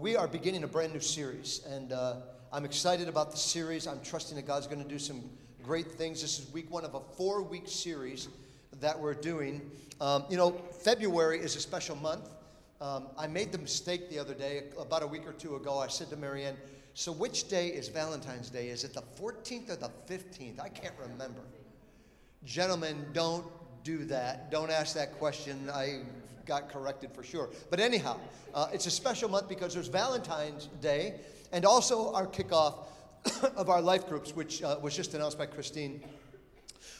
We 0.00 0.14
are 0.14 0.28
beginning 0.28 0.62
a 0.62 0.68
brand 0.68 0.92
new 0.92 1.00
series, 1.00 1.62
and 1.68 1.92
uh, 1.92 2.16
I'm 2.52 2.64
excited 2.64 3.08
about 3.08 3.32
the 3.32 3.36
series. 3.36 3.88
I'm 3.88 4.00
trusting 4.00 4.36
that 4.36 4.46
God's 4.46 4.68
going 4.68 4.80
to 4.80 4.88
do 4.88 4.98
some 4.98 5.28
great 5.60 5.90
things. 5.90 6.22
This 6.22 6.38
is 6.38 6.52
week 6.52 6.70
one 6.70 6.84
of 6.84 6.94
a 6.94 7.00
four 7.00 7.42
week 7.42 7.66
series 7.66 8.28
that 8.80 8.96
we're 8.96 9.14
doing. 9.14 9.60
Um, 10.00 10.24
you 10.30 10.36
know, 10.36 10.52
February 10.52 11.40
is 11.40 11.56
a 11.56 11.60
special 11.60 11.96
month. 11.96 12.28
Um, 12.80 13.08
I 13.18 13.26
made 13.26 13.50
the 13.50 13.58
mistake 13.58 14.08
the 14.08 14.20
other 14.20 14.34
day, 14.34 14.66
about 14.78 15.02
a 15.02 15.06
week 15.06 15.26
or 15.26 15.32
two 15.32 15.56
ago. 15.56 15.80
I 15.80 15.88
said 15.88 16.10
to 16.10 16.16
Marianne, 16.16 16.56
So 16.94 17.10
which 17.10 17.48
day 17.48 17.66
is 17.66 17.88
Valentine's 17.88 18.50
Day? 18.50 18.68
Is 18.68 18.84
it 18.84 18.94
the 18.94 19.02
14th 19.20 19.68
or 19.68 19.76
the 19.76 19.90
15th? 20.08 20.60
I 20.60 20.68
can't 20.68 20.94
remember. 21.00 21.40
Gentlemen, 22.44 23.04
don't 23.12 23.44
do 23.88 24.04
that. 24.04 24.50
Don't 24.50 24.70
ask 24.70 24.94
that 24.94 25.18
question. 25.18 25.70
I 25.72 26.00
got 26.44 26.68
corrected 26.68 27.10
for 27.14 27.22
sure. 27.22 27.48
But 27.70 27.80
anyhow, 27.80 28.20
uh, 28.52 28.68
it's 28.70 28.84
a 28.84 28.90
special 28.90 29.30
month 29.30 29.48
because 29.48 29.72
there's 29.72 29.88
Valentine's 29.88 30.66
Day 30.82 31.20
and 31.52 31.64
also 31.64 32.12
our 32.12 32.26
kickoff 32.26 32.84
of 33.56 33.70
our 33.70 33.80
life 33.80 34.06
groups, 34.06 34.36
which 34.36 34.62
uh, 34.62 34.76
was 34.82 34.94
just 34.94 35.14
announced 35.14 35.38
by 35.38 35.46
Christine. 35.46 36.02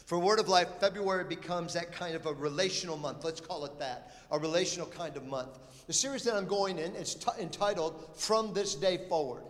For 0.05 0.17
Word 0.17 0.39
of 0.39 0.49
Life, 0.49 0.67
February 0.79 1.25
becomes 1.25 1.75
that 1.75 1.91
kind 1.91 2.15
of 2.15 2.25
a 2.25 2.33
relational 2.33 2.97
month. 2.97 3.23
Let's 3.23 3.39
call 3.39 3.65
it 3.65 3.77
that 3.77 4.11
a 4.31 4.39
relational 4.39 4.87
kind 4.87 5.15
of 5.15 5.27
month. 5.27 5.59
The 5.85 5.93
series 5.93 6.23
that 6.23 6.33
I'm 6.33 6.47
going 6.47 6.79
in 6.79 6.95
is 6.95 7.13
t- 7.13 7.29
entitled 7.39 8.09
From 8.15 8.51
This 8.51 8.73
Day 8.73 9.01
Forward 9.09 9.43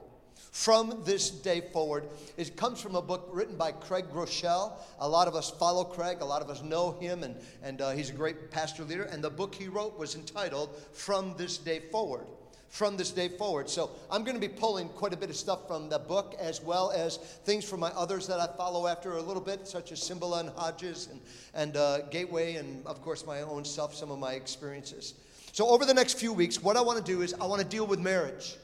from 0.51 1.01
this 1.05 1.29
day 1.29 1.61
forward. 1.71 2.05
It 2.37 2.55
comes 2.55 2.81
from 2.81 2.95
a 2.95 3.01
book 3.01 3.29
written 3.31 3.55
by 3.55 3.71
Craig 3.71 4.05
Groeschel. 4.13 4.73
A 4.99 5.07
lot 5.07 5.27
of 5.27 5.35
us 5.35 5.49
follow 5.49 5.83
Craig, 5.83 6.17
a 6.21 6.25
lot 6.25 6.41
of 6.41 6.49
us 6.49 6.61
know 6.63 6.91
him, 6.99 7.23
and, 7.23 7.35
and 7.63 7.81
uh, 7.81 7.91
he's 7.91 8.09
a 8.09 8.13
great 8.13 8.51
pastor 8.51 8.83
leader. 8.83 9.03
And 9.03 9.23
the 9.23 9.29
book 9.29 9.53
he 9.55 9.67
wrote 9.67 9.97
was 9.97 10.15
entitled 10.15 10.75
From 10.93 11.35
This 11.37 11.57
Day 11.57 11.81
Forward. 11.91 12.27
From 12.69 12.97
this 12.97 13.09
day 13.09 13.29
forward. 13.29 13.67
So 13.67 13.89
I'm 14.11 14.23
going 14.23 14.39
to 14.39 14.47
be 14.47 14.53
pulling 14.53 14.89
quite 14.89 15.11
a 15.11 15.17
bit 15.17 15.31
of 15.31 15.35
stuff 15.35 15.67
from 15.67 15.89
the 15.89 15.97
book 15.97 16.35
as 16.39 16.61
well 16.61 16.91
as 16.91 17.17
things 17.17 17.65
from 17.67 17.79
my 17.79 17.89
others 17.89 18.27
that 18.27 18.39
I 18.39 18.45
follow 18.45 18.85
after 18.85 19.13
a 19.13 19.21
little 19.23 19.41
bit, 19.41 19.67
such 19.67 19.91
as 19.91 19.99
Cymbala 19.99 20.41
and 20.41 20.49
Hodges 20.49 21.07
and, 21.11 21.19
and 21.55 21.75
uh, 21.75 22.01
Gateway, 22.11 22.57
and 22.57 22.85
of 22.85 23.01
course 23.01 23.25
my 23.25 23.41
own 23.41 23.65
self, 23.65 23.95
some 23.95 24.11
of 24.11 24.19
my 24.19 24.33
experiences. 24.33 25.15
So 25.51 25.67
over 25.67 25.83
the 25.83 25.95
next 25.95 26.19
few 26.19 26.31
weeks, 26.31 26.61
what 26.61 26.77
I 26.77 26.81
want 26.81 27.03
to 27.03 27.11
do 27.11 27.23
is 27.23 27.33
I 27.41 27.47
want 27.47 27.59
to 27.59 27.67
deal 27.67 27.87
with 27.87 27.99
marriage. 27.99 28.55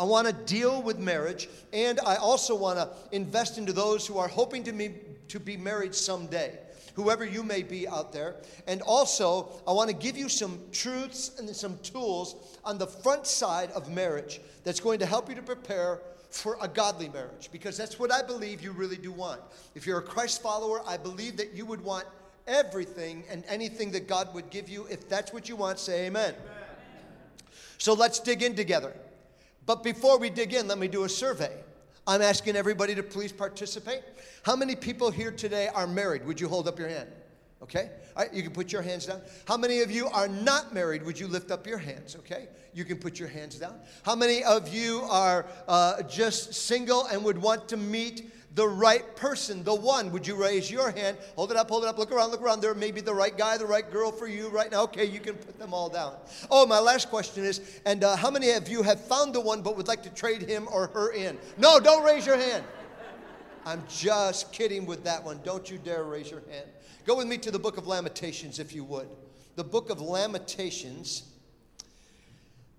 I 0.00 0.04
want 0.04 0.26
to 0.26 0.32
deal 0.32 0.80
with 0.80 0.98
marriage, 0.98 1.50
and 1.74 2.00
I 2.00 2.16
also 2.16 2.54
want 2.54 2.78
to 2.78 2.88
invest 3.12 3.58
into 3.58 3.74
those 3.74 4.06
who 4.06 4.16
are 4.16 4.28
hoping 4.28 4.64
to 4.64 4.72
be, 4.72 4.94
to 5.28 5.38
be 5.38 5.58
married 5.58 5.94
someday, 5.94 6.58
whoever 6.94 7.22
you 7.22 7.42
may 7.42 7.62
be 7.62 7.86
out 7.86 8.10
there. 8.10 8.36
And 8.66 8.80
also, 8.80 9.60
I 9.68 9.72
want 9.72 9.90
to 9.90 9.94
give 9.94 10.16
you 10.16 10.30
some 10.30 10.58
truths 10.72 11.38
and 11.38 11.54
some 11.54 11.76
tools 11.80 12.58
on 12.64 12.78
the 12.78 12.86
front 12.86 13.26
side 13.26 13.72
of 13.72 13.92
marriage 13.92 14.40
that's 14.64 14.80
going 14.80 15.00
to 15.00 15.06
help 15.06 15.28
you 15.28 15.34
to 15.34 15.42
prepare 15.42 16.00
for 16.30 16.56
a 16.62 16.68
godly 16.68 17.10
marriage, 17.10 17.50
because 17.52 17.76
that's 17.76 17.98
what 17.98 18.10
I 18.10 18.22
believe 18.22 18.62
you 18.62 18.72
really 18.72 18.96
do 18.96 19.12
want. 19.12 19.42
If 19.74 19.86
you're 19.86 19.98
a 19.98 20.02
Christ 20.02 20.40
follower, 20.40 20.80
I 20.86 20.96
believe 20.96 21.36
that 21.36 21.52
you 21.52 21.66
would 21.66 21.84
want 21.84 22.06
everything 22.46 23.22
and 23.30 23.44
anything 23.48 23.90
that 23.90 24.08
God 24.08 24.32
would 24.32 24.48
give 24.48 24.66
you. 24.66 24.86
If 24.86 25.10
that's 25.10 25.30
what 25.30 25.46
you 25.46 25.56
want, 25.56 25.78
say 25.78 26.06
amen. 26.06 26.32
amen. 26.32 26.50
So 27.76 27.92
let's 27.92 28.18
dig 28.18 28.42
in 28.42 28.56
together. 28.56 28.94
But 29.70 29.84
before 29.84 30.18
we 30.18 30.30
dig 30.30 30.52
in, 30.52 30.66
let 30.66 30.78
me 30.78 30.88
do 30.88 31.04
a 31.04 31.08
survey. 31.08 31.52
I'm 32.04 32.22
asking 32.22 32.56
everybody 32.56 32.92
to 32.96 33.04
please 33.04 33.30
participate. 33.30 34.02
How 34.42 34.56
many 34.56 34.74
people 34.74 35.12
here 35.12 35.30
today 35.30 35.68
are 35.68 35.86
married? 35.86 36.26
Would 36.26 36.40
you 36.40 36.48
hold 36.48 36.66
up 36.66 36.76
your 36.76 36.88
hand? 36.88 37.08
Okay? 37.62 37.88
All 38.16 38.24
right, 38.24 38.34
you 38.34 38.42
can 38.42 38.50
put 38.50 38.72
your 38.72 38.82
hands 38.82 39.06
down. 39.06 39.20
How 39.46 39.56
many 39.56 39.82
of 39.82 39.88
you 39.92 40.08
are 40.08 40.26
not 40.26 40.74
married? 40.74 41.04
Would 41.04 41.20
you 41.20 41.28
lift 41.28 41.52
up 41.52 41.68
your 41.68 41.78
hands? 41.78 42.16
Okay? 42.16 42.48
You 42.74 42.84
can 42.84 42.98
put 42.98 43.20
your 43.20 43.28
hands 43.28 43.60
down. 43.60 43.76
How 44.02 44.16
many 44.16 44.42
of 44.42 44.74
you 44.74 45.02
are 45.08 45.46
uh, 45.68 46.02
just 46.02 46.52
single 46.52 47.06
and 47.06 47.22
would 47.22 47.38
want 47.38 47.68
to 47.68 47.76
meet 47.76 48.28
the 48.54 48.66
right 48.66 49.14
person, 49.16 49.62
the 49.62 49.74
one. 49.74 50.10
Would 50.10 50.26
you 50.26 50.34
raise 50.34 50.70
your 50.70 50.90
hand? 50.90 51.16
Hold 51.36 51.52
it 51.52 51.56
up, 51.56 51.68
hold 51.68 51.84
it 51.84 51.88
up, 51.88 51.98
look 51.98 52.10
around, 52.10 52.30
look 52.30 52.42
around. 52.42 52.60
There 52.60 52.74
may 52.74 52.90
be 52.90 53.00
the 53.00 53.14
right 53.14 53.36
guy, 53.36 53.56
the 53.56 53.66
right 53.66 53.88
girl 53.88 54.10
for 54.10 54.26
you 54.26 54.48
right 54.48 54.70
now. 54.70 54.82
Okay, 54.84 55.04
you 55.04 55.20
can 55.20 55.36
put 55.36 55.58
them 55.58 55.72
all 55.72 55.88
down. 55.88 56.16
Oh, 56.50 56.66
my 56.66 56.80
last 56.80 57.10
question 57.10 57.44
is, 57.44 57.80
and 57.86 58.02
uh, 58.02 58.16
how 58.16 58.30
many 58.30 58.50
of 58.50 58.68
you 58.68 58.82
have 58.82 59.00
found 59.00 59.34
the 59.34 59.40
one 59.40 59.62
but 59.62 59.76
would 59.76 59.86
like 59.86 60.02
to 60.02 60.10
trade 60.10 60.42
him 60.42 60.68
or 60.72 60.88
her 60.88 61.12
in? 61.12 61.38
No, 61.58 61.78
don't 61.78 62.04
raise 62.04 62.26
your 62.26 62.36
hand. 62.36 62.64
I'm 63.64 63.84
just 63.88 64.52
kidding 64.52 64.84
with 64.84 65.04
that 65.04 65.22
one. 65.22 65.40
Don't 65.44 65.70
you 65.70 65.78
dare 65.78 66.02
raise 66.02 66.30
your 66.30 66.42
hand. 66.50 66.66
Go 67.06 67.16
with 67.16 67.28
me 67.28 67.38
to 67.38 67.50
the 67.50 67.58
book 67.58 67.76
of 67.76 67.86
Lamentations, 67.86 68.58
if 68.58 68.74
you 68.74 68.82
would. 68.84 69.08
The 69.56 69.64
book 69.64 69.90
of 69.90 70.00
Lamentations. 70.00 71.24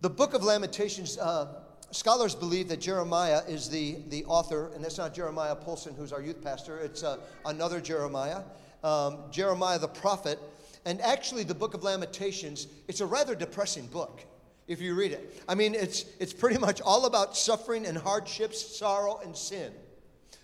The 0.02 0.10
book 0.10 0.34
of 0.34 0.44
Lamentations. 0.44 1.18
Uh, 1.18 1.61
scholars 1.92 2.36
believe 2.36 2.68
that 2.70 2.80
Jeremiah 2.82 3.42
is 3.48 3.70
the, 3.70 3.98
the 4.10 4.26
author, 4.26 4.72
and 4.74 4.84
it's 4.86 4.98
not 4.98 5.14
Jeremiah 5.14 5.56
Polson, 5.56 5.94
who's 5.96 6.12
our 6.12 6.22
youth 6.22 6.42
pastor, 6.42 6.80
it's 6.80 7.04
uh, 7.04 7.18
another 7.46 7.80
Jeremiah, 7.80 8.42
um, 8.84 9.20
Jeremiah 9.32 9.80
the 9.80 9.88
prophet. 9.88 10.40
And 10.86 11.00
actually, 11.02 11.44
the 11.44 11.54
book 11.54 11.74
of 11.74 11.84
Lamentations, 11.84 12.68
it's 12.88 13.02
a 13.02 13.06
rather 13.06 13.36
depressing 13.36 13.88
book 13.88 14.22
if 14.68 14.82
you 14.82 14.96
read 14.96 15.12
it. 15.12 15.44
I 15.48 15.56
mean, 15.56 15.76
it's, 15.76 16.06
it's 16.20 16.34
pretty 16.34 16.58
much 16.58 16.82
all 16.82 17.06
about 17.06 17.36
suffering 17.36 17.86
and 17.86 17.98
hardships, 17.98 18.78
sorrow 18.78 19.20
and 19.24 19.36
sin. 19.36 19.74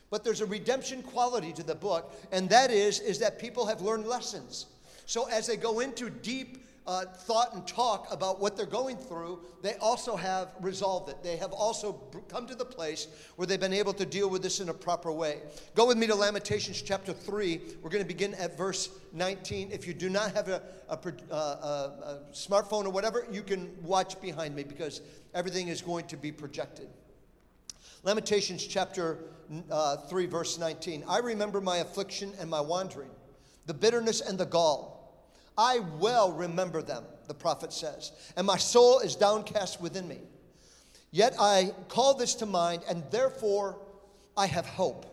But 0.09 0.23
there's 0.23 0.41
a 0.41 0.45
redemption 0.45 1.01
quality 1.01 1.53
to 1.53 1.63
the 1.63 1.75
book, 1.75 2.13
and 2.31 2.49
that 2.49 2.71
is, 2.71 2.99
is 2.99 3.19
that 3.19 3.39
people 3.39 3.65
have 3.65 3.81
learned 3.81 4.05
lessons. 4.05 4.67
So 5.05 5.27
as 5.29 5.47
they 5.47 5.57
go 5.57 5.79
into 5.79 6.09
deep 6.09 6.66
uh, 6.87 7.03
thought 7.05 7.53
and 7.53 7.67
talk 7.67 8.07
about 8.11 8.39
what 8.39 8.55
they're 8.55 8.65
going 8.65 8.95
through, 8.95 9.41
they 9.61 9.75
also 9.75 10.15
have 10.15 10.49
resolved 10.61 11.09
it. 11.09 11.21
They 11.21 11.35
have 11.35 11.51
also 11.51 11.93
come 12.29 12.47
to 12.47 12.55
the 12.55 12.65
place 12.65 13.07
where 13.35 13.45
they've 13.45 13.59
been 13.59 13.73
able 13.73 13.93
to 13.93 14.05
deal 14.05 14.29
with 14.29 14.41
this 14.41 14.61
in 14.61 14.69
a 14.69 14.73
proper 14.73 15.11
way. 15.11 15.41
Go 15.75 15.85
with 15.85 15.97
me 15.97 16.07
to 16.07 16.15
Lamentations 16.15 16.81
chapter 16.81 17.11
3. 17.11 17.61
We're 17.81 17.89
going 17.89 18.03
to 18.03 18.07
begin 18.07 18.33
at 18.35 18.57
verse 18.57 18.89
19. 19.11 19.71
If 19.71 19.85
you 19.85 19.93
do 19.93 20.09
not 20.09 20.33
have 20.33 20.47
a, 20.47 20.61
a, 20.87 20.95
a, 20.95 21.35
a 21.35 22.19
smartphone 22.31 22.85
or 22.85 22.89
whatever, 22.89 23.27
you 23.29 23.43
can 23.43 23.69
watch 23.83 24.19
behind 24.21 24.55
me 24.55 24.63
because 24.63 25.01
everything 25.33 25.67
is 25.67 25.81
going 25.81 26.07
to 26.07 26.15
be 26.15 26.31
projected. 26.31 26.87
Lamentations 28.03 28.65
chapter 28.65 29.19
uh, 29.69 29.97
3, 29.97 30.25
verse 30.27 30.57
19. 30.57 31.03
I 31.09 31.19
remember 31.19 31.59
my 31.59 31.77
affliction 31.77 32.31
and 32.39 32.49
my 32.49 32.61
wandering, 32.61 33.09
the 33.65 33.73
bitterness 33.73 34.21
and 34.21 34.37
the 34.37 34.45
gall. 34.45 34.96
I 35.57 35.79
well 35.97 36.31
remember 36.31 36.81
them, 36.81 37.03
the 37.27 37.33
prophet 37.33 37.73
says, 37.73 38.11
and 38.35 38.45
my 38.45 38.57
soul 38.57 38.99
is 38.99 39.15
downcast 39.15 39.81
within 39.81 40.07
me. 40.07 40.19
Yet 41.11 41.35
I 41.39 41.71
call 41.87 42.13
this 42.13 42.35
to 42.35 42.45
mind, 42.45 42.83
and 42.87 43.03
therefore 43.09 43.79
I 44.35 44.45
have 44.45 44.65
hope. 44.65 45.05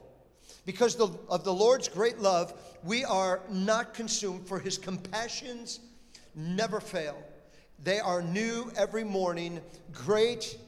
Because 0.66 0.96
of 0.96 1.44
the 1.44 1.52
Lord's 1.52 1.88
great 1.88 2.18
love, 2.18 2.52
we 2.82 3.04
are 3.04 3.40
not 3.48 3.94
consumed, 3.94 4.46
for 4.46 4.58
his 4.58 4.76
compassions 4.76 5.80
never 6.34 6.80
fail. 6.80 7.22
They 7.82 8.00
are 8.00 8.22
new 8.22 8.70
every 8.76 9.04
morning. 9.04 9.60
Great 9.92 10.58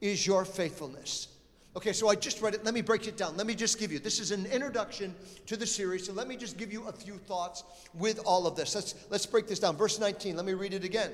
is 0.00 0.26
your 0.26 0.44
faithfulness. 0.44 1.28
Okay, 1.76 1.92
so 1.92 2.08
I 2.08 2.14
just 2.14 2.40
read 2.40 2.54
it. 2.54 2.64
Let 2.64 2.72
me 2.72 2.82
break 2.82 3.08
it 3.08 3.16
down. 3.16 3.36
Let 3.36 3.48
me 3.48 3.54
just 3.54 3.80
give 3.80 3.90
you 3.90 3.98
this 3.98 4.20
is 4.20 4.30
an 4.30 4.46
introduction 4.46 5.12
to 5.46 5.56
the 5.56 5.66
series. 5.66 6.06
So 6.06 6.12
let 6.12 6.28
me 6.28 6.36
just 6.36 6.56
give 6.56 6.72
you 6.72 6.86
a 6.86 6.92
few 6.92 7.14
thoughts 7.14 7.64
with 7.94 8.20
all 8.24 8.46
of 8.46 8.54
this. 8.54 8.74
Let's 8.74 8.94
let's 9.10 9.26
break 9.26 9.48
this 9.48 9.58
down. 9.58 9.76
Verse 9.76 9.98
19. 9.98 10.36
Let 10.36 10.44
me 10.44 10.52
read 10.52 10.72
it 10.72 10.84
again. 10.84 11.10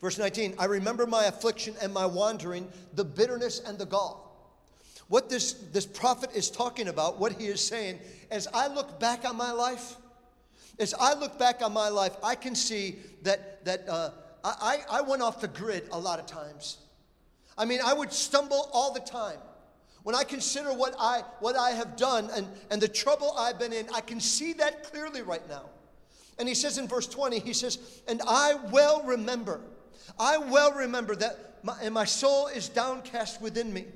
Verse 0.00 0.18
19. 0.18 0.54
I 0.58 0.64
remember 0.64 1.06
my 1.06 1.26
affliction 1.26 1.74
and 1.82 1.92
my 1.92 2.06
wandering, 2.06 2.70
the 2.94 3.04
bitterness 3.04 3.60
and 3.60 3.76
the 3.78 3.84
gall. 3.84 4.24
What 5.08 5.28
this 5.28 5.52
this 5.52 5.84
prophet 5.84 6.30
is 6.34 6.50
talking 6.50 6.88
about, 6.88 7.20
what 7.20 7.32
he 7.32 7.46
is 7.46 7.60
saying, 7.60 7.98
as 8.30 8.48
I 8.54 8.68
look 8.68 8.98
back 8.98 9.28
on 9.28 9.36
my 9.36 9.52
life, 9.52 9.96
as 10.78 10.94
I 10.98 11.12
look 11.12 11.38
back 11.38 11.60
on 11.62 11.74
my 11.74 11.90
life, 11.90 12.16
I 12.22 12.34
can 12.34 12.54
see 12.54 12.96
that 13.24 13.62
that 13.66 13.86
uh, 13.90 14.10
I, 14.42 14.78
I 14.90 15.00
went 15.02 15.20
off 15.20 15.42
the 15.42 15.48
grid 15.48 15.86
a 15.92 15.98
lot 15.98 16.18
of 16.18 16.24
times. 16.24 16.78
I 17.56 17.64
mean, 17.64 17.80
I 17.84 17.92
would 17.94 18.12
stumble 18.12 18.68
all 18.72 18.92
the 18.92 19.00
time. 19.00 19.38
When 20.02 20.14
I 20.14 20.22
consider 20.22 20.72
what 20.72 20.94
I, 20.98 21.22
what 21.40 21.56
I 21.56 21.70
have 21.70 21.96
done 21.96 22.28
and, 22.34 22.46
and 22.70 22.80
the 22.80 22.88
trouble 22.88 23.34
I've 23.38 23.58
been 23.58 23.72
in, 23.72 23.88
I 23.94 24.00
can 24.00 24.20
see 24.20 24.52
that 24.54 24.84
clearly 24.84 25.22
right 25.22 25.46
now. 25.48 25.70
And 26.38 26.46
he 26.46 26.54
says 26.54 26.78
in 26.78 26.88
verse 26.88 27.06
20, 27.06 27.38
he 27.38 27.52
says, 27.52 27.78
And 28.06 28.20
I 28.26 28.54
well 28.70 29.02
remember, 29.04 29.60
I 30.18 30.36
well 30.38 30.72
remember 30.72 31.16
that, 31.16 31.64
my, 31.64 31.76
and 31.80 31.94
my 31.94 32.04
soul 32.04 32.48
is 32.48 32.68
downcast 32.68 33.40
within 33.40 33.72
me. 33.72 33.86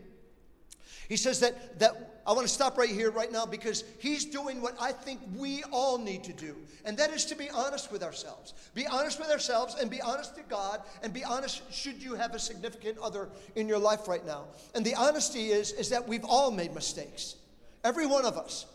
He 1.09 1.17
says 1.17 1.41
that, 1.41 1.79
that 1.79 2.21
I 2.27 2.33
want 2.33 2.47
to 2.47 2.53
stop 2.53 2.77
right 2.77 2.91
here, 2.91 3.11
right 3.11 3.33
now, 3.33 3.47
because 3.47 3.85
he's 3.99 4.27
doing 4.27 4.61
what 4.61 4.77
I 4.79 4.93
think 4.93 5.21
we 5.35 5.63
all 5.73 5.97
need 5.97 6.25
to 6.25 6.35
do. 6.35 6.55
And 6.85 6.97
that 6.99 7.11
is 7.11 7.25
to 7.27 7.35
be 7.35 7.49
honest 7.49 7.91
with 7.91 8.03
ourselves. 8.03 8.53
Be 8.75 8.87
honest 8.87 9.19
with 9.19 9.31
ourselves 9.31 9.77
and 9.81 9.91
be 9.91 10.03
honest 10.03 10.37
to 10.37 10.43
God 10.43 10.83
and 11.03 11.13
be 11.13 11.25
honest 11.25 11.63
should 11.73 12.03
you 12.03 12.15
have 12.15 12.35
a 12.35 12.39
significant 12.39 12.99
other 12.99 13.31
in 13.57 13.67
your 13.67 13.79
life 13.79 14.07
right 14.07 14.25
now. 14.27 14.45
And 14.75 14.85
the 14.85 14.95
honesty 14.95 15.49
is, 15.49 15.73
is 15.73 15.89
that 15.89 16.07
we've 16.07 16.25
all 16.25 16.51
made 16.51 16.75
mistakes. 16.75 17.37
Every 17.83 18.05
one 18.05 18.27
of 18.27 18.37
us. 18.37 18.67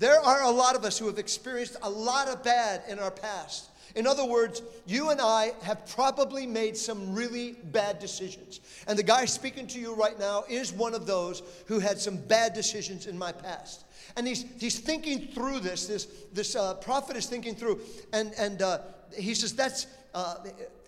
There 0.00 0.20
are 0.20 0.42
a 0.42 0.50
lot 0.50 0.74
of 0.74 0.84
us 0.84 0.98
who 0.98 1.06
have 1.06 1.18
experienced 1.18 1.76
a 1.82 1.90
lot 1.90 2.28
of 2.28 2.42
bad 2.42 2.82
in 2.88 2.98
our 2.98 3.10
past. 3.10 3.67
In 3.94 4.06
other 4.06 4.24
words, 4.24 4.62
you 4.86 5.10
and 5.10 5.20
I 5.20 5.52
have 5.62 5.86
probably 5.86 6.46
made 6.46 6.76
some 6.76 7.14
really 7.14 7.52
bad 7.52 7.98
decisions. 7.98 8.60
And 8.86 8.98
the 8.98 9.02
guy 9.02 9.24
speaking 9.24 9.66
to 9.68 9.80
you 9.80 9.94
right 9.94 10.18
now 10.18 10.44
is 10.48 10.72
one 10.72 10.94
of 10.94 11.06
those 11.06 11.42
who 11.66 11.78
had 11.78 11.98
some 11.98 12.16
bad 12.16 12.52
decisions 12.52 13.06
in 13.06 13.18
my 13.18 13.32
past. 13.32 13.84
And 14.16 14.26
he's, 14.26 14.44
he's 14.58 14.78
thinking 14.78 15.28
through 15.28 15.60
this. 15.60 15.86
This, 15.86 16.06
this 16.32 16.54
uh, 16.54 16.74
prophet 16.74 17.16
is 17.16 17.26
thinking 17.26 17.54
through. 17.54 17.80
And, 18.12 18.32
and 18.38 18.62
uh, 18.62 18.80
he 19.16 19.34
says, 19.34 19.54
that's 19.54 19.86
uh, 20.14 20.36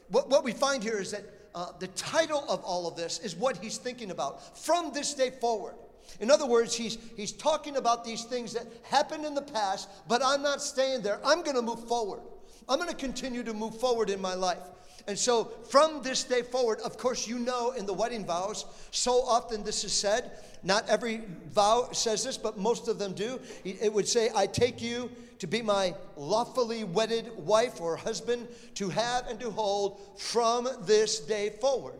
what, 0.08 0.28
what 0.28 0.44
we 0.44 0.52
find 0.52 0.82
here 0.82 0.98
is 0.98 1.12
that 1.12 1.24
uh, 1.54 1.72
the 1.78 1.88
title 1.88 2.44
of 2.48 2.62
all 2.62 2.86
of 2.86 2.96
this 2.96 3.18
is 3.20 3.34
what 3.34 3.56
he's 3.56 3.78
thinking 3.78 4.10
about 4.10 4.58
from 4.58 4.92
this 4.92 5.14
day 5.14 5.30
forward. 5.30 5.74
In 6.18 6.30
other 6.30 6.46
words, 6.46 6.74
he's, 6.74 6.98
he's 7.16 7.32
talking 7.32 7.76
about 7.76 8.04
these 8.04 8.24
things 8.24 8.52
that 8.52 8.66
happened 8.82 9.24
in 9.24 9.34
the 9.34 9.42
past, 9.42 9.88
but 10.08 10.22
I'm 10.24 10.42
not 10.42 10.60
staying 10.60 11.02
there. 11.02 11.20
I'm 11.24 11.42
going 11.42 11.56
to 11.56 11.62
move 11.62 11.86
forward. 11.86 12.20
I'm 12.68 12.78
going 12.78 12.90
to 12.90 12.96
continue 12.96 13.42
to 13.42 13.54
move 13.54 13.78
forward 13.78 14.10
in 14.10 14.20
my 14.20 14.34
life. 14.34 14.58
And 15.06 15.18
so, 15.18 15.44
from 15.68 16.02
this 16.02 16.24
day 16.24 16.42
forward, 16.42 16.80
of 16.80 16.98
course, 16.98 17.26
you 17.26 17.38
know 17.38 17.72
in 17.72 17.86
the 17.86 17.92
wedding 17.92 18.24
vows, 18.24 18.66
so 18.90 19.22
often 19.22 19.64
this 19.64 19.82
is 19.84 19.92
said. 19.92 20.30
Not 20.62 20.88
every 20.88 21.22
vow 21.48 21.88
says 21.92 22.22
this, 22.22 22.36
but 22.36 22.58
most 22.58 22.86
of 22.86 22.98
them 22.98 23.14
do. 23.14 23.40
It 23.64 23.92
would 23.92 24.06
say, 24.06 24.30
I 24.36 24.46
take 24.46 24.82
you 24.82 25.10
to 25.38 25.46
be 25.46 25.62
my 25.62 25.94
lawfully 26.16 26.84
wedded 26.84 27.32
wife 27.38 27.80
or 27.80 27.96
husband 27.96 28.46
to 28.74 28.90
have 28.90 29.26
and 29.26 29.40
to 29.40 29.50
hold 29.50 30.00
from 30.20 30.68
this 30.82 31.20
day 31.20 31.50
forward. 31.60 31.98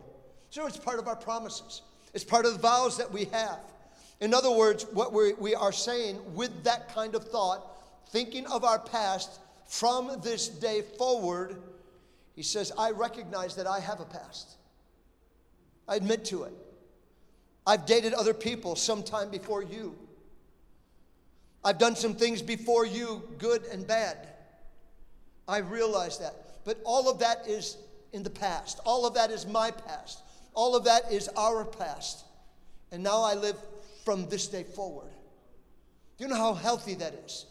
So, 0.51 0.67
it's 0.67 0.77
part 0.77 0.99
of 0.99 1.07
our 1.07 1.15
promises, 1.15 1.81
it's 2.13 2.23
part 2.23 2.45
of 2.45 2.53
the 2.53 2.59
vows 2.59 2.97
that 2.97 3.11
we 3.11 3.25
have. 3.25 3.59
In 4.21 4.35
other 4.35 4.51
words, 4.51 4.85
what 4.93 5.11
we, 5.11 5.55
are 5.55 5.71
saying 5.71 6.19
with 6.35 6.63
that 6.63 6.93
kind 6.93 7.15
of 7.15 7.27
thought, 7.27 7.65
thinking 8.11 8.45
of 8.45 8.63
our 8.63 8.77
past 8.77 9.39
from 9.71 10.19
this 10.21 10.49
day 10.49 10.81
forward, 10.97 11.55
he 12.35 12.43
says, 12.43 12.73
I 12.77 12.91
recognize 12.91 13.55
that 13.55 13.67
I 13.67 13.79
have 13.79 14.01
a 14.01 14.05
past. 14.05 14.57
I 15.87 15.95
admit 15.95 16.25
to 16.25 16.43
it. 16.43 16.51
I've 17.65 17.85
dated 17.85 18.13
other 18.13 18.33
people 18.33 18.75
sometime 18.75 19.29
before 19.29 19.63
you. 19.63 19.97
I've 21.63 21.77
done 21.77 21.95
some 21.95 22.15
things 22.15 22.41
before 22.41 22.85
you, 22.85 23.23
good 23.37 23.63
and 23.71 23.87
bad. 23.87 24.17
I 25.47 25.59
realize 25.59 26.17
that. 26.17 26.35
But 26.65 26.81
all 26.83 27.09
of 27.09 27.19
that 27.19 27.47
is 27.47 27.77
in 28.11 28.23
the 28.23 28.29
past. 28.29 28.81
All 28.85 29.05
of 29.05 29.13
that 29.13 29.31
is 29.31 29.47
my 29.47 29.71
past. 29.71 30.19
All 30.53 30.75
of 30.75 30.83
that 30.83 31.09
is 31.13 31.29
our 31.37 31.63
past. 31.63 32.25
And 32.91 33.01
now 33.01 33.23
I 33.23 33.35
live 33.35 33.55
from 34.03 34.27
this 34.27 34.49
day 34.49 34.63
forward. 34.63 35.13
Do 36.17 36.25
you 36.25 36.29
know 36.29 36.35
how 36.35 36.55
healthy 36.55 36.95
that 36.95 37.13
is? 37.25 37.45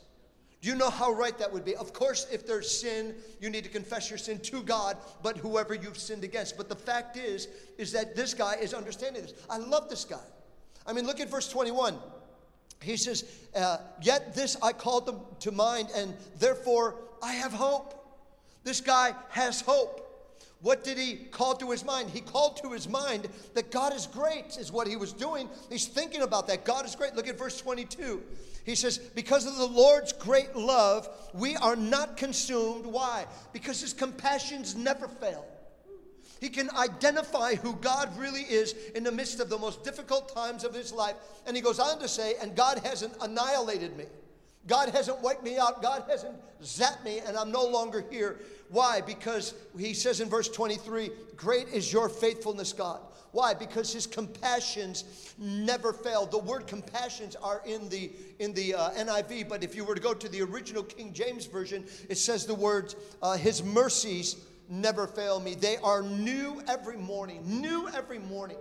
Do 0.61 0.69
you 0.69 0.75
know 0.75 0.91
how 0.91 1.13
right 1.13 1.37
that 1.39 1.51
would 1.51 1.65
be? 1.65 1.75
Of 1.75 1.95
course, 1.95 2.27
if 2.31 2.47
there's 2.47 2.71
sin, 2.71 3.15
you 3.41 3.49
need 3.49 3.65
to 3.65 3.71
confess 3.71 4.11
your 4.11 4.19
sin 4.19 4.41
to 4.41 4.63
God, 4.63 4.99
but 5.23 5.39
whoever 5.39 5.73
you've 5.73 5.97
sinned 5.97 6.23
against. 6.23 6.59
But 6.59 6.69
the 6.69 6.77
fact 6.77 7.17
is, 7.17 7.49
is 7.79 7.93
that 7.93 8.15
this 8.15 8.35
guy 8.35 8.57
is 8.57 8.75
understanding 8.75 9.23
this. 9.23 9.33
I 9.49 9.57
love 9.57 9.89
this 9.89 10.05
guy. 10.05 10.21
I 10.87 10.93
mean, 10.93 11.07
look 11.07 11.19
at 11.19 11.31
verse 11.31 11.49
21. 11.49 11.97
He 12.83 12.97
says, 12.97 13.25
uh, 13.55 13.79
Yet 14.03 14.35
this 14.35 14.57
I 14.63 14.73
called 14.73 15.07
them 15.07 15.21
to 15.41 15.51
mind, 15.51 15.89
and 15.95 16.15
therefore 16.39 16.97
I 17.23 17.33
have 17.33 17.53
hope. 17.53 17.97
This 18.63 18.83
guy 18.83 19.15
has 19.31 19.63
hope. 19.63 20.07
What 20.61 20.85
did 20.85 20.99
he 20.99 21.17
call 21.17 21.55
to 21.55 21.71
his 21.71 21.87
mind? 21.87 22.11
He 22.11 22.21
called 22.21 22.59
to 22.59 22.73
his 22.73 22.87
mind 22.87 23.29
that 23.55 23.71
God 23.71 23.95
is 23.95 24.07
great, 24.07 24.59
is 24.59 24.71
what 24.71 24.87
he 24.87 24.97
was 24.97 25.15
doing. 25.15 25.49
He's 25.71 25.87
thinking 25.87 26.21
about 26.21 26.47
that. 26.49 26.67
God 26.67 26.85
is 26.85 26.95
great. 26.95 27.15
Look 27.15 27.29
at 27.29 27.39
verse 27.39 27.59
22. 27.59 28.23
He 28.65 28.75
says, 28.75 28.99
Because 28.99 29.47
of 29.47 29.57
the 29.57 29.67
Lord's 29.67 30.13
great 30.13 30.55
love, 30.55 31.09
we 31.33 31.57
are 31.57 31.77
not 31.77 32.17
consumed. 32.17 32.87
Why? 32.87 33.27
Because 33.53 33.81
his 33.81 33.93
compassions 33.93 34.75
never 34.75 35.09
fail. 35.09 35.47
He 36.41 36.49
can 36.49 36.71
identify 36.71 37.55
who 37.55 37.75
God 37.75 38.17
really 38.19 38.43
is 38.43 38.75
in 38.95 39.05
the 39.05 39.13
midst 39.13 39.41
of 39.41 39.51
the 39.51 39.59
most 39.59 39.85
difficult 39.85 40.35
times 40.35 40.65
of 40.65 40.75
his 40.75 40.91
life. 40.91 41.17
And 41.47 41.55
he 41.55 41.63
goes 41.63 41.79
on 41.79 41.99
to 41.99 42.09
say, 42.09 42.35
And 42.41 42.57
God 42.57 42.79
hasn't 42.85 43.15
annihilated 43.21 43.97
me. 43.97 44.05
God 44.67 44.91
hasn't 44.91 45.21
wiped 45.21 45.43
me 45.43 45.59
out. 45.59 45.83
God 45.83 46.05
hasn't 46.09 46.37
zapped 46.63 47.05
me, 47.05 47.21
and 47.21 47.37
I'm 47.37 47.51
no 47.51 47.65
longer 47.65 48.05
here. 48.11 48.41
Why? 48.69 49.01
Because 49.01 49.55
he 49.79 49.95
says 49.95 50.21
in 50.21 50.29
verse 50.29 50.49
23, 50.49 51.11
Great 51.37 51.69
is 51.69 51.93
your 51.93 52.09
faithfulness, 52.09 52.73
God. 52.73 53.01
Why? 53.33 53.55
Because 53.55 53.93
his 53.93 54.07
compassions 54.07 55.35
never 55.39 55.93
fail. 55.93 56.27
The 56.27 56.39
word 56.39 56.67
compassions 56.67 57.37
are 57.37 57.63
in 57.65 57.89
the 57.89 58.11
in 58.39 58.53
the 58.55 58.75
uh, 58.75 58.91
NIV, 58.91 59.49
but 59.49 59.63
if 59.63 59.77
you 59.77 59.85
were 59.85 59.95
to 59.95 60.01
go 60.01 60.15
to 60.15 60.29
the 60.29 60.43
original 60.43 60.83
King 60.83 61.13
James 61.13 61.47
version, 61.47 61.85
it 62.09 62.19
says 62.19 62.47
the 62.47 62.55
words, 62.55 62.97
uh, 63.23 63.37
"His 63.37 63.63
mercies 63.63 64.37
never 64.69 65.07
fail 65.07 65.39
me. 65.39 65.55
They 65.55 65.77
are 65.79 66.03
new 66.03 66.63
every 66.69 66.97
morning. 66.97 67.43
New 67.61 67.89
every 67.89 68.19
morning." 68.19 68.57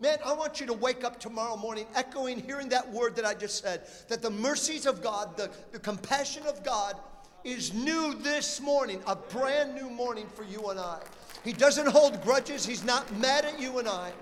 Man, 0.00 0.18
I 0.24 0.34
want 0.34 0.60
you 0.60 0.66
to 0.66 0.74
wake 0.74 1.04
up 1.04 1.18
tomorrow 1.18 1.56
morning 1.56 1.86
echoing, 1.94 2.38
hearing 2.40 2.68
that 2.70 2.90
word 2.90 3.16
that 3.16 3.24
I 3.24 3.32
just 3.32 3.62
said 3.62 3.82
that 4.08 4.20
the 4.20 4.30
mercies 4.30 4.86
of 4.86 5.02
God, 5.02 5.36
the, 5.36 5.50
the 5.72 5.78
compassion 5.78 6.42
of 6.46 6.64
God 6.64 6.96
is 7.44 7.72
new 7.72 8.14
this 8.14 8.60
morning, 8.60 9.00
a 9.06 9.14
brand 9.14 9.74
new 9.74 9.88
morning 9.88 10.26
for 10.34 10.44
you 10.44 10.66
and 10.70 10.80
I. 10.80 10.98
He 11.44 11.52
doesn't 11.52 11.88
hold 11.88 12.22
grudges, 12.22 12.64
He's 12.64 12.84
not 12.84 13.14
mad 13.18 13.44
at 13.44 13.60
you 13.60 13.78
and 13.78 13.88
I. 13.88 14.12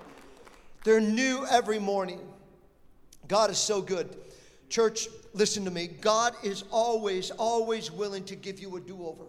They're 0.83 1.01
new 1.01 1.45
every 1.49 1.79
morning. 1.79 2.19
God 3.27 3.49
is 3.49 3.57
so 3.57 3.81
good. 3.81 4.17
Church, 4.69 5.07
listen 5.33 5.63
to 5.65 5.71
me. 5.71 5.87
God 5.87 6.35
is 6.43 6.63
always, 6.71 7.31
always 7.31 7.89
willing 7.89 8.25
to 8.25 8.35
give 8.35 8.59
you 8.59 8.75
a 8.75 8.81
do 8.81 9.05
over. 9.05 9.23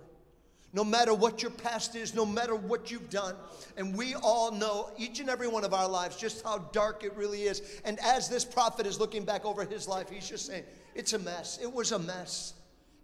No 0.72 0.82
matter 0.82 1.14
what 1.14 1.40
your 1.40 1.52
past 1.52 1.94
is, 1.94 2.14
no 2.14 2.26
matter 2.26 2.56
what 2.56 2.90
you've 2.90 3.08
done. 3.08 3.36
And 3.76 3.96
we 3.96 4.16
all 4.16 4.50
know, 4.50 4.90
each 4.98 5.20
and 5.20 5.30
every 5.30 5.46
one 5.46 5.62
of 5.64 5.72
our 5.72 5.88
lives, 5.88 6.16
just 6.16 6.42
how 6.42 6.58
dark 6.72 7.04
it 7.04 7.14
really 7.14 7.44
is. 7.44 7.62
And 7.84 8.00
as 8.00 8.28
this 8.28 8.44
prophet 8.44 8.84
is 8.84 8.98
looking 8.98 9.24
back 9.24 9.44
over 9.44 9.64
his 9.64 9.86
life, 9.86 10.10
he's 10.10 10.28
just 10.28 10.46
saying, 10.46 10.64
It's 10.96 11.12
a 11.12 11.18
mess. 11.20 11.60
It 11.62 11.72
was 11.72 11.92
a 11.92 11.98
mess. 12.00 12.54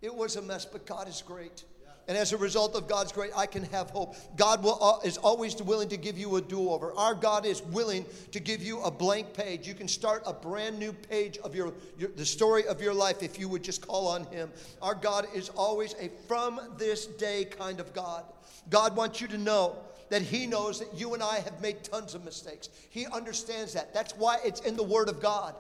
It 0.03 0.13
was 0.13 0.35
a 0.35 0.43
mess, 0.43 0.65
but 0.65 0.85
God 0.85 1.09
is 1.09 1.23
great. 1.25 1.65
And 2.09 2.19
as 2.19 2.33
a 2.33 2.37
result 2.37 2.75
of 2.75 2.89
God's 2.89 3.13
grace, 3.13 3.31
I 3.37 3.47
can 3.47 3.63
have 3.65 3.91
hope. 3.91 4.17
God 4.37 4.63
will, 4.65 4.83
uh, 4.83 5.07
is 5.07 5.17
always 5.19 5.61
willing 5.63 5.89
to 5.91 5.97
give 5.97 6.19
you 6.19 6.37
a 6.37 6.41
do 6.41 6.71
over. 6.71 6.93
Our 6.95 7.15
God 7.15 7.47
is 7.47 7.63
willing 7.63 8.05
to 8.33 8.41
give 8.41 8.63
you 8.63 8.81
a 8.81 8.91
blank 8.91 9.33
page. 9.33 9.67
You 9.67 9.75
can 9.75 9.87
start 9.87 10.23
a 10.27 10.33
brand 10.33 10.79
new 10.79 10.93
page 10.93 11.39
of 11.39 11.55
your, 11.55 11.73
your, 11.99 12.11
the 12.11 12.27
story 12.27 12.67
of 12.67 12.81
your 12.81 12.95
life 12.95 13.23
if 13.23 13.39
you 13.39 13.49
would 13.49 13.63
just 13.63 13.87
call 13.87 14.09
on 14.09 14.25
Him. 14.25 14.51
Our 14.83 14.95
God 14.95 15.27
is 15.35 15.51
always 15.51 15.95
a 16.01 16.11
from 16.27 16.61
this 16.77 17.07
day 17.07 17.45
kind 17.45 17.79
of 17.79 17.93
God. 17.95 18.25
God 18.71 18.97
wants 18.97 19.21
you 19.21 19.29
to 19.29 19.39
know 19.39 19.77
that 20.09 20.23
He 20.23 20.47
knows 20.47 20.81
that 20.81 20.93
you 20.95 21.15
and 21.15 21.23
I 21.23 21.37
have 21.37 21.61
made 21.63 21.85
tons 21.85 22.15
of 22.15 22.25
mistakes. 22.25 22.69
He 22.91 23.07
understands 23.07 23.73
that. 23.75 23.95
That's 23.95 24.17
why 24.17 24.39
it's 24.45 24.61
in 24.61 24.77
the 24.77 24.83
Word 24.83 25.09
of 25.09 25.21
God. 25.21 25.55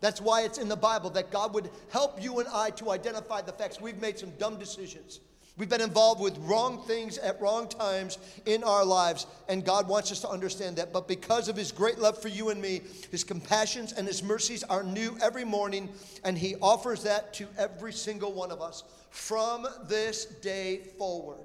That's 0.00 0.20
why 0.20 0.42
it's 0.42 0.58
in 0.58 0.68
the 0.68 0.76
Bible 0.76 1.10
that 1.10 1.30
God 1.30 1.52
would 1.54 1.70
help 1.90 2.22
you 2.22 2.38
and 2.38 2.48
I 2.48 2.70
to 2.70 2.92
identify 2.92 3.40
the 3.42 3.52
facts. 3.52 3.80
We've 3.80 4.00
made 4.00 4.18
some 4.18 4.30
dumb 4.38 4.58
decisions. 4.58 5.20
We've 5.58 5.68
been 5.68 5.80
involved 5.80 6.20
with 6.20 6.38
wrong 6.38 6.84
things 6.86 7.18
at 7.18 7.40
wrong 7.40 7.68
times 7.68 8.18
in 8.46 8.62
our 8.62 8.84
lives, 8.84 9.26
and 9.48 9.64
God 9.64 9.88
wants 9.88 10.12
us 10.12 10.20
to 10.20 10.28
understand 10.28 10.76
that. 10.76 10.92
But 10.92 11.08
because 11.08 11.48
of 11.48 11.56
His 11.56 11.72
great 11.72 11.98
love 11.98 12.16
for 12.22 12.28
you 12.28 12.50
and 12.50 12.62
me, 12.62 12.82
His 13.10 13.24
compassions 13.24 13.92
and 13.92 14.06
His 14.06 14.22
mercies 14.22 14.62
are 14.62 14.84
new 14.84 15.18
every 15.20 15.44
morning, 15.44 15.88
and 16.22 16.38
He 16.38 16.54
offers 16.62 17.02
that 17.02 17.34
to 17.34 17.48
every 17.58 17.92
single 17.92 18.32
one 18.32 18.52
of 18.52 18.62
us 18.62 18.84
from 19.10 19.66
this 19.88 20.26
day 20.26 20.82
forward. 20.96 21.40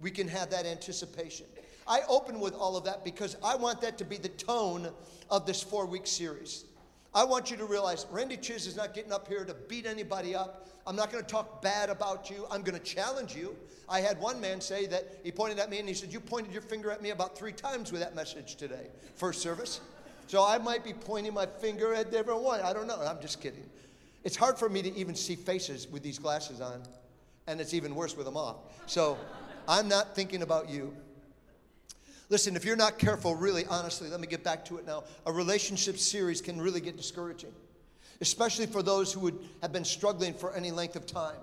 We 0.00 0.10
can 0.10 0.26
have 0.28 0.48
that 0.50 0.64
anticipation. 0.64 1.44
I 1.86 2.00
open 2.08 2.40
with 2.40 2.54
all 2.54 2.78
of 2.78 2.84
that 2.84 3.04
because 3.04 3.36
I 3.44 3.56
want 3.56 3.82
that 3.82 3.98
to 3.98 4.04
be 4.06 4.16
the 4.16 4.28
tone 4.30 4.88
of 5.30 5.44
this 5.44 5.62
four 5.62 5.84
week 5.84 6.06
series. 6.06 6.64
I 7.12 7.24
want 7.24 7.50
you 7.50 7.56
to 7.58 7.64
realize 7.64 8.06
Randy 8.10 8.36
Chiz 8.36 8.66
is 8.66 8.76
not 8.76 8.94
getting 8.94 9.12
up 9.12 9.28
here 9.28 9.44
to 9.44 9.52
beat 9.52 9.84
anybody 9.84 10.34
up. 10.34 10.68
I'm 10.86 10.96
not 10.96 11.12
going 11.12 11.24
to 11.24 11.30
talk 11.30 11.62
bad 11.62 11.90
about 11.90 12.30
you. 12.30 12.46
I'm 12.50 12.62
going 12.62 12.78
to 12.78 12.84
challenge 12.84 13.34
you. 13.34 13.56
I 13.88 14.00
had 14.00 14.20
one 14.20 14.40
man 14.40 14.60
say 14.60 14.86
that 14.86 15.18
he 15.24 15.32
pointed 15.32 15.58
at 15.58 15.68
me 15.68 15.78
and 15.78 15.88
he 15.88 15.94
said, 15.94 16.12
You 16.12 16.20
pointed 16.20 16.52
your 16.52 16.62
finger 16.62 16.90
at 16.90 17.02
me 17.02 17.10
about 17.10 17.36
three 17.36 17.52
times 17.52 17.92
with 17.92 18.00
that 18.00 18.14
message 18.14 18.56
today, 18.56 18.86
first 19.16 19.42
service. 19.42 19.80
So 20.26 20.46
I 20.46 20.58
might 20.58 20.84
be 20.84 20.92
pointing 20.92 21.34
my 21.34 21.46
finger 21.46 21.92
at 21.92 22.12
different 22.12 22.42
one. 22.42 22.60
I 22.60 22.72
don't 22.72 22.86
know. 22.86 23.00
I'm 23.00 23.20
just 23.20 23.40
kidding. 23.40 23.68
It's 24.22 24.36
hard 24.36 24.58
for 24.58 24.68
me 24.68 24.80
to 24.82 24.94
even 24.94 25.14
see 25.14 25.34
faces 25.34 25.88
with 25.88 26.02
these 26.02 26.18
glasses 26.18 26.60
on, 26.60 26.82
and 27.46 27.60
it's 27.60 27.74
even 27.74 27.94
worse 27.94 28.16
with 28.16 28.26
them 28.26 28.36
off. 28.36 28.56
So 28.86 29.18
I'm 29.66 29.88
not 29.88 30.14
thinking 30.14 30.42
about 30.42 30.70
you. 30.70 30.94
Listen, 32.28 32.54
if 32.54 32.64
you're 32.64 32.76
not 32.76 32.96
careful, 32.96 33.34
really, 33.34 33.64
honestly, 33.66 34.08
let 34.08 34.20
me 34.20 34.26
get 34.28 34.44
back 34.44 34.64
to 34.66 34.76
it 34.76 34.86
now. 34.86 35.02
A 35.26 35.32
relationship 35.32 35.98
series 35.98 36.40
can 36.40 36.60
really 36.60 36.80
get 36.80 36.96
discouraging, 36.96 37.52
especially 38.20 38.66
for 38.66 38.82
those 38.82 39.12
who 39.12 39.20
would 39.20 39.38
have 39.62 39.72
been 39.72 39.84
struggling 39.84 40.34
for 40.34 40.54
any 40.54 40.70
length 40.70 40.96
of 40.96 41.06
time. 41.06 41.36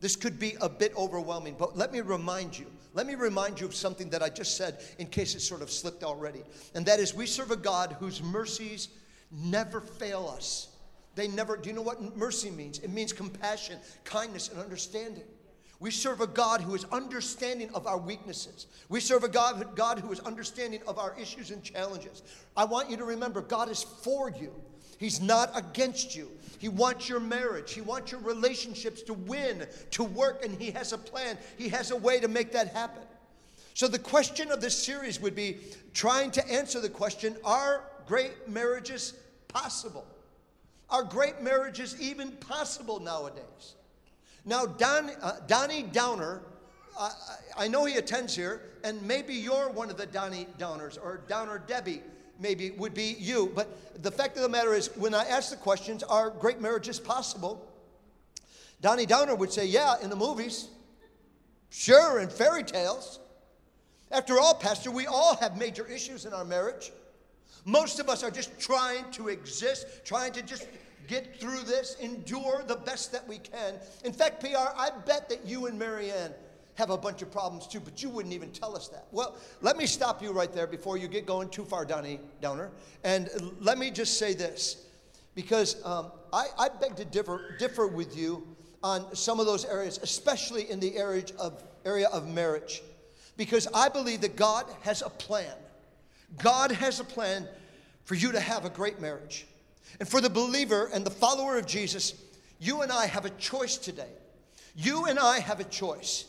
This 0.00 0.16
could 0.16 0.38
be 0.38 0.56
a 0.60 0.68
bit 0.68 0.94
overwhelming, 0.96 1.56
but 1.58 1.76
let 1.76 1.92
me 1.92 2.00
remind 2.00 2.58
you. 2.58 2.66
Let 2.92 3.06
me 3.06 3.14
remind 3.14 3.60
you 3.60 3.66
of 3.66 3.74
something 3.74 4.10
that 4.10 4.22
I 4.22 4.28
just 4.28 4.56
said 4.56 4.80
in 4.98 5.06
case 5.06 5.34
it 5.34 5.40
sort 5.40 5.62
of 5.62 5.70
slipped 5.70 6.04
already. 6.04 6.42
And 6.74 6.84
that 6.86 6.98
is, 6.98 7.14
we 7.14 7.26
serve 7.26 7.50
a 7.50 7.56
God 7.56 7.96
whose 7.98 8.22
mercies 8.22 8.88
never 9.30 9.80
fail 9.80 10.32
us. 10.34 10.68
They 11.14 11.28
never, 11.28 11.56
do 11.56 11.68
you 11.68 11.74
know 11.74 11.82
what 11.82 12.16
mercy 12.16 12.50
means? 12.50 12.78
It 12.78 12.90
means 12.90 13.12
compassion, 13.12 13.78
kindness, 14.04 14.50
and 14.50 14.60
understanding. 14.60 15.24
We 15.78 15.90
serve 15.90 16.20
a 16.22 16.26
God 16.26 16.62
who 16.62 16.74
is 16.74 16.84
understanding 16.92 17.70
of 17.74 17.86
our 17.86 17.98
weaknesses. 17.98 18.66
We 18.88 19.00
serve 19.00 19.24
a 19.24 19.28
God, 19.28 19.76
God 19.76 19.98
who 19.98 20.10
is 20.10 20.20
understanding 20.20 20.80
of 20.86 20.98
our 20.98 21.14
issues 21.18 21.50
and 21.50 21.62
challenges. 21.62 22.22
I 22.56 22.64
want 22.64 22.90
you 22.90 22.96
to 22.96 23.04
remember 23.04 23.42
God 23.42 23.70
is 23.70 23.82
for 23.82 24.30
you. 24.30 24.52
He's 24.98 25.20
not 25.20 25.50
against 25.54 26.16
you. 26.16 26.30
He 26.58 26.68
wants 26.68 27.08
your 27.08 27.20
marriage. 27.20 27.72
He 27.72 27.80
wants 27.80 28.12
your 28.12 28.20
relationships 28.20 29.02
to 29.02 29.14
win, 29.14 29.66
to 29.92 30.04
work, 30.04 30.44
and 30.44 30.54
He 30.60 30.70
has 30.70 30.92
a 30.92 30.98
plan. 30.98 31.36
He 31.58 31.68
has 31.68 31.90
a 31.90 31.96
way 31.96 32.20
to 32.20 32.28
make 32.28 32.52
that 32.52 32.68
happen. 32.68 33.02
So, 33.74 33.88
the 33.88 33.98
question 33.98 34.50
of 34.50 34.62
this 34.62 34.76
series 34.76 35.20
would 35.20 35.34
be 35.34 35.58
trying 35.92 36.30
to 36.32 36.50
answer 36.50 36.80
the 36.80 36.88
question 36.88 37.36
Are 37.44 37.84
great 38.06 38.48
marriages 38.48 39.12
possible? 39.48 40.06
Are 40.88 41.02
great 41.02 41.42
marriages 41.42 42.00
even 42.00 42.30
possible 42.32 43.00
nowadays? 43.00 43.74
Now, 44.44 44.64
Don, 44.64 45.10
uh, 45.20 45.40
Donnie 45.48 45.82
Downer, 45.82 46.40
uh, 46.96 47.10
I 47.58 47.66
know 47.66 47.84
he 47.84 47.96
attends 47.96 48.34
here, 48.34 48.62
and 48.84 49.02
maybe 49.02 49.34
you're 49.34 49.68
one 49.70 49.90
of 49.90 49.96
the 49.96 50.06
Donnie 50.06 50.46
Downers, 50.58 50.96
or 51.02 51.20
Downer 51.28 51.58
Debbie, 51.66 52.00
maybe 52.40 52.70
would 52.72 52.94
be 52.94 53.16
you. 53.18 53.52
But 53.54 54.02
the 54.02 54.10
fact 54.10 54.36
of 54.36 54.42
the 54.42 54.48
matter 54.48 54.74
is, 54.74 54.90
when 54.96 55.14
I 55.14 55.24
ask 55.24 55.50
the 55.50 55.56
questions, 55.56 56.02
are 56.02 56.30
great 56.30 56.60
marriages 56.60 57.00
possible? 57.00 57.66
Donnie 58.80 59.06
Downer 59.06 59.34
would 59.34 59.52
say, 59.52 59.66
yeah, 59.66 59.96
in 60.02 60.10
the 60.10 60.16
movies. 60.16 60.68
Sure, 61.70 62.20
in 62.20 62.28
fairy 62.28 62.62
tales. 62.62 63.18
After 64.10 64.38
all, 64.38 64.54
Pastor, 64.54 64.90
we 64.90 65.06
all 65.06 65.36
have 65.36 65.56
major 65.56 65.86
issues 65.86 66.26
in 66.26 66.32
our 66.32 66.44
marriage. 66.44 66.92
Most 67.64 67.98
of 67.98 68.08
us 68.08 68.22
are 68.22 68.30
just 68.30 68.58
trying 68.60 69.10
to 69.12 69.28
exist, 69.28 70.04
trying 70.04 70.32
to 70.32 70.42
just 70.42 70.68
get 71.08 71.40
through 71.40 71.60
this, 71.62 71.96
endure 72.00 72.62
the 72.66 72.76
best 72.76 73.12
that 73.12 73.26
we 73.26 73.38
can. 73.38 73.74
In 74.04 74.12
fact, 74.12 74.40
PR, 74.40 74.72
I 74.76 74.90
bet 75.04 75.28
that 75.28 75.44
you 75.44 75.66
and 75.66 75.78
Marianne 75.78 76.32
have 76.76 76.90
a 76.90 76.96
bunch 76.96 77.22
of 77.22 77.30
problems 77.30 77.66
too, 77.66 77.80
but 77.80 78.02
you 78.02 78.08
wouldn't 78.08 78.34
even 78.34 78.50
tell 78.50 78.76
us 78.76 78.88
that. 78.88 79.06
Well, 79.10 79.36
let 79.62 79.76
me 79.76 79.86
stop 79.86 80.22
you 80.22 80.32
right 80.32 80.52
there 80.52 80.66
before 80.66 80.96
you 80.96 81.08
get 81.08 81.26
going 81.26 81.48
too 81.48 81.64
far, 81.64 81.84
Donnie 81.84 82.20
Downer. 82.40 82.70
And 83.02 83.30
let 83.60 83.78
me 83.78 83.90
just 83.90 84.18
say 84.18 84.34
this, 84.34 84.84
because 85.34 85.84
um, 85.84 86.12
I, 86.32 86.46
I 86.58 86.68
beg 86.68 86.96
to 86.96 87.04
differ, 87.04 87.56
differ 87.58 87.86
with 87.86 88.16
you 88.16 88.46
on 88.82 89.14
some 89.14 89.40
of 89.40 89.46
those 89.46 89.64
areas, 89.64 89.98
especially 90.02 90.70
in 90.70 90.78
the 90.78 90.96
area 90.96 91.24
of, 91.38 91.62
area 91.84 92.08
of 92.08 92.28
marriage, 92.28 92.82
because 93.36 93.66
I 93.74 93.88
believe 93.88 94.20
that 94.20 94.36
God 94.36 94.66
has 94.82 95.02
a 95.02 95.10
plan. 95.10 95.54
God 96.38 96.72
has 96.72 97.00
a 97.00 97.04
plan 97.04 97.48
for 98.04 98.14
you 98.14 98.32
to 98.32 98.40
have 98.40 98.64
a 98.64 98.70
great 98.70 99.00
marriage. 99.00 99.46
And 99.98 100.08
for 100.08 100.20
the 100.20 100.30
believer 100.30 100.90
and 100.92 101.06
the 101.06 101.10
follower 101.10 101.56
of 101.56 101.66
Jesus, 101.66 102.14
you 102.58 102.82
and 102.82 102.92
I 102.92 103.06
have 103.06 103.24
a 103.24 103.30
choice 103.30 103.76
today. 103.76 104.10
You 104.74 105.06
and 105.06 105.18
I 105.18 105.40
have 105.40 105.60
a 105.60 105.64
choice. 105.64 106.26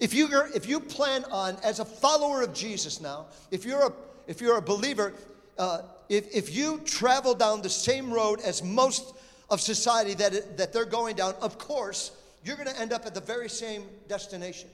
If 0.00 0.14
you 0.14 0.28
if 0.54 0.68
you 0.68 0.80
plan 0.80 1.24
on 1.30 1.56
as 1.64 1.80
a 1.80 1.84
follower 1.84 2.42
of 2.42 2.52
Jesus 2.52 3.00
now, 3.00 3.26
if 3.50 3.64
you're 3.64 3.86
a 3.86 3.92
if 4.26 4.40
you're 4.40 4.58
a 4.58 4.62
believer, 4.62 5.12
uh, 5.58 5.82
if 6.08 6.34
if 6.34 6.54
you 6.54 6.80
travel 6.84 7.34
down 7.34 7.62
the 7.62 7.70
same 7.70 8.12
road 8.12 8.40
as 8.40 8.62
most 8.62 9.14
of 9.48 9.60
society 9.60 10.14
that 10.14 10.56
that 10.56 10.72
they're 10.72 10.84
going 10.84 11.16
down, 11.16 11.34
of 11.40 11.58
course 11.58 12.12
you're 12.44 12.56
going 12.56 12.68
to 12.68 12.80
end 12.80 12.92
up 12.92 13.04
at 13.04 13.14
the 13.14 13.20
very 13.20 13.48
same 13.48 13.84
destination. 14.08 14.68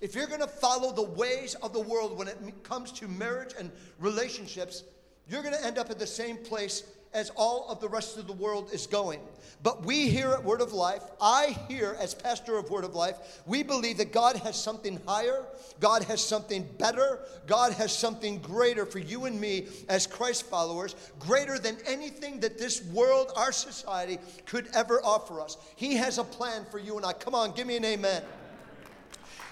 If 0.00 0.14
you're 0.14 0.26
going 0.26 0.40
to 0.40 0.48
follow 0.48 0.92
the 0.92 1.02
ways 1.02 1.54
of 1.56 1.72
the 1.72 1.80
world 1.80 2.18
when 2.18 2.28
it 2.28 2.36
comes 2.62 2.92
to 2.92 3.08
marriage 3.08 3.54
and 3.58 3.70
relationships, 3.98 4.82
you're 5.28 5.42
going 5.42 5.54
to 5.54 5.64
end 5.64 5.78
up 5.78 5.90
at 5.90 5.98
the 5.98 6.06
same 6.06 6.36
place 6.36 6.82
as 7.14 7.30
all 7.36 7.66
of 7.68 7.80
the 7.80 7.88
rest 7.88 8.18
of 8.18 8.26
the 8.26 8.32
world 8.32 8.70
is 8.72 8.86
going. 8.86 9.20
But 9.62 9.84
we 9.84 10.08
here 10.08 10.30
at 10.30 10.44
Word 10.44 10.60
of 10.60 10.72
Life, 10.72 11.02
I 11.20 11.56
here 11.68 11.96
as 11.98 12.14
pastor 12.14 12.56
of 12.56 12.70
Word 12.70 12.84
of 12.84 12.94
Life, 12.94 13.40
we 13.46 13.62
believe 13.62 13.98
that 13.98 14.12
God 14.12 14.36
has 14.36 14.60
something 14.60 15.00
higher, 15.06 15.44
God 15.80 16.04
has 16.04 16.22
something 16.22 16.68
better, 16.78 17.20
God 17.46 17.72
has 17.72 17.96
something 17.96 18.38
greater 18.38 18.86
for 18.86 18.98
you 18.98 19.24
and 19.24 19.40
me 19.40 19.66
as 19.88 20.06
Christ 20.06 20.46
followers, 20.46 20.94
greater 21.18 21.58
than 21.58 21.78
anything 21.86 22.38
that 22.40 22.58
this 22.58 22.84
world, 22.84 23.32
our 23.34 23.50
society, 23.50 24.18
could 24.44 24.68
ever 24.74 25.00
offer 25.02 25.40
us. 25.40 25.56
He 25.74 25.96
has 25.96 26.18
a 26.18 26.24
plan 26.24 26.64
for 26.70 26.78
you 26.78 26.96
and 26.96 27.04
I. 27.04 27.12
Come 27.14 27.34
on, 27.34 27.52
give 27.52 27.66
me 27.66 27.76
an 27.76 27.84
amen. 27.84 28.22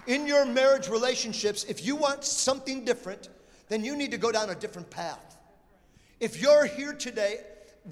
In 0.06 0.26
your 0.26 0.44
marriage 0.44 0.88
relationships, 0.88 1.64
if 1.64 1.84
you 1.84 1.96
want 1.96 2.24
something 2.24 2.84
different, 2.84 3.30
then 3.68 3.82
you 3.82 3.96
need 3.96 4.10
to 4.10 4.18
go 4.18 4.30
down 4.30 4.50
a 4.50 4.54
different 4.54 4.90
path. 4.90 5.38
If 6.20 6.40
you're 6.40 6.66
here 6.66 6.92
today 6.92 7.38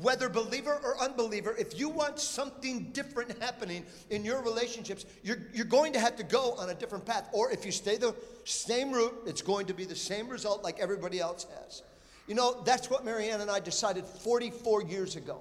whether 0.01 0.29
believer 0.29 0.81
or 0.83 0.99
unbeliever, 1.03 1.55
if 1.59 1.79
you 1.79 1.89
want 1.89 2.19
something 2.19 2.91
different 2.93 3.41
happening 3.43 3.85
in 4.09 4.25
your 4.25 4.43
relationships, 4.43 5.05
you're, 5.23 5.39
you're 5.53 5.67
going 5.67 5.93
to 5.93 6.01
have 6.01 6.17
to 6.17 6.23
go 6.23 6.53
on 6.53 6.71
a 6.71 6.75
different 6.75 7.05
path. 7.05 7.29
Or 7.33 7.51
if 7.53 7.67
you 7.67 7.73
stay 7.73 7.99
the 7.99 8.15
same 8.45 8.93
route, 8.93 9.15
it's 9.27 9.43
going 9.43 9.67
to 9.67 9.75
be 9.75 9.85
the 9.85 9.97
same 9.97 10.29
result 10.29 10.63
like 10.63 10.81
everybody 10.81 11.21
else 11.21 11.47
has. 11.61 11.83
You 12.27 12.35
know, 12.35 12.63
that's 12.65 12.89
what 12.89 13.05
Marianne 13.05 13.43
and 13.43 13.51
I 13.51 13.61
decided 13.61 14.07
44 14.07 14.85
years 14.85 15.17
ago. 15.17 15.41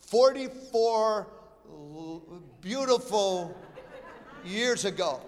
44 0.00 1.28
beautiful 2.60 3.56
years 4.44 4.84
ago. 4.84 5.20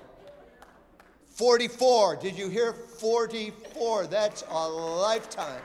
44. 1.30 2.16
Did 2.16 2.36
you 2.36 2.48
hear 2.48 2.72
44? 2.72 4.06
That's 4.08 4.42
a 4.50 4.68
lifetime. 4.68 5.62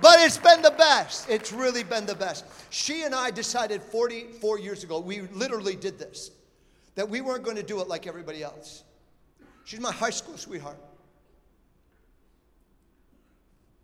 But 0.00 0.20
it's 0.20 0.38
been 0.38 0.62
the 0.62 0.74
best. 0.76 1.28
It's 1.28 1.52
really 1.52 1.82
been 1.82 2.06
the 2.06 2.14
best. 2.14 2.44
She 2.70 3.02
and 3.02 3.14
I 3.14 3.30
decided 3.30 3.82
44 3.82 4.58
years 4.58 4.84
ago, 4.84 5.00
we 5.00 5.22
literally 5.32 5.74
did 5.74 5.98
this, 5.98 6.30
that 6.94 7.08
we 7.08 7.20
weren't 7.20 7.44
going 7.44 7.56
to 7.56 7.62
do 7.62 7.80
it 7.80 7.88
like 7.88 8.06
everybody 8.06 8.42
else. 8.42 8.84
She's 9.64 9.80
my 9.80 9.92
high 9.92 10.10
school 10.10 10.36
sweetheart. 10.36 10.78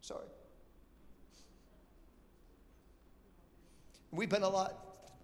Sorry. 0.01 0.27
We've 4.11 4.29
been 4.29 4.43
a 4.43 4.49
lot, 4.49 4.75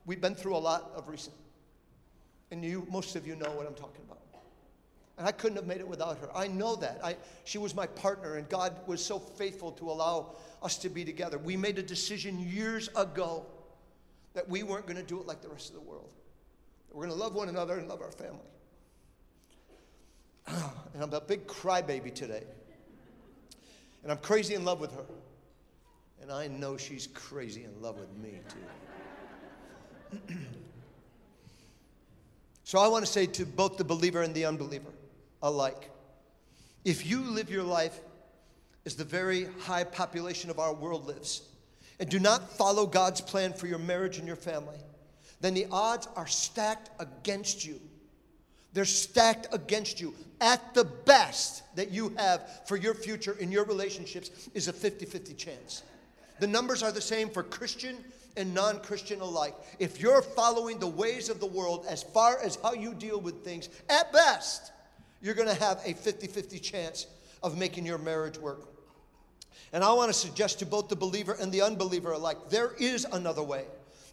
we've 0.06 0.20
been 0.20 0.34
through 0.34 0.56
a 0.56 0.58
lot 0.58 0.90
of 0.94 1.08
recent. 1.08 1.36
And 2.50 2.64
you, 2.64 2.86
most 2.90 3.14
of 3.16 3.26
you 3.26 3.36
know 3.36 3.50
what 3.50 3.66
I'm 3.66 3.74
talking 3.74 4.02
about. 4.06 4.22
And 5.18 5.26
I 5.26 5.32
couldn't 5.32 5.56
have 5.56 5.66
made 5.66 5.80
it 5.80 5.88
without 5.88 6.18
her. 6.18 6.34
I 6.34 6.46
know 6.46 6.76
that. 6.76 7.00
I, 7.02 7.16
she 7.42 7.58
was 7.58 7.74
my 7.74 7.88
partner, 7.88 8.36
and 8.36 8.48
God 8.48 8.76
was 8.86 9.04
so 9.04 9.18
faithful 9.18 9.72
to 9.72 9.90
allow 9.90 10.36
us 10.62 10.78
to 10.78 10.88
be 10.88 11.04
together. 11.04 11.38
We 11.38 11.56
made 11.56 11.76
a 11.76 11.82
decision 11.82 12.38
years 12.38 12.88
ago 12.94 13.44
that 14.34 14.48
we 14.48 14.62
weren't 14.62 14.86
going 14.86 14.96
to 14.96 15.02
do 15.02 15.18
it 15.18 15.26
like 15.26 15.42
the 15.42 15.48
rest 15.48 15.70
of 15.70 15.74
the 15.74 15.80
world. 15.80 16.08
We're 16.92 17.04
going 17.06 17.18
to 17.18 17.22
love 17.22 17.34
one 17.34 17.48
another 17.48 17.78
and 17.78 17.88
love 17.88 18.00
our 18.00 18.12
family. 18.12 18.38
And 20.94 21.02
I'm 21.02 21.12
a 21.12 21.20
big 21.20 21.46
crybaby 21.46 22.14
today. 22.14 22.42
And 24.02 24.10
I'm 24.10 24.18
crazy 24.18 24.54
in 24.54 24.64
love 24.64 24.80
with 24.80 24.92
her. 24.94 25.04
And 26.22 26.32
I 26.32 26.46
know 26.48 26.76
she's 26.76 27.08
crazy 27.08 27.64
in 27.64 27.82
love 27.82 27.98
with 27.98 28.10
me, 28.16 28.38
too. 30.28 30.34
so 32.64 32.78
I 32.78 32.88
want 32.88 33.04
to 33.04 33.10
say 33.10 33.26
to 33.26 33.44
both 33.44 33.76
the 33.76 33.84
believer 33.84 34.22
and 34.22 34.34
the 34.34 34.46
unbeliever 34.46 34.90
alike 35.42 35.90
if 36.88 37.06
you 37.06 37.20
live 37.20 37.50
your 37.50 37.64
life 37.64 38.00
as 38.86 38.94
the 38.94 39.04
very 39.04 39.46
high 39.60 39.84
population 39.84 40.48
of 40.48 40.58
our 40.58 40.72
world 40.72 41.06
lives, 41.06 41.42
and 42.00 42.08
do 42.08 42.18
not 42.18 42.56
follow 42.56 42.86
God's 42.86 43.20
plan 43.20 43.52
for 43.52 43.66
your 43.66 43.78
marriage 43.78 44.16
and 44.16 44.26
your 44.26 44.36
family, 44.36 44.78
then 45.40 45.52
the 45.52 45.66
odds 45.70 46.08
are 46.16 46.26
stacked 46.26 46.90
against 46.98 47.66
you. 47.66 47.80
They're 48.72 48.86
stacked 48.86 49.48
against 49.52 50.00
you. 50.00 50.14
At 50.40 50.72
the 50.72 50.84
best 50.84 51.62
that 51.76 51.90
you 51.90 52.14
have 52.16 52.66
for 52.66 52.76
your 52.76 52.94
future 52.94 53.36
in 53.38 53.52
your 53.52 53.64
relationships 53.64 54.48
is 54.54 54.68
a 54.68 54.72
50 54.72 55.04
50 55.04 55.34
chance. 55.34 55.82
The 56.38 56.46
numbers 56.46 56.82
are 56.82 56.92
the 56.92 57.00
same 57.00 57.28
for 57.28 57.42
Christian 57.42 57.96
and 58.36 58.54
non 58.54 58.78
Christian 58.80 59.20
alike. 59.20 59.54
If 59.78 60.00
you're 60.00 60.22
following 60.22 60.78
the 60.78 60.86
ways 60.86 61.28
of 61.28 61.40
the 61.40 61.46
world 61.46 61.86
as 61.88 62.02
far 62.02 62.38
as 62.38 62.56
how 62.62 62.72
you 62.72 62.94
deal 62.94 63.20
with 63.20 63.44
things, 63.44 63.68
at 63.90 64.12
best, 64.12 64.70
you're 65.20 65.34
going 65.34 65.48
to 65.48 65.54
have 65.54 65.80
a 65.84 65.94
50 65.94 66.26
50 66.26 66.58
chance 66.58 67.06
of 67.42 67.58
making 67.58 67.86
your 67.86 67.98
marriage 67.98 68.38
work. 68.38 68.68
And 69.72 69.84
I 69.84 69.92
want 69.92 70.08
to 70.08 70.18
suggest 70.18 70.58
to 70.60 70.66
both 70.66 70.88
the 70.88 70.96
believer 70.96 71.36
and 71.38 71.52
the 71.52 71.62
unbeliever 71.62 72.12
alike 72.12 72.38
there 72.50 72.72
is 72.78 73.06
another 73.12 73.42
way. 73.42 73.64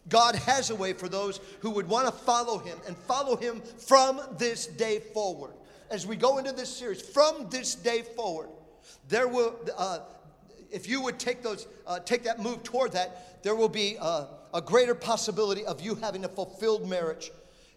God 0.08 0.36
has 0.36 0.70
a 0.70 0.74
way 0.74 0.92
for 0.92 1.08
those 1.08 1.40
who 1.60 1.70
would 1.70 1.88
want 1.88 2.06
to 2.06 2.12
follow 2.12 2.58
him 2.58 2.78
and 2.86 2.96
follow 2.96 3.36
him 3.36 3.60
from 3.60 4.20
this 4.38 4.66
day 4.66 5.00
forward. 5.00 5.54
As 5.90 6.06
we 6.06 6.16
go 6.16 6.38
into 6.38 6.52
this 6.52 6.74
series, 6.74 7.02
from 7.02 7.48
this 7.50 7.74
day 7.74 8.02
forward, 8.02 8.48
there 9.08 9.26
will, 9.26 9.56
uh, 9.76 10.00
if 10.70 10.88
you 10.88 11.00
would 11.02 11.18
take 11.18 11.42
those, 11.42 11.66
uh, 11.86 11.98
take 12.00 12.22
that 12.24 12.40
move 12.40 12.62
toward 12.62 12.92
that, 12.92 13.42
there 13.42 13.54
will 13.54 13.68
be 13.68 13.96
uh, 14.00 14.26
a 14.54 14.60
greater 14.60 14.94
possibility 14.94 15.64
of 15.64 15.80
you 15.80 15.94
having 15.96 16.24
a 16.24 16.28
fulfilled 16.28 16.88
marriage 16.88 17.30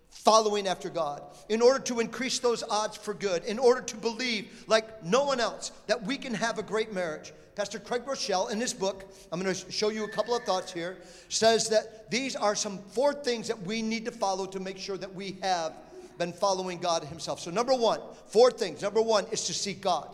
following 0.10 0.68
after 0.68 0.90
God, 0.90 1.22
in 1.50 1.62
order 1.62 1.80
to 1.80 2.00
increase 2.00 2.40
those 2.40 2.64
odds 2.64 2.98
for 2.98 3.14
good, 3.14 3.44
in 3.46 3.60
order 3.60 3.82
to 3.82 3.98
believe, 3.98 4.66
like 4.68 5.04
no 5.04 5.24
one 5.24 5.40
else, 5.40 5.72
that 5.88 6.04
we 6.04 6.18
can 6.18 6.34
have 6.34 6.60
a 6.60 6.64
great 6.64 6.94
marriage. 6.94 7.32
Pastor 7.56 7.80
Craig 7.80 8.06
Groeschel, 8.06 8.52
in 8.52 8.60
his 8.60 8.74
book, 8.74 9.12
I'm 9.32 9.42
going 9.42 9.54
to 9.54 9.72
show 9.72 9.90
you 9.90 10.06
a 10.06 10.10
couple 10.10 10.36
of 10.36 10.44
thoughts 10.44 10.72
here, 10.72 10.98
says 11.28 11.70
that 11.70 12.10
these 12.10 12.36
are 12.36 12.56
some 12.56 12.80
four 12.80 13.14
things 13.14 13.48
that 13.48 13.62
we 13.62 13.82
need 13.82 14.06
to 14.06 14.12
follow 14.12 14.46
to 14.48 14.60
make 14.60 14.78
sure 14.78 14.98
that 14.98 15.14
we 15.14 15.38
have 15.42 15.74
been 16.18 16.34
following 16.34 16.80
God 16.80 17.04
Himself. 17.04 17.40
So, 17.40 17.50
number 17.50 17.74
one, 17.74 18.00
four 18.28 18.52
things. 18.52 18.82
Number 18.82 19.02
one 19.02 19.26
is 19.32 19.46
to 19.46 19.54
seek 19.54 19.82
God. 19.82 20.14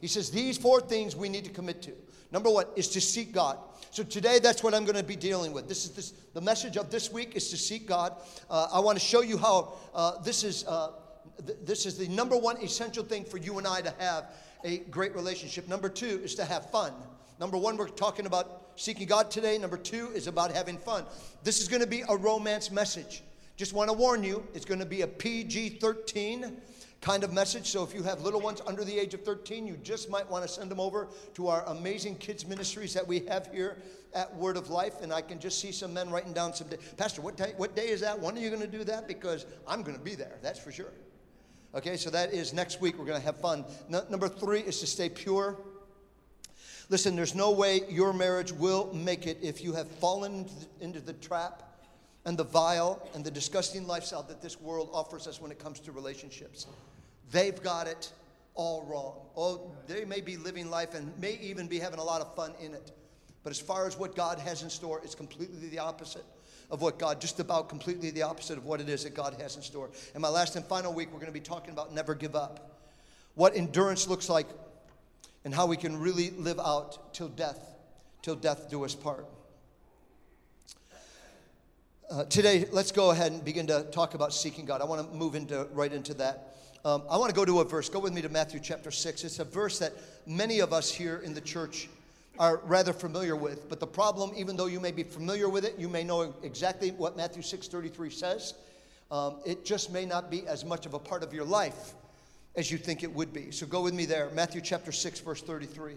He 0.00 0.06
says 0.06 0.30
these 0.30 0.56
four 0.56 0.80
things 0.80 1.16
we 1.16 1.28
need 1.28 1.44
to 1.44 1.50
commit 1.50 1.82
to. 1.82 1.92
Number 2.30 2.50
one 2.50 2.66
is 2.76 2.88
to 2.88 3.00
seek 3.00 3.32
God. 3.32 3.58
So 3.96 4.02
today, 4.02 4.40
that's 4.40 4.62
what 4.62 4.74
I'm 4.74 4.84
going 4.84 4.98
to 4.98 5.02
be 5.02 5.16
dealing 5.16 5.54
with. 5.54 5.68
This 5.68 5.86
is 5.86 5.90
this, 5.92 6.10
the 6.34 6.40
message 6.42 6.76
of 6.76 6.90
this 6.90 7.10
week 7.10 7.34
is 7.34 7.48
to 7.48 7.56
seek 7.56 7.86
God. 7.86 8.12
Uh, 8.50 8.68
I 8.70 8.78
want 8.78 8.98
to 8.98 9.02
show 9.02 9.22
you 9.22 9.38
how 9.38 9.72
uh, 9.94 10.20
this 10.20 10.44
is 10.44 10.66
uh, 10.66 10.90
th- 11.46 11.60
this 11.64 11.86
is 11.86 11.96
the 11.96 12.06
number 12.08 12.36
one 12.36 12.58
essential 12.58 13.02
thing 13.02 13.24
for 13.24 13.38
you 13.38 13.56
and 13.56 13.66
I 13.66 13.80
to 13.80 13.94
have 13.98 14.26
a 14.64 14.80
great 14.90 15.14
relationship. 15.14 15.66
Number 15.66 15.88
two 15.88 16.20
is 16.22 16.34
to 16.34 16.44
have 16.44 16.70
fun. 16.70 16.92
Number 17.40 17.56
one, 17.56 17.78
we're 17.78 17.88
talking 17.88 18.26
about 18.26 18.64
seeking 18.76 19.06
God 19.06 19.30
today. 19.30 19.56
Number 19.56 19.78
two 19.78 20.10
is 20.14 20.26
about 20.26 20.52
having 20.52 20.76
fun. 20.76 21.06
This 21.42 21.62
is 21.62 21.66
going 21.66 21.80
to 21.80 21.88
be 21.88 22.02
a 22.06 22.18
romance 22.18 22.70
message. 22.70 23.22
Just 23.56 23.72
want 23.72 23.88
to 23.88 23.96
warn 23.96 24.22
you, 24.22 24.46
it's 24.52 24.66
going 24.66 24.80
to 24.80 24.84
be 24.84 25.00
a 25.00 25.08
PG 25.08 25.78
13 25.80 26.54
kind 27.06 27.22
of 27.22 27.32
message. 27.32 27.68
So 27.68 27.84
if 27.84 27.94
you 27.94 28.02
have 28.02 28.22
little 28.22 28.40
ones 28.40 28.60
under 28.66 28.82
the 28.82 28.98
age 28.98 29.14
of 29.14 29.22
13, 29.22 29.64
you 29.64 29.76
just 29.76 30.10
might 30.10 30.28
want 30.28 30.44
to 30.44 30.52
send 30.52 30.68
them 30.68 30.80
over 30.80 31.06
to 31.34 31.46
our 31.46 31.62
amazing 31.68 32.16
kids 32.16 32.44
ministries 32.44 32.92
that 32.94 33.06
we 33.06 33.20
have 33.28 33.46
here 33.52 33.76
at 34.12 34.34
Word 34.34 34.56
of 34.56 34.70
Life. 34.70 34.94
And 35.00 35.12
I 35.12 35.20
can 35.20 35.38
just 35.38 35.60
see 35.60 35.70
some 35.70 35.94
men 35.94 36.10
writing 36.10 36.32
down 36.32 36.52
some 36.52 36.66
day. 36.66 36.78
Pastor, 36.96 37.22
what 37.22 37.36
day, 37.36 37.52
what 37.58 37.76
day 37.76 37.90
is 37.90 38.00
that? 38.00 38.18
When 38.18 38.36
are 38.36 38.40
you 38.40 38.50
going 38.50 38.60
to 38.60 38.66
do 38.66 38.82
that? 38.82 39.06
Because 39.06 39.46
I'm 39.68 39.82
going 39.82 39.96
to 39.96 40.02
be 40.02 40.16
there, 40.16 40.38
that's 40.42 40.58
for 40.58 40.72
sure. 40.72 40.92
Okay, 41.76 41.96
so 41.96 42.10
that 42.10 42.34
is 42.34 42.52
next 42.52 42.80
week. 42.80 42.98
We're 42.98 43.04
going 43.04 43.20
to 43.20 43.24
have 43.24 43.36
fun. 43.36 43.64
Number 43.88 44.28
three 44.28 44.60
is 44.62 44.80
to 44.80 44.86
stay 44.88 45.08
pure. 45.08 45.56
Listen, 46.88 47.14
there's 47.14 47.36
no 47.36 47.52
way 47.52 47.82
your 47.88 48.12
marriage 48.12 48.50
will 48.50 48.92
make 48.92 49.28
it 49.28 49.38
if 49.42 49.62
you 49.62 49.74
have 49.74 49.88
fallen 49.88 50.48
into 50.80 50.98
the 50.98 51.12
trap 51.12 51.62
and 52.24 52.36
the 52.36 52.42
vile 52.42 53.08
and 53.14 53.24
the 53.24 53.30
disgusting 53.30 53.86
lifestyle 53.86 54.24
that 54.24 54.42
this 54.42 54.60
world 54.60 54.90
offers 54.92 55.28
us 55.28 55.40
when 55.40 55.52
it 55.52 55.60
comes 55.60 55.78
to 55.78 55.92
relationships. 55.92 56.66
They've 57.30 57.60
got 57.62 57.86
it 57.86 58.12
all 58.54 58.84
wrong. 58.84 59.14
Oh, 59.36 59.72
they 59.86 60.04
may 60.04 60.20
be 60.20 60.36
living 60.36 60.70
life 60.70 60.94
and 60.94 61.16
may 61.18 61.38
even 61.42 61.66
be 61.66 61.78
having 61.78 61.98
a 61.98 62.04
lot 62.04 62.20
of 62.20 62.34
fun 62.34 62.52
in 62.60 62.74
it. 62.74 62.92
But 63.42 63.50
as 63.50 63.60
far 63.60 63.86
as 63.86 63.96
what 63.96 64.16
God 64.16 64.38
has 64.40 64.62
in 64.62 64.70
store, 64.70 65.00
it's 65.04 65.14
completely 65.14 65.68
the 65.68 65.78
opposite 65.78 66.24
of 66.70 66.82
what 66.82 66.98
God, 66.98 67.20
just 67.20 67.38
about 67.38 67.68
completely 67.68 68.10
the 68.10 68.22
opposite 68.22 68.58
of 68.58 68.64
what 68.64 68.80
it 68.80 68.88
is 68.88 69.04
that 69.04 69.14
God 69.14 69.36
has 69.40 69.56
in 69.56 69.62
store. 69.62 69.90
In 70.14 70.20
my 70.20 70.28
last 70.28 70.56
and 70.56 70.64
final 70.64 70.92
week, 70.92 71.08
we're 71.08 71.20
going 71.20 71.26
to 71.26 71.32
be 71.32 71.40
talking 71.40 71.72
about 71.72 71.94
never 71.94 72.14
give 72.14 72.34
up. 72.34 72.80
What 73.34 73.54
endurance 73.54 74.08
looks 74.08 74.28
like 74.28 74.46
and 75.44 75.54
how 75.54 75.66
we 75.66 75.76
can 75.76 76.00
really 76.00 76.30
live 76.30 76.58
out 76.58 77.14
till 77.14 77.28
death, 77.28 77.74
till 78.22 78.34
death 78.34 78.68
do 78.68 78.84
us 78.84 78.94
part. 78.94 79.26
Uh, 82.10 82.24
today, 82.24 82.66
let's 82.72 82.92
go 82.92 83.10
ahead 83.10 83.32
and 83.32 83.44
begin 83.44 83.66
to 83.66 83.84
talk 83.92 84.14
about 84.14 84.32
seeking 84.32 84.64
God. 84.64 84.80
I 84.80 84.84
want 84.84 85.08
to 85.08 85.16
move 85.16 85.34
into 85.34 85.68
right 85.72 85.92
into 85.92 86.14
that. 86.14 86.54
Um, 86.86 87.02
I 87.10 87.16
want 87.16 87.30
to 87.30 87.34
go 87.34 87.44
to 87.44 87.58
a 87.58 87.64
verse. 87.64 87.88
Go 87.88 87.98
with 87.98 88.12
me 88.12 88.22
to 88.22 88.28
Matthew 88.28 88.60
chapter 88.60 88.92
6. 88.92 89.24
It's 89.24 89.40
a 89.40 89.44
verse 89.44 89.80
that 89.80 89.92
many 90.24 90.60
of 90.60 90.72
us 90.72 90.88
here 90.88 91.20
in 91.24 91.34
the 91.34 91.40
church 91.40 91.88
are 92.38 92.58
rather 92.58 92.92
familiar 92.92 93.34
with. 93.34 93.68
But 93.68 93.80
the 93.80 93.88
problem, 93.88 94.30
even 94.36 94.56
though 94.56 94.66
you 94.66 94.78
may 94.78 94.92
be 94.92 95.02
familiar 95.02 95.48
with 95.48 95.64
it, 95.64 95.74
you 95.80 95.88
may 95.88 96.04
know 96.04 96.32
exactly 96.44 96.92
what 96.92 97.16
Matthew 97.16 97.42
6.33 97.42 98.12
says. 98.12 98.54
Um, 99.10 99.40
it 99.44 99.64
just 99.64 99.92
may 99.92 100.06
not 100.06 100.30
be 100.30 100.46
as 100.46 100.64
much 100.64 100.86
of 100.86 100.94
a 100.94 100.98
part 101.00 101.24
of 101.24 101.34
your 101.34 101.44
life 101.44 101.94
as 102.54 102.70
you 102.70 102.78
think 102.78 103.02
it 103.02 103.12
would 103.12 103.32
be. 103.32 103.50
So 103.50 103.66
go 103.66 103.82
with 103.82 103.92
me 103.92 104.06
there. 104.06 104.30
Matthew 104.32 104.60
chapter 104.60 104.92
6, 104.92 105.18
verse 105.18 105.42
33. 105.42 105.94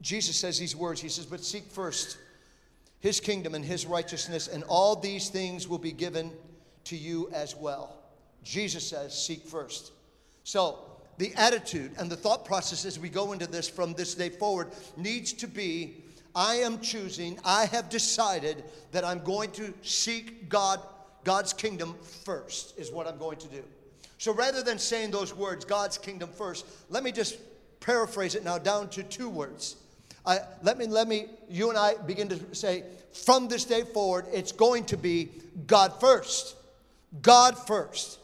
Jesus 0.00 0.36
says 0.36 0.58
these 0.58 0.74
words. 0.74 1.02
He 1.02 1.10
says, 1.10 1.26
But 1.26 1.44
seek 1.44 1.64
first 1.64 2.16
his 3.00 3.20
kingdom 3.20 3.54
and 3.54 3.62
his 3.62 3.84
righteousness, 3.84 4.48
and 4.48 4.64
all 4.68 4.96
these 4.96 5.28
things 5.28 5.68
will 5.68 5.76
be 5.76 5.92
given 5.92 6.32
to 6.84 6.96
you 6.96 7.28
as 7.34 7.54
well. 7.54 7.97
Jesus 8.48 8.88
says, 8.88 9.12
seek 9.12 9.44
first. 9.44 9.92
So, 10.44 10.78
the 11.18 11.34
attitude 11.34 11.92
and 11.98 12.10
the 12.10 12.16
thought 12.16 12.44
process 12.44 12.84
as 12.84 12.98
we 12.98 13.08
go 13.08 13.32
into 13.32 13.46
this 13.46 13.68
from 13.68 13.92
this 13.92 14.14
day 14.14 14.30
forward 14.30 14.68
needs 14.96 15.32
to 15.34 15.46
be 15.46 16.04
I 16.34 16.56
am 16.56 16.80
choosing, 16.80 17.38
I 17.44 17.66
have 17.66 17.88
decided 17.88 18.62
that 18.92 19.04
I'm 19.04 19.22
going 19.24 19.50
to 19.52 19.74
seek 19.82 20.48
God, 20.48 20.80
God's 21.24 21.52
kingdom 21.52 21.96
first, 22.24 22.78
is 22.78 22.92
what 22.92 23.08
I'm 23.08 23.18
going 23.18 23.38
to 23.38 23.48
do. 23.48 23.64
So 24.18 24.32
rather 24.32 24.62
than 24.62 24.78
saying 24.78 25.10
those 25.10 25.34
words, 25.34 25.64
God's 25.64 25.98
kingdom 25.98 26.30
first, 26.30 26.64
let 26.88 27.02
me 27.02 27.10
just 27.10 27.38
paraphrase 27.80 28.34
it 28.36 28.44
now 28.44 28.58
down 28.58 28.88
to 28.90 29.02
two 29.02 29.28
words 29.28 29.76
I, 30.24 30.40
let 30.62 30.76
me, 30.76 30.86
let 30.86 31.08
me, 31.08 31.26
you 31.48 31.70
and 31.70 31.78
I 31.78 31.94
begin 31.94 32.28
to 32.28 32.54
say, 32.54 32.84
from 33.24 33.48
this 33.48 33.64
day 33.64 33.82
forward, 33.82 34.26
it's 34.32 34.52
going 34.52 34.84
to 34.86 34.96
be 34.96 35.30
God 35.66 35.98
first. 36.00 36.54
God 37.22 37.56
first. 37.66 38.18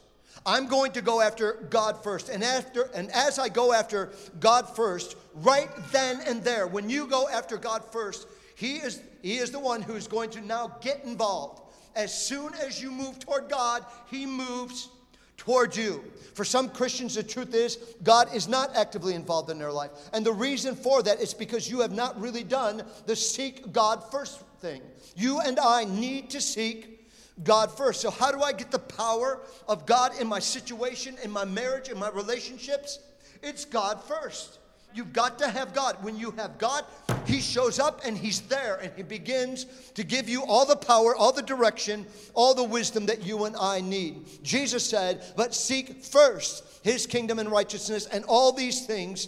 I'm 0.46 0.66
going 0.66 0.92
to 0.92 1.02
go 1.02 1.20
after 1.20 1.66
God 1.70 2.02
first. 2.02 2.28
And 2.28 2.44
after 2.44 2.90
and 2.94 3.11
as 3.12 3.38
I 3.38 3.48
go 3.48 3.72
after 3.72 4.12
God 4.40 4.74
first, 4.76 5.16
right 5.35 5.70
then 5.90 6.20
and 6.26 6.42
there, 6.42 6.66
when 6.66 6.90
you 6.90 7.07
go 7.07 7.28
after 7.28 7.57
God 7.57 7.83
first, 7.92 8.26
he 8.54 8.76
is 8.76 9.00
he 9.22 9.38
is 9.38 9.50
the 9.50 9.59
one 9.59 9.83
who's 9.83 10.07
going 10.07 10.30
to 10.30 10.40
now 10.40 10.76
get 10.80 11.04
involved. 11.04 11.62
As 11.96 12.12
soon 12.12 12.52
as 12.54 12.83
you 12.83 12.90
move 12.90 13.18
toward 13.18 13.48
God, 13.48 13.85
he 14.11 14.26
moves 14.26 14.88
toward 15.37 15.76
you. 15.76 16.04
For 16.35 16.44
some 16.44 16.68
Christians, 16.68 17.14
the 17.14 17.22
truth 17.22 17.54
is, 17.54 17.76
God 18.02 18.35
is 18.35 18.48
not 18.48 18.74
actively 18.76 19.14
involved 19.14 19.50
in 19.50 19.59
their 19.59 19.72
life. 19.72 19.90
And 20.12 20.26
the 20.26 20.33
reason 20.33 20.74
for 20.74 21.02
that 21.02 21.20
is 21.20 21.33
because 21.33 21.70
you 21.70 21.80
have 21.80 21.92
not 21.92 22.20
really 22.20 22.42
done 22.42 22.83
the 23.07 23.16
seek 23.16 23.72
God 23.72 24.02
first 24.11 24.40
thing. 24.61 24.83
You 25.16 25.40
and 25.40 25.59
I 25.59 25.85
need 25.85 26.30
to 26.30 26.40
seek 26.40 26.93
God 27.42 27.77
first. 27.77 28.01
So, 28.01 28.11
how 28.11 28.31
do 28.31 28.42
I 28.42 28.53
get 28.53 28.70
the 28.70 28.79
power 28.79 29.40
of 29.66 29.87
God 29.87 30.12
in 30.20 30.27
my 30.27 30.38
situation, 30.38 31.16
in 31.25 31.31
my 31.31 31.44
marriage, 31.44 31.88
in 31.88 31.99
my 31.99 32.11
relationships? 32.11 33.01
It's 33.42 33.64
God 33.64 34.03
first. 34.05 34.59
You've 34.94 35.12
got 35.12 35.40
to 35.40 35.49
have 35.49 35.75
God. 35.75 35.97
When 36.03 36.16
you 36.16 36.31
have 36.33 36.57
God, 36.57 36.85
He 37.27 37.40
shows 37.40 37.81
up 37.81 38.03
and 38.05 38.16
He's 38.16 38.42
there 38.42 38.77
and 38.77 38.92
He 38.94 39.03
begins 39.03 39.64
to 39.94 40.05
give 40.05 40.29
you 40.29 40.44
all 40.44 40.64
the 40.64 40.77
power, 40.77 41.16
all 41.16 41.33
the 41.33 41.42
direction, 41.42 42.07
all 42.33 42.55
the 42.55 42.62
wisdom 42.62 43.07
that 43.07 43.25
you 43.25 43.44
and 43.44 43.57
I 43.57 43.81
need. 43.81 44.44
Jesus 44.44 44.88
said, 44.88 45.25
But 45.37 45.53
seek 45.53 46.05
first 46.05 46.64
His 46.85 47.07
kingdom 47.09 47.40
and 47.40 47.51
righteousness, 47.51 48.07
and 48.07 48.25
all 48.27 48.53
these 48.53 48.87
things 48.87 49.27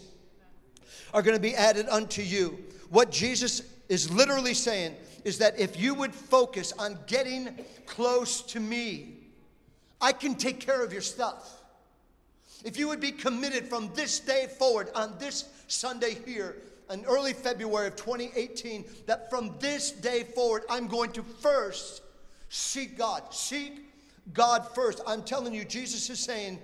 are 1.13 1.23
going 1.23 1.37
to 1.37 1.43
be 1.43 1.57
added 1.57 1.89
unto 1.89 2.23
you. 2.23 2.65
What 2.91 3.11
Jesus 3.11 3.63
is 3.89 4.11
literally 4.11 4.55
saying 4.55 4.95
is 5.27 5.39
that 5.39 5.59
if 5.59 5.77
you 5.77 5.93
would 5.93 6.15
focus 6.15 6.73
on 6.79 6.97
getting 7.09 7.49
close 7.85 8.43
to 8.43 8.61
me, 8.61 9.17
I 10.01 10.13
can 10.13 10.37
take 10.37 10.61
care 10.61 10.85
of 10.85 10.93
your 10.93 11.03
stuff. 11.03 11.63
If 12.65 12.79
you 12.79 12.87
would 12.87 13.01
be 13.01 13.11
committed 13.11 13.67
from 13.67 13.91
this 13.93 14.21
day 14.21 14.47
forward 14.57 14.89
on 14.95 15.17
this 15.19 15.49
Sunday 15.67 16.17
here 16.25 16.59
in 16.93 17.05
early 17.07 17.33
February 17.33 17.89
of 17.89 17.97
2018 17.97 18.85
that 19.07 19.29
from 19.29 19.53
this 19.59 19.91
day 19.91 20.23
forward, 20.23 20.63
I'm 20.71 20.87
going 20.87 21.11
to 21.11 21.25
first 21.25 22.03
seek 22.49 22.97
God. 22.97 23.35
Seek 23.35 23.81
God 24.33 24.65
first. 24.77 25.01
I'm 25.09 25.25
telling 25.25 25.53
you, 25.53 25.65
Jesus 25.65 26.09
is 26.09 26.21
saying, 26.21 26.61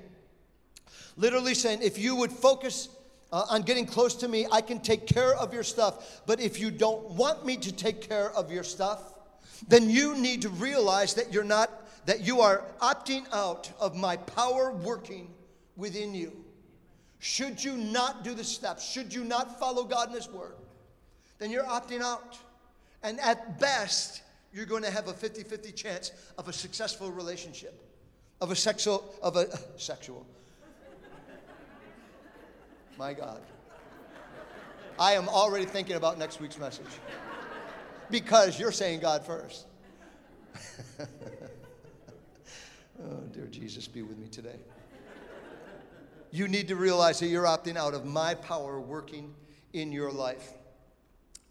literally 1.16 1.55
saying, 1.55 1.81
if 1.83 1.98
you 1.98 2.14
would 2.14 2.31
focus 2.31 2.88
uh, 3.33 3.47
on 3.49 3.62
getting 3.62 3.87
close 3.87 4.14
to 4.16 4.29
me, 4.29 4.47
I 4.53 4.61
can 4.61 4.79
take 4.79 5.07
care 5.07 5.35
of 5.35 5.55
your 5.55 5.62
stuff. 5.62 6.23
But 6.27 6.40
if 6.40 6.61
you 6.61 6.71
don't 6.71 7.11
want 7.11 7.47
me 7.47 7.57
to 7.57 7.73
take 7.73 8.07
care 8.07 8.31
of 8.33 8.53
your 8.53 8.62
stuff, 8.62 9.14
then 9.68 9.88
you 9.88 10.14
need 10.16 10.42
to 10.42 10.49
realize 10.51 11.14
that 11.14 11.33
you're 11.33 11.45
not, 11.45 11.71
that 12.07 12.21
you 12.21 12.40
are 12.40 12.64
opting 12.81 13.25
out 13.33 13.71
of 13.81 13.97
my 13.97 14.16
power 14.16 14.73
working 14.73 15.31
within 15.77 16.14
you. 16.14 16.33
Should 17.21 17.62
you 17.62 17.77
not 17.77 18.25
do 18.25 18.35
the 18.35 18.45
steps, 18.45 18.90
should 18.90 19.14
you 19.14 19.25
not 19.25 19.59
follow 19.59 19.85
God 19.85 20.09
in 20.09 20.14
His 20.14 20.29
Word, 20.29 20.57
then 21.38 21.51
you're 21.51 21.64
opting 21.64 22.03
out. 22.03 22.37
And 23.03 23.18
at 23.21 23.59
best, 23.59 24.23
you're 24.53 24.66
going 24.66 24.83
to 24.83 24.90
have 24.90 25.09
a 25.09 25.12
50 25.12 25.45
50 25.45 25.73
chance 25.73 26.12
of 26.37 26.49
a 26.49 26.53
successful 26.53 27.11
relationship, 27.11 27.81
of 28.40 28.51
a 28.51 28.57
sexual, 28.57 29.14
of 29.23 29.37
a 29.37 29.47
sexual. 29.79 30.27
My 32.98 33.12
God. 33.12 33.40
I 34.98 35.12
am 35.12 35.28
already 35.28 35.64
thinking 35.64 35.96
about 35.96 36.18
next 36.18 36.40
week's 36.40 36.59
message 36.59 36.87
because 38.11 38.59
you're 38.59 38.72
saying 38.72 39.00
God 39.00 39.24
first. 39.24 39.66
oh, 43.02 43.20
dear 43.33 43.46
Jesus, 43.46 43.88
be 43.88 44.02
with 44.02 44.18
me 44.18 44.28
today 44.28 44.57
you 46.33 46.48
need 46.48 46.68
to 46.68 46.76
realize 46.76 47.20
that 47.20 47.26
you're 47.26 47.44
opting 47.44 47.76
out 47.76 47.94
of 47.94 48.05
my 48.07 48.35
power 48.35 48.81
working 48.81 49.35
in 49.74 49.92
your 49.92 50.11
life. 50.11 50.55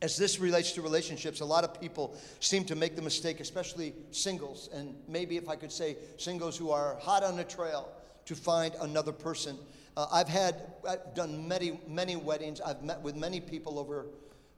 As 0.02 0.18
this 0.18 0.40
relates 0.40 0.72
to 0.74 0.82
relationships, 0.82 1.42
a 1.42 1.46
lot 1.46 1.64
of 1.64 1.80
people 1.80 2.18
seem 2.40 2.66
to 2.66 2.76
make 2.76 2.96
the 2.96 3.04
mistake, 3.04 3.40
especially 3.40 3.94
singles, 4.10 4.70
and 4.74 4.96
maybe 5.08 5.38
if 5.38 5.48
I 5.48 5.56
could 5.56 5.72
say 5.72 5.98
singles 6.18 6.58
who 6.58 6.72
are 6.72 6.98
hot 7.00 7.24
on 7.24 7.38
the 7.38 7.44
trail 7.44 7.90
to 8.26 8.36
find 8.36 8.74
another 8.82 9.12
person. 9.12 9.58
Uh, 9.98 10.08
I've 10.12 10.30
had, 10.30 10.74
I've 10.88 11.14
done 11.14 11.48
many, 11.48 11.80
many 11.88 12.16
weddings. 12.16 12.62
I've 12.62 12.84
met 12.84 13.02
with 13.02 13.16
many 13.16 13.40
people 13.40 13.78
over, 13.78 14.08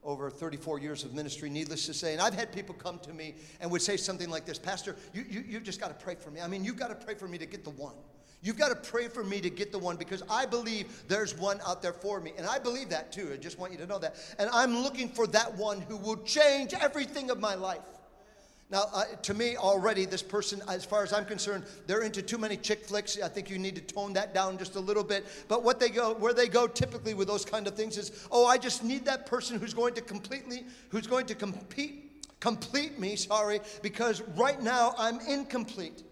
over 0.02 0.30
34 0.30 0.78
years 0.78 1.04
of 1.04 1.12
ministry, 1.12 1.50
needless 1.50 1.86
to 1.86 1.94
say. 1.94 2.12
And 2.12 2.22
I've 2.22 2.34
had 2.34 2.52
people 2.52 2.74
come 2.74 2.98
to 3.00 3.12
me 3.12 3.34
and 3.60 3.70
would 3.70 3.82
say 3.82 3.96
something 3.96 4.30
like 4.30 4.44
this 4.46 4.58
Pastor, 4.58 4.96
you, 5.12 5.24
you, 5.28 5.44
you 5.46 5.60
just 5.60 5.80
got 5.80 5.88
to 5.88 6.04
pray 6.04 6.14
for 6.14 6.30
me. 6.30 6.40
I 6.40 6.46
mean, 6.46 6.64
you've 6.64 6.78
got 6.78 6.88
to 6.88 7.04
pray 7.04 7.14
for 7.14 7.26
me 7.26 7.38
to 7.38 7.46
get 7.46 7.64
the 7.64 7.70
one. 7.70 7.94
You've 8.44 8.58
got 8.58 8.68
to 8.68 8.90
pray 8.90 9.08
for 9.08 9.24
me 9.24 9.40
to 9.40 9.48
get 9.48 9.72
the 9.72 9.78
one 9.78 9.96
because 9.96 10.22
I 10.28 10.44
believe 10.44 11.04
there's 11.08 11.34
one 11.34 11.60
out 11.66 11.80
there 11.80 11.94
for 11.94 12.20
me. 12.20 12.34
And 12.36 12.46
I 12.46 12.58
believe 12.58 12.90
that 12.90 13.10
too. 13.10 13.30
I 13.32 13.38
just 13.38 13.58
want 13.58 13.72
you 13.72 13.78
to 13.78 13.86
know 13.86 13.98
that. 13.98 14.16
And 14.38 14.50
I'm 14.52 14.82
looking 14.82 15.08
for 15.08 15.26
that 15.28 15.56
one 15.56 15.80
who 15.80 15.96
will 15.96 16.18
change 16.18 16.74
everything 16.74 17.30
of 17.30 17.40
my 17.40 17.54
life. 17.54 17.80
Now, 18.70 18.84
uh, 18.92 19.04
to 19.22 19.34
me, 19.34 19.56
already, 19.56 20.06
this 20.06 20.22
person, 20.22 20.62
as 20.68 20.84
far 20.84 21.02
as 21.02 21.12
I'm 21.12 21.26
concerned, 21.26 21.64
they're 21.86 22.02
into 22.02 22.22
too 22.22 22.38
many 22.38 22.56
chick 22.56 22.86
flicks. 22.86 23.20
I 23.22 23.28
think 23.28 23.50
you 23.50 23.58
need 23.58 23.76
to 23.76 23.82
tone 23.82 24.14
that 24.14 24.32
down 24.32 24.56
just 24.56 24.74
a 24.76 24.80
little 24.80 25.04
bit. 25.04 25.26
But 25.48 25.62
what 25.62 25.78
they 25.78 25.90
go, 25.90 26.14
where 26.14 26.32
they 26.32 26.48
go 26.48 26.66
typically 26.66 27.14
with 27.14 27.28
those 27.28 27.44
kind 27.44 27.66
of 27.66 27.74
things 27.74 27.98
is, 27.98 28.26
oh, 28.30 28.46
I 28.46 28.56
just 28.56 28.82
need 28.82 29.04
that 29.04 29.26
person 29.26 29.58
who's 29.60 29.74
going 29.74 29.94
to 29.94 30.00
completely, 30.00 30.64
who's 30.88 31.06
going 31.06 31.26
to 31.26 31.34
compete, 31.34 32.24
complete 32.40 32.98
me, 32.98 33.16
sorry, 33.16 33.60
because 33.82 34.22
right 34.36 34.60
now 34.60 34.94
I'm 34.96 35.20
incomplete. 35.20 36.02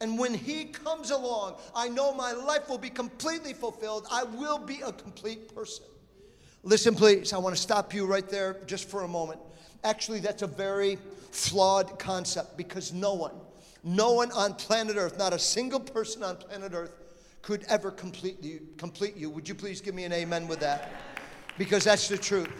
And 0.00 0.18
when 0.18 0.34
he 0.34 0.66
comes 0.66 1.10
along, 1.12 1.54
I 1.74 1.88
know 1.88 2.12
my 2.12 2.32
life 2.32 2.68
will 2.68 2.78
be 2.78 2.90
completely 2.90 3.54
fulfilled. 3.54 4.06
I 4.10 4.24
will 4.24 4.58
be 4.58 4.80
a 4.84 4.92
complete 4.92 5.54
person. 5.54 5.84
Listen, 6.62 6.94
please, 6.94 7.32
I 7.32 7.38
want 7.38 7.56
to 7.56 7.60
stop 7.60 7.94
you 7.94 8.04
right 8.04 8.28
there 8.28 8.58
just 8.66 8.88
for 8.88 9.02
a 9.02 9.08
moment. 9.08 9.40
Actually, 9.84 10.20
that's 10.20 10.42
a 10.42 10.46
very 10.46 10.98
flawed 11.32 11.98
concept 11.98 12.56
because 12.56 12.92
no 12.92 13.14
one, 13.14 13.34
no 13.82 14.12
one 14.12 14.30
on 14.32 14.54
planet 14.54 14.96
Earth, 14.96 15.18
not 15.18 15.32
a 15.32 15.38
single 15.38 15.80
person 15.80 16.22
on 16.22 16.36
planet 16.36 16.72
Earth, 16.74 16.92
could 17.40 17.64
ever 17.64 17.90
complete 17.90 18.42
you. 18.42 18.60
Complete 18.76 19.16
you. 19.16 19.28
Would 19.30 19.48
you 19.48 19.54
please 19.54 19.80
give 19.80 19.94
me 19.94 20.04
an 20.04 20.12
amen 20.12 20.46
with 20.46 20.60
that? 20.60 20.92
Because 21.58 21.84
that's 21.84 22.08
the 22.08 22.16
truth. 22.16 22.50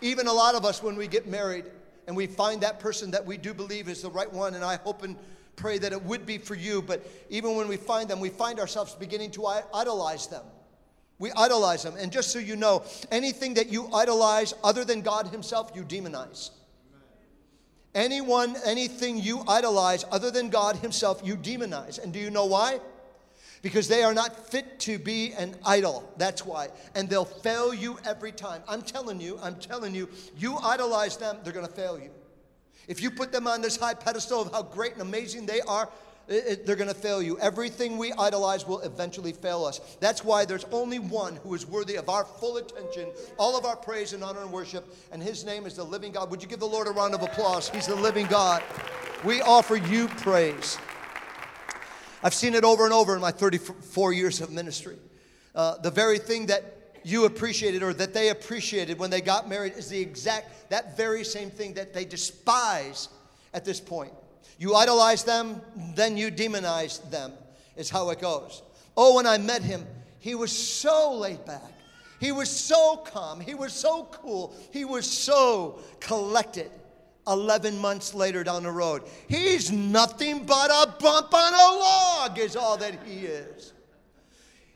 Even 0.00 0.28
a 0.28 0.32
lot 0.32 0.54
of 0.54 0.64
us, 0.64 0.82
when 0.82 0.94
we 0.94 1.08
get 1.08 1.26
married 1.26 1.64
and 2.06 2.14
we 2.14 2.26
find 2.26 2.60
that 2.60 2.78
person 2.78 3.10
that 3.10 3.24
we 3.24 3.36
do 3.36 3.52
believe 3.52 3.88
is 3.88 4.02
the 4.02 4.10
right 4.10 4.32
one, 4.32 4.54
and 4.54 4.62
I 4.62 4.76
hope 4.76 5.02
and 5.02 5.16
pray 5.56 5.78
that 5.78 5.92
it 5.92 6.02
would 6.02 6.26
be 6.26 6.38
for 6.38 6.54
you, 6.54 6.82
but 6.82 7.04
even 7.30 7.56
when 7.56 7.66
we 7.66 7.76
find 7.76 8.08
them, 8.08 8.20
we 8.20 8.28
find 8.28 8.60
ourselves 8.60 8.94
beginning 8.94 9.30
to 9.32 9.46
idolize 9.74 10.28
them. 10.28 10.44
We 11.18 11.32
idolize 11.32 11.82
them. 11.82 11.94
And 11.98 12.12
just 12.12 12.30
so 12.30 12.38
you 12.38 12.56
know, 12.56 12.84
anything 13.10 13.54
that 13.54 13.68
you 13.68 13.88
idolize 13.92 14.52
other 14.62 14.84
than 14.84 15.00
God 15.00 15.28
Himself, 15.28 15.72
you 15.74 15.82
demonize. 15.82 16.50
Anyone, 17.96 18.56
anything 18.66 19.16
you 19.16 19.42
idolize 19.48 20.04
other 20.12 20.30
than 20.30 20.50
God 20.50 20.76
Himself, 20.76 21.22
you 21.24 21.34
demonize. 21.34 21.98
And 21.98 22.12
do 22.12 22.18
you 22.18 22.28
know 22.30 22.44
why? 22.44 22.78
Because 23.62 23.88
they 23.88 24.02
are 24.02 24.12
not 24.12 24.50
fit 24.50 24.78
to 24.80 24.98
be 24.98 25.32
an 25.32 25.56
idol. 25.64 26.12
That's 26.18 26.44
why. 26.44 26.68
And 26.94 27.08
they'll 27.08 27.24
fail 27.24 27.72
you 27.72 27.98
every 28.04 28.32
time. 28.32 28.62
I'm 28.68 28.82
telling 28.82 29.18
you, 29.18 29.38
I'm 29.42 29.56
telling 29.56 29.94
you, 29.94 30.10
you 30.36 30.58
idolize 30.58 31.16
them, 31.16 31.38
they're 31.42 31.54
going 31.54 31.66
to 31.66 31.72
fail 31.72 31.98
you. 31.98 32.10
If 32.86 33.00
you 33.00 33.10
put 33.10 33.32
them 33.32 33.46
on 33.46 33.62
this 33.62 33.78
high 33.78 33.94
pedestal 33.94 34.42
of 34.42 34.52
how 34.52 34.62
great 34.62 34.92
and 34.92 35.00
amazing 35.00 35.46
they 35.46 35.62
are, 35.62 35.88
it, 36.28 36.44
it, 36.46 36.66
they're 36.66 36.76
going 36.76 36.88
to 36.88 36.94
fail 36.94 37.22
you. 37.22 37.38
Everything 37.38 37.98
we 37.98 38.12
idolize 38.12 38.66
will 38.66 38.80
eventually 38.80 39.32
fail 39.32 39.64
us. 39.64 39.80
That's 40.00 40.24
why 40.24 40.44
there's 40.44 40.64
only 40.72 40.98
one 40.98 41.36
who 41.36 41.54
is 41.54 41.66
worthy 41.66 41.96
of 41.96 42.08
our 42.08 42.24
full 42.24 42.56
attention, 42.56 43.08
all 43.38 43.56
of 43.56 43.64
our 43.64 43.76
praise 43.76 44.12
and 44.12 44.24
honor 44.24 44.42
and 44.42 44.52
worship, 44.52 44.84
and 45.12 45.22
his 45.22 45.44
name 45.44 45.66
is 45.66 45.76
the 45.76 45.84
living 45.84 46.12
God. 46.12 46.30
Would 46.30 46.42
you 46.42 46.48
give 46.48 46.60
the 46.60 46.66
Lord 46.66 46.88
a 46.88 46.90
round 46.90 47.14
of 47.14 47.22
applause? 47.22 47.68
He's 47.68 47.86
the 47.86 47.94
living 47.94 48.26
God. 48.26 48.62
We 49.24 49.40
offer 49.40 49.76
you 49.76 50.08
praise. 50.08 50.78
I've 52.22 52.34
seen 52.34 52.54
it 52.54 52.64
over 52.64 52.84
and 52.84 52.92
over 52.92 53.14
in 53.14 53.20
my 53.20 53.30
34 53.30 54.12
years 54.12 54.40
of 54.40 54.50
ministry. 54.50 54.96
Uh, 55.54 55.78
the 55.78 55.90
very 55.90 56.18
thing 56.18 56.46
that 56.46 56.76
you 57.04 57.24
appreciated 57.24 57.84
or 57.84 57.94
that 57.94 58.12
they 58.12 58.30
appreciated 58.30 58.98
when 58.98 59.10
they 59.10 59.20
got 59.20 59.48
married 59.48 59.74
is 59.76 59.88
the 59.88 60.00
exact, 60.00 60.70
that 60.70 60.96
very 60.96 61.22
same 61.22 61.50
thing 61.50 61.74
that 61.74 61.94
they 61.94 62.04
despise 62.04 63.08
at 63.54 63.64
this 63.64 63.78
point. 63.78 64.12
You 64.58 64.74
idolize 64.74 65.24
them, 65.24 65.60
then 65.94 66.16
you 66.16 66.30
demonize 66.30 67.08
them, 67.10 67.32
is 67.76 67.90
how 67.90 68.10
it 68.10 68.20
goes. 68.20 68.62
Oh, 68.96 69.16
when 69.16 69.26
I 69.26 69.38
met 69.38 69.62
him, 69.62 69.86
he 70.18 70.34
was 70.34 70.50
so 70.50 71.14
laid 71.14 71.44
back. 71.44 71.72
He 72.18 72.32
was 72.32 72.48
so 72.48 72.96
calm. 73.04 73.40
He 73.40 73.54
was 73.54 73.72
so 73.72 74.04
cool. 74.10 74.54
He 74.72 74.84
was 74.84 75.08
so 75.08 75.80
collected. 76.00 76.70
11 77.28 77.76
months 77.78 78.14
later 78.14 78.44
down 78.44 78.62
the 78.62 78.70
road, 78.70 79.02
he's 79.28 79.72
nothing 79.72 80.46
but 80.46 80.70
a 80.70 80.94
bump 81.00 81.34
on 81.34 81.52
a 81.52 81.78
log, 81.78 82.38
is 82.38 82.54
all 82.54 82.76
that 82.76 82.94
he 83.04 83.26
is. 83.26 83.72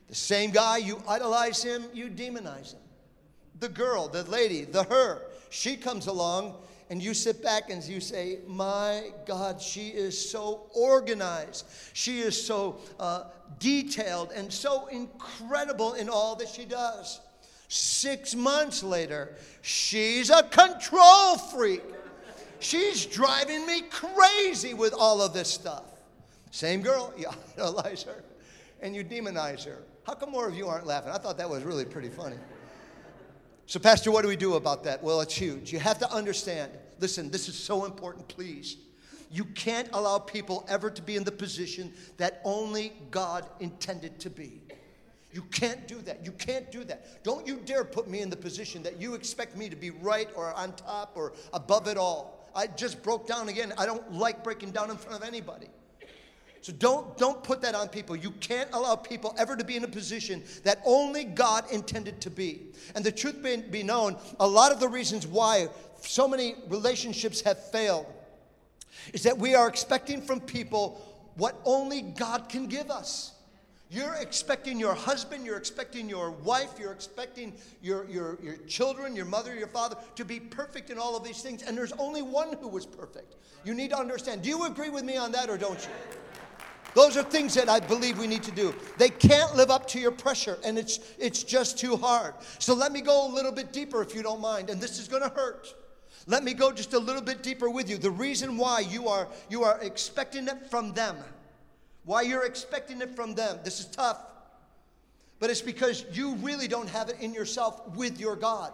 The 0.08 0.16
same 0.16 0.50
guy, 0.50 0.78
you 0.78 1.00
idolize 1.06 1.62
him, 1.62 1.84
you 1.94 2.08
demonize 2.08 2.74
him. 2.74 2.80
The 3.60 3.68
girl, 3.68 4.08
the 4.08 4.24
lady, 4.24 4.64
the 4.64 4.82
her, 4.84 5.22
she 5.50 5.76
comes 5.76 6.08
along 6.08 6.56
and 6.90 7.00
you 7.00 7.14
sit 7.14 7.40
back 7.42 7.70
and 7.70 7.82
you 7.84 8.00
say, 8.00 8.40
My 8.46 9.12
God, 9.24 9.62
she 9.62 9.88
is 9.88 10.30
so 10.30 10.66
organized. 10.74 11.66
She 11.92 12.18
is 12.18 12.40
so 12.44 12.78
uh, 12.98 13.24
detailed 13.60 14.32
and 14.32 14.52
so 14.52 14.88
incredible 14.88 15.94
in 15.94 16.08
all 16.08 16.34
that 16.36 16.48
she 16.48 16.64
does. 16.64 17.20
Six 17.68 18.34
months 18.34 18.82
later, 18.82 19.36
she's 19.62 20.30
a 20.30 20.42
control 20.42 21.38
freak. 21.38 21.82
She's 22.58 23.06
driving 23.06 23.64
me 23.66 23.82
crazy 23.82 24.74
with 24.74 24.92
all 24.92 25.22
of 25.22 25.32
this 25.32 25.48
stuff. 25.48 25.84
Same 26.50 26.82
girl, 26.82 27.14
you 27.18 27.28
idolize 27.56 28.02
her 28.02 28.24
and 28.82 28.96
you 28.96 29.04
demonize 29.04 29.64
her. 29.64 29.78
How 30.04 30.14
come 30.14 30.32
more 30.32 30.48
of 30.48 30.56
you 30.56 30.66
aren't 30.66 30.86
laughing? 30.86 31.12
I 31.12 31.18
thought 31.18 31.38
that 31.38 31.48
was 31.48 31.62
really 31.62 31.84
pretty 31.84 32.08
funny. 32.08 32.36
So, 33.70 33.78
Pastor, 33.78 34.10
what 34.10 34.22
do 34.22 34.28
we 34.28 34.34
do 34.34 34.54
about 34.54 34.82
that? 34.82 35.00
Well, 35.00 35.20
it's 35.20 35.36
huge. 35.36 35.72
You 35.72 35.78
have 35.78 36.00
to 36.00 36.12
understand. 36.12 36.72
Listen, 36.98 37.30
this 37.30 37.48
is 37.48 37.54
so 37.54 37.84
important, 37.84 38.26
please. 38.26 38.76
You 39.30 39.44
can't 39.44 39.88
allow 39.92 40.18
people 40.18 40.66
ever 40.68 40.90
to 40.90 41.00
be 41.00 41.14
in 41.14 41.22
the 41.22 41.30
position 41.30 41.92
that 42.16 42.40
only 42.42 42.92
God 43.12 43.46
intended 43.60 44.18
to 44.18 44.28
be. 44.28 44.60
You 45.32 45.42
can't 45.52 45.86
do 45.86 46.00
that. 46.00 46.24
You 46.24 46.32
can't 46.32 46.68
do 46.72 46.82
that. 46.82 47.22
Don't 47.22 47.46
you 47.46 47.60
dare 47.64 47.84
put 47.84 48.10
me 48.10 48.22
in 48.22 48.28
the 48.28 48.36
position 48.36 48.82
that 48.82 49.00
you 49.00 49.14
expect 49.14 49.56
me 49.56 49.68
to 49.68 49.76
be 49.76 49.90
right 49.90 50.28
or 50.34 50.52
on 50.54 50.72
top 50.72 51.12
or 51.14 51.34
above 51.52 51.86
it 51.86 51.96
all. 51.96 52.50
I 52.56 52.66
just 52.66 53.04
broke 53.04 53.28
down 53.28 53.48
again. 53.48 53.72
I 53.78 53.86
don't 53.86 54.12
like 54.12 54.42
breaking 54.42 54.72
down 54.72 54.90
in 54.90 54.96
front 54.96 55.22
of 55.22 55.28
anybody. 55.28 55.68
So 56.62 56.72
don't, 56.74 57.16
don't 57.16 57.42
put 57.42 57.62
that 57.62 57.74
on 57.74 57.88
people. 57.88 58.14
You 58.14 58.32
can't 58.32 58.68
allow 58.72 58.94
people 58.94 59.34
ever 59.38 59.56
to 59.56 59.64
be 59.64 59.76
in 59.76 59.84
a 59.84 59.88
position 59.88 60.42
that 60.64 60.82
only 60.84 61.24
God 61.24 61.64
intended 61.72 62.20
to 62.22 62.30
be. 62.30 62.60
And 62.94 63.04
the 63.04 63.12
truth 63.12 63.42
be, 63.70 63.82
known, 63.82 64.16
a 64.38 64.46
lot 64.46 64.70
of 64.70 64.78
the 64.78 64.88
reasons 64.88 65.26
why 65.26 65.68
so 66.02 66.28
many 66.28 66.54
relationships 66.68 67.40
have 67.42 67.58
failed 67.70 68.06
is 69.14 69.22
that 69.22 69.38
we 69.38 69.54
are 69.54 69.68
expecting 69.68 70.20
from 70.20 70.40
people 70.40 71.00
what 71.36 71.58
only 71.64 72.02
God 72.02 72.48
can 72.50 72.66
give 72.66 72.90
us. 72.90 73.32
You're 73.90 74.14
expecting 74.20 74.78
your 74.78 74.94
husband, 74.94 75.44
you're 75.44 75.56
expecting 75.56 76.08
your 76.08 76.30
wife, 76.30 76.74
you're 76.78 76.92
expecting 76.92 77.54
your, 77.82 78.08
your, 78.08 78.38
your 78.40 78.56
children, 78.68 79.16
your 79.16 79.24
mother, 79.24 79.54
your 79.54 79.66
father 79.66 79.96
to 80.14 80.24
be 80.24 80.38
perfect 80.38 80.90
in 80.90 80.98
all 80.98 81.16
of 81.16 81.24
these 81.24 81.42
things, 81.42 81.62
and 81.62 81.76
there's 81.76 81.92
only 81.92 82.22
one 82.22 82.52
who 82.60 82.68
was 82.68 82.86
perfect. 82.86 83.34
You 83.64 83.74
need 83.74 83.90
to 83.90 83.98
understand. 83.98 84.42
Do 84.42 84.48
you 84.48 84.64
agree 84.66 84.90
with 84.90 85.02
me 85.02 85.16
on 85.16 85.32
that 85.32 85.50
or 85.50 85.58
don't 85.58 85.80
you? 85.80 85.90
Those 86.94 87.16
are 87.16 87.22
things 87.22 87.54
that 87.54 87.68
I 87.68 87.80
believe 87.80 88.18
we 88.18 88.26
need 88.26 88.42
to 88.44 88.50
do. 88.50 88.74
They 88.98 89.10
can't 89.10 89.54
live 89.54 89.70
up 89.70 89.86
to 89.88 90.00
your 90.00 90.10
pressure, 90.10 90.58
and 90.64 90.76
it's, 90.76 90.98
it's 91.18 91.44
just 91.44 91.78
too 91.78 91.96
hard. 91.96 92.34
So 92.58 92.74
let 92.74 92.90
me 92.90 93.00
go 93.00 93.30
a 93.30 93.30
little 93.32 93.52
bit 93.52 93.72
deeper 93.72 94.02
if 94.02 94.14
you 94.14 94.22
don't 94.22 94.40
mind, 94.40 94.70
and 94.70 94.80
this 94.80 94.98
is 94.98 95.06
going 95.06 95.22
to 95.22 95.28
hurt. 95.28 95.74
Let 96.26 96.44
me 96.44 96.52
go 96.52 96.72
just 96.72 96.92
a 96.92 96.98
little 96.98 97.22
bit 97.22 97.42
deeper 97.42 97.70
with 97.70 97.88
you. 97.88 97.96
The 97.96 98.10
reason 98.10 98.56
why 98.56 98.80
you 98.80 99.08
are, 99.08 99.28
you 99.48 99.62
are 99.62 99.78
expecting 99.80 100.48
it 100.48 100.70
from 100.70 100.92
them, 100.92 101.16
why 102.04 102.22
you're 102.22 102.44
expecting 102.44 103.00
it 103.00 103.14
from 103.14 103.34
them, 103.34 103.58
this 103.64 103.78
is 103.80 103.86
tough, 103.86 104.20
but 105.38 105.48
it's 105.48 105.62
because 105.62 106.04
you 106.12 106.34
really 106.36 106.68
don't 106.68 106.88
have 106.88 107.08
it 107.08 107.16
in 107.20 107.32
yourself 107.32 107.94
with 107.96 108.20
your 108.20 108.36
God. 108.36 108.72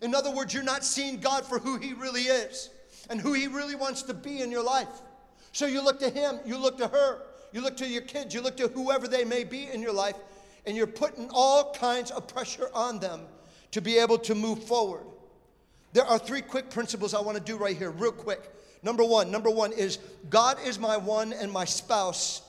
In 0.00 0.14
other 0.14 0.30
words, 0.30 0.54
you're 0.54 0.62
not 0.62 0.84
seeing 0.84 1.18
God 1.18 1.44
for 1.44 1.58
who 1.58 1.76
He 1.76 1.92
really 1.92 2.22
is 2.22 2.70
and 3.10 3.20
who 3.20 3.32
He 3.32 3.46
really 3.46 3.74
wants 3.74 4.02
to 4.02 4.14
be 4.14 4.40
in 4.40 4.50
your 4.50 4.64
life. 4.64 4.88
So 5.58 5.66
you 5.66 5.82
look 5.82 5.98
to 5.98 6.08
him, 6.08 6.38
you 6.46 6.56
look 6.56 6.78
to 6.78 6.86
her, 6.86 7.22
you 7.50 7.60
look 7.62 7.76
to 7.78 7.88
your 7.88 8.02
kids, 8.02 8.32
you 8.32 8.40
look 8.40 8.56
to 8.58 8.68
whoever 8.68 9.08
they 9.08 9.24
may 9.24 9.42
be 9.42 9.68
in 9.68 9.82
your 9.82 9.92
life, 9.92 10.14
and 10.64 10.76
you're 10.76 10.86
putting 10.86 11.28
all 11.32 11.72
kinds 11.72 12.12
of 12.12 12.28
pressure 12.28 12.68
on 12.72 13.00
them 13.00 13.22
to 13.72 13.80
be 13.80 13.98
able 13.98 14.18
to 14.18 14.36
move 14.36 14.62
forward. 14.62 15.04
There 15.94 16.04
are 16.04 16.16
three 16.16 16.42
quick 16.42 16.70
principles 16.70 17.12
I 17.12 17.20
want 17.20 17.38
to 17.38 17.42
do 17.42 17.56
right 17.56 17.76
here, 17.76 17.90
real 17.90 18.12
quick. 18.12 18.54
Number 18.84 19.02
one, 19.02 19.32
number 19.32 19.50
one 19.50 19.72
is 19.72 19.98
God 20.30 20.58
is 20.64 20.78
my 20.78 20.96
one 20.96 21.32
and 21.32 21.50
my 21.50 21.64
spouse 21.64 22.40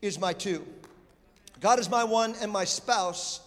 is 0.00 0.16
my 0.20 0.32
two. 0.32 0.64
God 1.58 1.80
is 1.80 1.90
my 1.90 2.04
one 2.04 2.36
and 2.40 2.52
my 2.52 2.62
spouse 2.62 3.40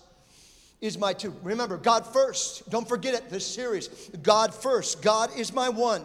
is 0.82 0.98
my 0.98 1.14
two. 1.14 1.34
Remember, 1.44 1.78
God 1.78 2.06
first. 2.06 2.70
Don't 2.70 2.90
forget 2.90 3.14
it, 3.14 3.30
this 3.30 3.48
series. 3.48 3.88
God 4.22 4.54
first. 4.54 5.02
God 5.02 5.30
is 5.38 5.54
my 5.54 5.70
one 5.70 6.04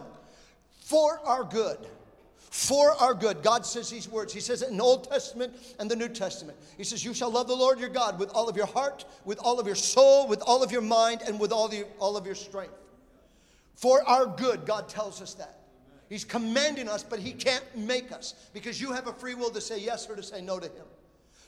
for 0.79 1.19
our 1.25 1.43
good 1.43 1.79
for 2.49 2.91
our 2.93 3.13
good. 3.13 3.43
God 3.43 3.65
says 3.65 3.89
these 3.89 4.07
words. 4.07 4.33
He 4.33 4.39
says 4.39 4.61
it 4.61 4.69
in 4.69 4.77
the 4.77 4.83
Old 4.83 5.09
Testament 5.09 5.53
and 5.79 5.91
the 5.91 5.95
New 5.95 6.07
Testament. 6.07 6.57
He 6.77 6.83
says, 6.83 7.03
You 7.03 7.13
shall 7.13 7.29
love 7.29 7.47
the 7.47 7.55
Lord 7.55 7.79
your 7.79 7.89
God 7.89 8.19
with 8.19 8.29
all 8.29 8.47
of 8.47 8.55
your 8.55 8.65
heart, 8.67 9.05
with 9.25 9.39
all 9.39 9.59
of 9.59 9.65
your 9.65 9.75
soul, 9.75 10.27
with 10.27 10.41
all 10.41 10.63
of 10.63 10.71
your 10.71 10.81
mind, 10.81 11.21
and 11.25 11.39
with 11.39 11.51
all, 11.51 11.67
the, 11.67 11.85
all 11.99 12.15
of 12.15 12.25
your 12.25 12.35
strength. 12.35 12.73
For 13.75 14.01
our 14.07 14.25
good, 14.25 14.65
God 14.65 14.89
tells 14.89 15.21
us 15.21 15.33
that. 15.35 15.59
He's 16.09 16.23
commanding 16.23 16.87
us, 16.87 17.03
but 17.03 17.19
He 17.19 17.33
can't 17.33 17.65
make 17.75 18.11
us 18.11 18.33
because 18.53 18.79
you 18.81 18.93
have 18.93 19.07
a 19.07 19.13
free 19.13 19.35
will 19.35 19.49
to 19.51 19.61
say 19.61 19.79
yes 19.79 20.09
or 20.09 20.15
to 20.15 20.23
say 20.23 20.41
no 20.41 20.57
to 20.59 20.67
Him. 20.67 20.85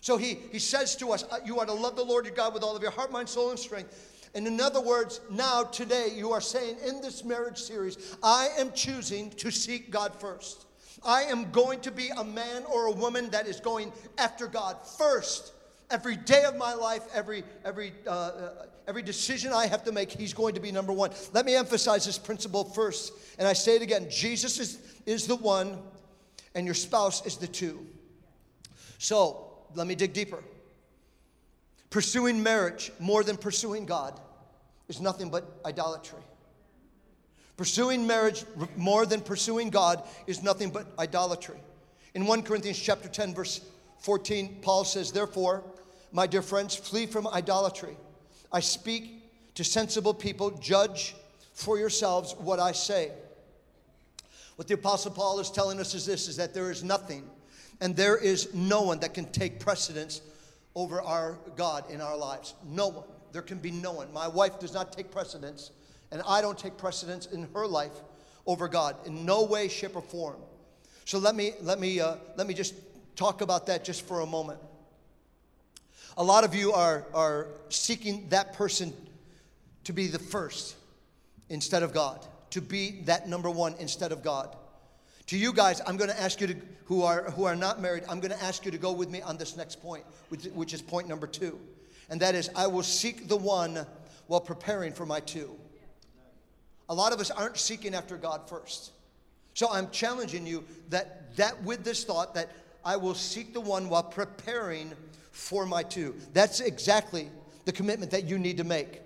So 0.02 0.18
He, 0.18 0.38
he 0.52 0.60
says 0.60 0.96
to 0.98 1.12
us, 1.12 1.24
You 1.46 1.60
are 1.60 1.66
to 1.66 1.74
love 1.74 1.96
the 1.96 2.04
Lord 2.04 2.26
your 2.26 2.36
God 2.36 2.54
with 2.54 2.64
all 2.64 2.76
of 2.76 2.82
your 2.82 2.92
heart, 2.92 3.12
mind, 3.12 3.30
soul, 3.30 3.52
and 3.52 3.60
strength. 3.60 4.28
And 4.36 4.46
in 4.46 4.62
other 4.62 4.82
words, 4.82 5.22
now, 5.32 5.64
today, 5.64 6.10
you 6.14 6.34
are 6.34 6.42
saying 6.42 6.76
in 6.86 7.02
this 7.02 7.24
marriage 7.24 7.58
series, 7.58 8.16
I 8.22 8.50
am 8.58 8.72
choosing 8.74 9.32
to 9.32 9.50
seek 9.50 9.90
God 9.90 10.14
first. 10.14 10.66
I 11.04 11.24
am 11.24 11.52
going 11.52 11.80
to 11.82 11.92
be 11.92 12.10
a 12.10 12.24
man 12.24 12.64
or 12.66 12.88
a 12.88 12.92
woman 12.92 13.30
that 13.30 13.48
is 13.48 13.60
going 13.60 13.92
after 14.18 14.48
God 14.48 14.78
first. 14.98 15.54
Every 15.92 16.16
day 16.16 16.44
of 16.44 16.56
my 16.56 16.74
life, 16.74 17.04
every, 17.14 17.44
every, 17.66 17.94
uh, 18.06 18.10
uh, 18.10 18.66
every 18.88 19.02
decision 19.02 19.54
I 19.54 19.68
have 19.68 19.84
to 19.86 19.92
make, 19.92 20.12
He's 20.12 20.34
going 20.34 20.54
to 20.56 20.60
be 20.60 20.72
number 20.72 20.94
one. 20.94 21.12
Let 21.34 21.46
me 21.46 21.56
emphasize 21.56 22.06
this 22.06 22.18
principle 22.18 22.64
first. 22.64 23.14
And 23.40 23.48
I 23.48 23.54
say 23.54 23.76
it 23.76 23.82
again 23.82 24.08
Jesus 24.10 24.60
is, 24.60 24.80
is 25.06 25.26
the 25.26 25.36
one, 25.36 25.80
and 26.54 26.66
your 26.66 26.76
spouse 26.76 27.26
is 27.26 27.38
the 27.38 27.48
two. 27.48 27.86
So 28.98 29.50
let 29.74 29.88
me 29.88 29.96
dig 29.96 30.14
deeper. 30.14 30.44
Pursuing 31.90 32.44
marriage 32.44 32.92
more 33.00 33.24
than 33.24 33.36
pursuing 33.38 33.86
God 33.86 34.20
is 34.88 35.02
nothing 35.02 35.30
but 35.30 35.60
idolatry. 35.66 36.22
Pursuing 37.60 38.08
marriage 38.08 38.46
more 38.78 39.06
than 39.06 39.20
pursuing 39.20 39.70
God 39.70 40.08
is 40.28 40.42
nothing 40.42 40.70
but 40.70 40.88
idolatry. 40.98 41.60
In 42.14 42.26
1 42.26 42.44
Corinthians 42.44 42.80
chapter 42.80 43.10
10 43.10 43.36
verse 43.36 43.60
14, 44.00 44.60
Paul 44.62 44.86
says, 44.86 45.12
"Therefore, 45.12 45.66
my 46.14 46.26
dear 46.26 46.42
friends, 46.42 46.74
flee 46.74 47.06
from 47.06 47.28
idolatry. 47.28 47.98
I 48.50 48.62
speak 48.62 49.56
to 49.56 49.66
sensible 49.66 50.14
people, 50.14 50.52
judge 50.52 51.18
for 51.52 51.78
yourselves 51.78 52.34
what 52.36 52.62
I 52.62 52.72
say." 52.72 53.12
What 54.56 54.70
the 54.70 54.76
apostle 54.76 55.12
Paul 55.12 55.42
is 55.42 55.52
telling 55.52 55.82
us 55.82 55.94
is 55.94 56.06
this 56.06 56.30
is 56.30 56.38
that 56.38 56.54
there 56.54 56.72
is 56.72 56.82
nothing 56.82 57.30
and 57.82 57.94
there 57.94 58.16
is 58.16 58.54
no 58.54 58.84
one 58.84 59.02
that 59.02 59.14
can 59.14 59.30
take 59.34 59.60
precedence 59.60 60.22
over 60.76 61.02
our 61.02 61.38
God 61.58 61.92
in 61.92 62.00
our 62.00 62.16
lives. 62.16 62.54
No 62.64 62.88
one. 62.88 63.08
There 63.34 63.42
can 63.42 63.58
be 63.58 63.72
no 63.72 63.92
one. 63.92 64.14
My 64.14 64.30
wife 64.30 64.60
does 64.60 64.72
not 64.72 64.94
take 64.94 65.12
precedence, 65.12 65.72
and 66.12 66.22
I 66.28 66.42
don't 66.42 66.58
take 66.58 66.78
precedence 66.78 67.26
in 67.28 67.48
her 67.54 67.68
life 67.68 67.92
over 68.46 68.68
God 68.68 68.96
in 69.06 69.26
no 69.26 69.44
way, 69.44 69.68
shape, 69.68 69.96
or 69.96 70.02
form. 70.02 70.38
So 71.06 71.20
let 71.20 71.36
me 71.36 71.54
let 71.62 71.80
me 71.80 72.00
uh, 72.00 72.16
let 72.36 72.48
me 72.48 72.54
just 72.54 72.74
talk 73.16 73.42
about 73.42 73.68
that 73.68 73.84
just 73.84 74.08
for 74.08 74.22
a 74.22 74.26
moment. 74.26 74.60
A 76.18 76.24
lot 76.24 76.44
of 76.44 76.56
you 76.56 76.74
are 76.74 77.06
are 77.14 77.48
seeking 77.70 78.30
that 78.30 78.54
person 78.54 78.94
to 79.84 79.94
be 79.94 80.08
the 80.08 80.20
first 80.20 80.76
instead 81.50 81.84
of 81.84 81.94
God, 81.94 82.26
to 82.52 82.62
be 82.62 83.02
that 83.06 83.28
number 83.28 83.50
one 83.50 83.76
instead 83.80 84.12
of 84.12 84.24
God. 84.24 84.56
To 85.28 85.38
you 85.38 85.54
guys, 85.54 85.80
I'm 85.86 85.96
going 85.96 86.10
to 86.10 86.20
ask 86.20 86.42
you 86.42 86.48
to, 86.48 86.56
who 86.86 87.04
are, 87.04 87.30
who 87.32 87.44
are 87.44 87.56
not 87.56 87.80
married, 87.80 88.04
I'm 88.10 88.20
going 88.20 88.32
to 88.32 88.44
ask 88.44 88.66
you 88.66 88.72
to 88.72 88.80
go 88.80 88.92
with 88.92 89.12
me 89.12 89.22
on 89.22 89.38
this 89.38 89.56
next 89.56 89.80
point, 89.80 90.04
which, 90.30 90.46
which 90.46 90.74
is 90.74 90.82
point 90.82 91.08
number 91.08 91.28
two. 91.28 91.60
And 92.10 92.20
that 92.22 92.34
is, 92.34 92.50
I 92.56 92.66
will 92.66 92.82
seek 92.82 93.28
the 93.28 93.38
one 93.38 93.86
while 94.26 94.40
preparing 94.40 94.92
for 94.92 95.06
my 95.06 95.20
two. 95.20 95.56
A 96.90 96.94
lot 96.94 97.14
of 97.14 97.20
us 97.20 97.32
aren't 97.32 97.58
seeking 97.58 97.94
after 97.94 98.18
God 98.18 98.50
first. 98.50 98.92
So 99.54 99.68
I'm 99.72 99.90
challenging 99.92 100.46
you 100.46 100.64
that, 100.90 101.36
that 101.38 101.64
with 101.64 101.84
this 101.84 102.04
thought 102.04 102.34
that 102.34 102.50
I 102.84 102.98
will 102.98 103.14
seek 103.14 103.54
the 103.54 103.62
one 103.62 103.90
while 103.90 104.04
preparing 104.04 104.92
for 105.32 105.66
my 105.66 105.84
two. 105.84 106.16
That's 106.34 106.60
exactly 106.60 107.30
the 107.66 107.72
commitment 107.72 108.12
that 108.12 108.26
you 108.26 108.40
need 108.40 108.58
to 108.58 108.64
make. 108.64 109.02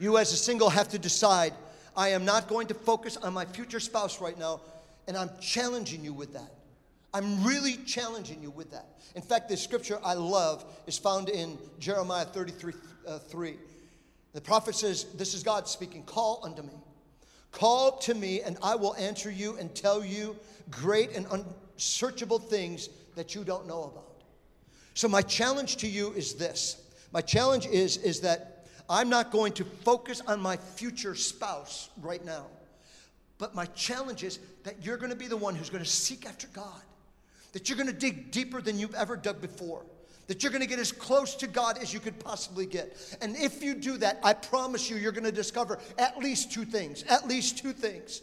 You, 0.00 0.16
as 0.18 0.32
a 0.32 0.36
single, 0.36 0.70
have 0.70 0.88
to 0.88 0.98
decide 0.98 1.52
I 1.96 2.08
am 2.08 2.24
not 2.24 2.48
going 2.48 2.66
to 2.68 2.74
focus 2.74 3.16
on 3.16 3.34
my 3.34 3.44
future 3.44 3.80
spouse 3.80 4.20
right 4.20 4.38
now. 4.38 4.60
And 5.06 5.16
I'm 5.16 5.30
challenging 5.40 6.04
you 6.04 6.12
with 6.12 6.32
that. 6.32 6.50
I'm 7.12 7.44
really 7.44 7.76
challenging 7.78 8.42
you 8.42 8.50
with 8.50 8.70
that. 8.70 8.86
In 9.16 9.22
fact, 9.22 9.48
the 9.48 9.56
scripture 9.56 9.98
I 10.04 10.14
love 10.14 10.64
is 10.86 10.96
found 10.96 11.28
in 11.28 11.58
Jeremiah 11.78 12.24
33 12.24 12.72
uh, 13.06 13.18
3. 13.18 13.56
The 14.32 14.40
prophet 14.40 14.74
says, 14.74 15.04
This 15.14 15.34
is 15.34 15.42
God 15.42 15.68
speaking, 15.68 16.02
call 16.04 16.40
unto 16.42 16.62
me. 16.62 16.74
Call 17.52 17.98
to 17.98 18.14
me, 18.14 18.42
and 18.42 18.56
I 18.62 18.76
will 18.76 18.94
answer 18.94 19.30
you 19.30 19.56
and 19.56 19.74
tell 19.74 20.04
you 20.04 20.36
great 20.70 21.16
and 21.16 21.26
unsearchable 21.30 22.38
things 22.38 22.88
that 23.16 23.34
you 23.34 23.42
don't 23.42 23.66
know 23.66 23.84
about. 23.84 24.22
So, 24.94 25.08
my 25.08 25.22
challenge 25.22 25.76
to 25.78 25.88
you 25.88 26.12
is 26.12 26.34
this. 26.34 26.80
My 27.12 27.20
challenge 27.20 27.66
is, 27.66 27.96
is 27.96 28.20
that 28.20 28.66
I'm 28.88 29.08
not 29.08 29.30
going 29.30 29.52
to 29.54 29.64
focus 29.64 30.20
on 30.26 30.40
my 30.40 30.56
future 30.56 31.14
spouse 31.14 31.90
right 32.00 32.24
now. 32.24 32.46
But 33.38 33.54
my 33.54 33.66
challenge 33.66 34.22
is 34.22 34.38
that 34.64 34.84
you're 34.84 34.96
going 34.96 35.10
to 35.10 35.16
be 35.16 35.26
the 35.26 35.36
one 35.36 35.54
who's 35.54 35.70
going 35.70 35.82
to 35.82 35.88
seek 35.88 36.26
after 36.26 36.46
God, 36.48 36.82
that 37.52 37.68
you're 37.68 37.78
going 37.78 37.88
to 37.88 37.92
dig 37.92 38.30
deeper 38.30 38.60
than 38.60 38.78
you've 38.78 38.94
ever 38.94 39.16
dug 39.16 39.40
before, 39.40 39.84
that 40.30 40.44
you're 40.44 40.52
going 40.52 40.62
to 40.62 40.68
get 40.68 40.78
as 40.78 40.92
close 40.92 41.34
to 41.34 41.48
God 41.48 41.78
as 41.78 41.92
you 41.92 41.98
could 41.98 42.16
possibly 42.20 42.64
get. 42.64 42.96
And 43.20 43.34
if 43.34 43.64
you 43.64 43.74
do 43.74 43.96
that, 43.96 44.20
I 44.22 44.32
promise 44.32 44.88
you, 44.88 44.94
you're 44.94 45.10
going 45.10 45.24
to 45.24 45.32
discover 45.32 45.80
at 45.98 46.18
least 46.18 46.52
two 46.52 46.64
things. 46.64 47.02
At 47.08 47.26
least 47.26 47.58
two 47.58 47.72
things. 47.72 48.22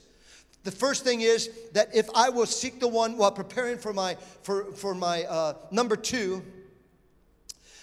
The 0.64 0.72
first 0.72 1.04
thing 1.04 1.20
is 1.20 1.50
that 1.74 1.94
if 1.94 2.08
I 2.16 2.30
will 2.30 2.46
seek 2.46 2.80
the 2.80 2.88
one 2.88 3.18
while 3.18 3.34
preparing 3.34 3.78
for 3.78 3.92
my 3.92 4.16
for 4.42 4.72
for 4.72 4.96
my 4.96 5.26
uh, 5.26 5.56
number 5.70 5.98
two. 5.98 6.46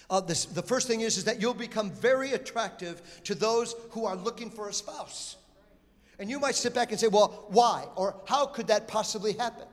Uh, 0.09 0.21
this, 0.21 0.47
the 0.47 0.63
first 0.63 0.87
thing 0.87 1.03
is, 1.03 1.19
is 1.19 1.25
that 1.25 1.39
you'll 1.39 1.53
become 1.53 1.91
very 1.91 2.33
attractive 2.33 3.03
to 3.25 3.35
those 3.35 3.75
who 3.91 4.07
are 4.07 4.17
looking 4.17 4.51
for 4.51 4.71
a 4.71 4.73
spouse. 4.73 5.37
And 6.19 6.31
you 6.31 6.41
might 6.41 6.55
sit 6.55 6.73
back 6.73 6.93
and 6.93 7.01
say, 7.01 7.09
well, 7.09 7.45
why? 7.49 7.87
Or 7.95 8.17
how 8.27 8.47
could 8.47 8.69
that 8.69 8.89
possibly 8.89 9.33
happen? 9.35 9.67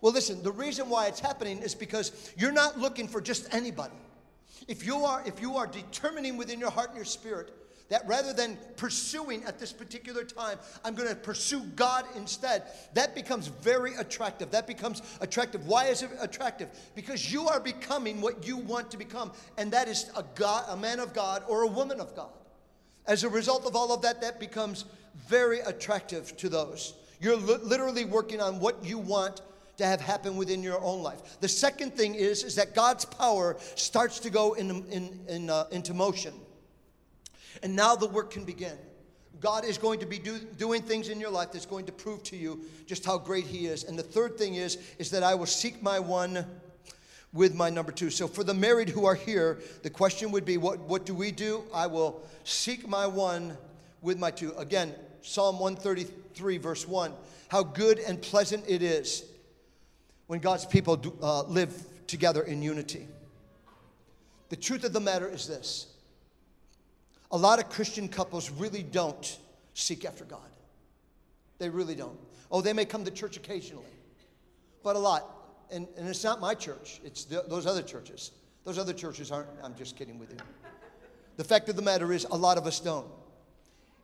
Well, 0.00 0.12
listen, 0.12 0.42
the 0.42 0.52
reason 0.52 0.88
why 0.88 1.06
it's 1.06 1.20
happening 1.20 1.58
is 1.58 1.74
because 1.74 2.32
you're 2.36 2.52
not 2.52 2.78
looking 2.78 3.06
for 3.06 3.20
just 3.20 3.52
anybody. 3.52 3.94
If 4.68 4.86
you 4.86 5.04
are, 5.04 5.22
if 5.26 5.40
you 5.40 5.56
are 5.56 5.66
determining 5.66 6.36
within 6.36 6.58
your 6.58 6.70
heart 6.70 6.88
and 6.88 6.96
your 6.96 7.04
spirit 7.04 7.52
that 7.90 8.06
rather 8.06 8.32
than 8.32 8.56
pursuing 8.76 9.42
at 9.44 9.58
this 9.58 9.72
particular 9.72 10.24
time, 10.24 10.58
I'm 10.84 10.94
going 10.94 11.08
to 11.08 11.14
pursue 11.14 11.60
God 11.74 12.04
instead, 12.14 12.62
that 12.94 13.16
becomes 13.16 13.48
very 13.48 13.94
attractive. 13.96 14.52
That 14.52 14.68
becomes 14.68 15.02
attractive. 15.20 15.66
Why 15.66 15.86
is 15.86 16.02
it 16.02 16.10
attractive? 16.20 16.68
Because 16.94 17.32
you 17.32 17.48
are 17.48 17.58
becoming 17.58 18.20
what 18.20 18.46
you 18.46 18.56
want 18.56 18.92
to 18.92 18.96
become, 18.96 19.32
and 19.58 19.72
that 19.72 19.88
is 19.88 20.08
a 20.16 20.24
God, 20.36 20.66
a 20.68 20.76
man 20.76 21.00
of 21.00 21.12
God 21.12 21.42
or 21.48 21.62
a 21.62 21.66
woman 21.66 22.00
of 22.00 22.14
God. 22.14 22.30
As 23.06 23.24
a 23.24 23.28
result 23.28 23.66
of 23.66 23.74
all 23.74 23.92
of 23.92 24.02
that, 24.02 24.20
that 24.20 24.38
becomes 24.38 24.84
very 25.26 25.58
attractive 25.60 26.36
to 26.36 26.48
those. 26.48 26.94
You're 27.20 27.36
li- 27.36 27.58
literally 27.60 28.04
working 28.04 28.40
on 28.40 28.60
what 28.60 28.84
you 28.84 28.98
want 28.98 29.42
to 29.80 29.86
have 29.86 30.00
happen 30.00 30.36
within 30.36 30.62
your 30.62 30.80
own 30.80 31.02
life. 31.02 31.40
The 31.40 31.48
second 31.48 31.94
thing 31.94 32.14
is, 32.14 32.44
is 32.44 32.54
that 32.54 32.74
God's 32.74 33.04
power 33.04 33.56
starts 33.74 34.20
to 34.20 34.30
go 34.30 34.54
in, 34.54 34.70
in, 34.86 35.20
in, 35.28 35.50
uh, 35.50 35.64
into 35.72 35.92
motion. 35.92 36.32
And 37.62 37.74
now 37.74 37.96
the 37.96 38.06
work 38.06 38.30
can 38.30 38.44
begin. 38.44 38.78
God 39.40 39.64
is 39.64 39.78
going 39.78 40.00
to 40.00 40.06
be 40.06 40.18
do, 40.18 40.38
doing 40.58 40.82
things 40.82 41.08
in 41.08 41.18
your 41.18 41.30
life 41.30 41.52
that's 41.52 41.66
going 41.66 41.86
to 41.86 41.92
prove 41.92 42.22
to 42.24 42.36
you 42.36 42.60
just 42.86 43.04
how 43.04 43.18
great 43.18 43.46
He 43.46 43.66
is. 43.66 43.84
And 43.84 43.98
the 43.98 44.02
third 44.02 44.36
thing 44.36 44.54
is, 44.54 44.78
is 44.98 45.10
that 45.10 45.22
I 45.22 45.34
will 45.34 45.46
seek 45.46 45.82
my 45.82 45.98
one 45.98 46.44
with 47.32 47.54
my 47.54 47.70
number 47.70 47.92
two. 47.92 48.10
So 48.10 48.28
for 48.28 48.44
the 48.44 48.54
married 48.54 48.90
who 48.90 49.06
are 49.06 49.14
here, 49.14 49.60
the 49.82 49.90
question 49.90 50.30
would 50.32 50.44
be, 50.44 50.58
what, 50.58 50.78
what 50.80 51.06
do 51.06 51.14
we 51.14 51.30
do? 51.30 51.64
I 51.72 51.86
will 51.86 52.22
seek 52.44 52.86
my 52.86 53.06
one 53.06 53.56
with 54.02 54.18
my 54.18 54.30
two. 54.30 54.52
Again, 54.58 54.94
Psalm 55.22 55.58
133, 55.58 56.58
verse 56.58 56.86
1. 56.86 57.12
How 57.48 57.62
good 57.62 57.98
and 57.98 58.20
pleasant 58.20 58.64
it 58.68 58.82
is 58.82 59.24
when 60.30 60.38
God's 60.38 60.64
people 60.64 60.94
do, 60.94 61.12
uh, 61.20 61.42
live 61.42 61.74
together 62.06 62.42
in 62.42 62.62
unity. 62.62 63.08
The 64.50 64.54
truth 64.54 64.84
of 64.84 64.92
the 64.92 65.00
matter 65.00 65.28
is 65.28 65.48
this 65.48 65.88
a 67.32 67.36
lot 67.36 67.58
of 67.58 67.68
Christian 67.68 68.08
couples 68.08 68.48
really 68.48 68.84
don't 68.84 69.38
seek 69.74 70.04
after 70.04 70.24
God. 70.24 70.48
They 71.58 71.68
really 71.68 71.96
don't. 71.96 72.16
Oh, 72.48 72.60
they 72.60 72.72
may 72.72 72.84
come 72.84 73.04
to 73.06 73.10
church 73.10 73.38
occasionally, 73.38 73.82
but 74.84 74.94
a 74.94 75.00
lot. 75.00 75.24
And, 75.72 75.88
and 75.98 76.08
it's 76.08 76.22
not 76.22 76.40
my 76.40 76.54
church, 76.54 77.00
it's 77.04 77.24
the, 77.24 77.44
those 77.48 77.66
other 77.66 77.82
churches. 77.82 78.30
Those 78.62 78.78
other 78.78 78.92
churches 78.92 79.32
aren't, 79.32 79.48
I'm 79.64 79.74
just 79.74 79.96
kidding 79.96 80.16
with 80.16 80.30
you. 80.30 80.38
The 81.38 81.44
fact 81.44 81.68
of 81.68 81.74
the 81.74 81.82
matter 81.82 82.12
is, 82.12 82.24
a 82.30 82.36
lot 82.36 82.56
of 82.56 82.68
us 82.68 82.78
don't. 82.78 83.08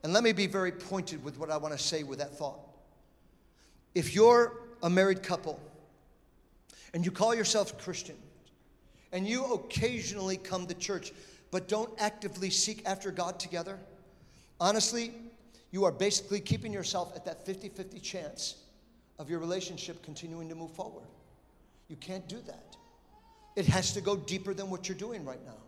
And 0.02 0.12
let 0.12 0.24
me 0.24 0.32
be 0.32 0.48
very 0.48 0.72
pointed 0.72 1.22
with 1.22 1.38
what 1.38 1.52
I 1.52 1.56
want 1.56 1.72
to 1.72 1.78
say 1.80 2.02
with 2.02 2.18
that 2.18 2.36
thought. 2.36 2.58
If 3.94 4.12
you're 4.12 4.54
a 4.82 4.90
married 4.90 5.22
couple 5.22 5.60
and 6.96 7.04
you 7.04 7.10
call 7.10 7.34
yourself 7.34 7.76
Christian 7.76 8.16
and 9.12 9.28
you 9.28 9.44
occasionally 9.52 10.38
come 10.38 10.66
to 10.66 10.72
church 10.72 11.12
but 11.50 11.68
don't 11.68 11.90
actively 11.98 12.48
seek 12.48 12.88
after 12.88 13.10
God 13.10 13.38
together, 13.38 13.78
honestly, 14.58 15.12
you 15.72 15.84
are 15.84 15.92
basically 15.92 16.40
keeping 16.40 16.72
yourself 16.72 17.14
at 17.14 17.26
that 17.26 17.44
50 17.44 17.68
50 17.68 18.00
chance 18.00 18.54
of 19.18 19.28
your 19.28 19.40
relationship 19.40 20.02
continuing 20.02 20.48
to 20.48 20.54
move 20.54 20.70
forward. 20.70 21.04
You 21.88 21.96
can't 21.96 22.26
do 22.28 22.40
that. 22.46 22.76
It 23.56 23.66
has 23.66 23.92
to 23.92 24.00
go 24.00 24.16
deeper 24.16 24.54
than 24.54 24.70
what 24.70 24.88
you're 24.88 24.96
doing 24.96 25.22
right 25.26 25.44
now. 25.44 25.58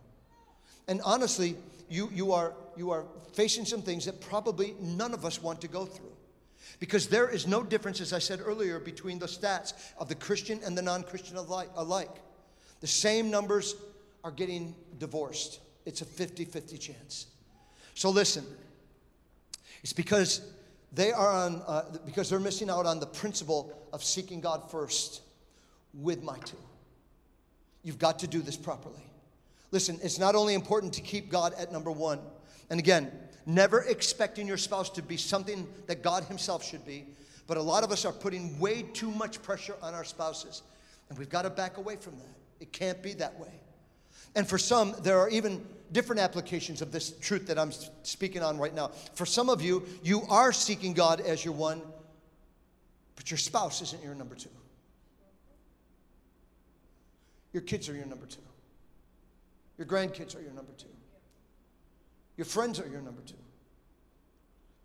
And 0.87 0.99
honestly, 1.05 1.55
you, 1.91 2.09
you, 2.11 2.31
are, 2.31 2.53
you 2.75 2.89
are 2.89 3.05
facing 3.33 3.65
some 3.65 3.83
things 3.83 4.05
that 4.05 4.19
probably 4.19 4.73
none 4.81 5.13
of 5.13 5.25
us 5.25 5.39
want 5.39 5.61
to 5.61 5.67
go 5.67 5.85
through. 5.85 6.11
Because 6.79 7.07
there 7.07 7.29
is 7.29 7.45
no 7.45 7.61
difference, 7.61 7.99
as 7.99 8.13
I 8.13 8.19
said 8.19 8.39
earlier, 8.43 8.79
between 8.79 9.19
the 9.19 9.25
stats 9.25 9.73
of 9.97 10.07
the 10.07 10.15
Christian 10.15 10.61
and 10.63 10.77
the 10.77 10.81
non 10.81 11.03
Christian 11.03 11.35
alike. 11.37 12.15
The 12.79 12.87
same 12.87 13.29
numbers 13.29 13.75
are 14.23 14.31
getting 14.31 14.75
divorced. 14.97 15.59
It's 15.85 16.01
a 16.01 16.05
50 16.05 16.45
50 16.45 16.77
chance. 16.77 17.27
So 17.95 18.09
listen, 18.09 18.45
it's 19.83 19.93
because 19.93 20.41
they 20.93 21.11
are 21.11 21.31
on, 21.31 21.61
uh, 21.67 21.83
because 22.05 22.29
they're 22.29 22.39
missing 22.39 22.69
out 22.69 22.85
on 22.85 22.99
the 22.99 23.05
principle 23.05 23.77
of 23.91 24.03
seeking 24.03 24.39
God 24.39 24.71
first 24.71 25.21
with 25.93 26.23
my 26.23 26.37
two. 26.39 26.57
You've 27.83 27.99
got 27.99 28.19
to 28.19 28.27
do 28.27 28.41
this 28.41 28.57
properly. 28.57 29.03
Listen, 29.71 29.99
it's 30.01 30.19
not 30.19 30.35
only 30.35 30.53
important 30.53 30.93
to 30.93 31.01
keep 31.01 31.29
God 31.29 31.53
at 31.57 31.71
number 31.71 31.91
one, 31.91 32.19
and 32.69 32.79
again, 32.79 33.11
never 33.49 33.81
expecting 33.81 34.47
your 34.47 34.57
spouse 34.57 34.89
to 34.91 35.01
be 35.01 35.17
something 35.17 35.67
that 35.87 36.03
God 36.03 36.23
Himself 36.25 36.63
should 36.63 36.85
be, 36.85 37.05
but 37.47 37.57
a 37.57 37.61
lot 37.61 37.83
of 37.83 37.91
us 37.91 38.05
are 38.05 38.13
putting 38.13 38.57
way 38.59 38.83
too 38.83 39.09
much 39.11 39.41
pressure 39.41 39.75
on 39.81 39.93
our 39.93 40.03
spouses, 40.03 40.61
and 41.09 41.17
we've 41.17 41.29
got 41.29 41.41
to 41.41 41.49
back 41.49 41.77
away 41.77 41.95
from 41.95 42.15
that. 42.17 42.35
It 42.59 42.71
can't 42.71 43.01
be 43.01 43.13
that 43.13 43.39
way. 43.39 43.51
And 44.35 44.47
for 44.47 44.59
some, 44.59 44.93
there 45.01 45.19
are 45.19 45.29
even 45.29 45.65
different 45.91 46.21
applications 46.21 46.83
of 46.83 46.91
this 46.91 47.17
truth 47.17 47.47
that 47.47 47.57
I'm 47.57 47.71
speaking 48.03 48.43
on 48.43 48.59
right 48.59 48.73
now. 48.73 48.89
For 49.15 49.25
some 49.25 49.49
of 49.49 49.61
you, 49.61 49.83
you 50.03 50.21
are 50.29 50.51
seeking 50.51 50.93
God 50.93 51.19
as 51.19 51.43
your 51.43 51.55
one, 51.55 51.81
but 53.15 53.31
your 53.31 53.39
spouse 53.39 53.81
isn't 53.81 54.03
your 54.03 54.13
number 54.13 54.35
two. 54.35 54.49
Your 57.51 57.63
kids 57.63 57.89
are 57.89 57.95
your 57.95 58.05
number 58.05 58.27
two. 58.27 58.41
Your 59.79 59.87
grandkids 59.87 60.35
are 60.35 60.41
your 60.41 60.53
number 60.53 60.73
two. 60.77 60.85
Your 62.39 62.45
friends 62.45 62.79
are 62.79 62.87
your 62.87 63.01
number 63.01 63.21
two. 63.25 63.35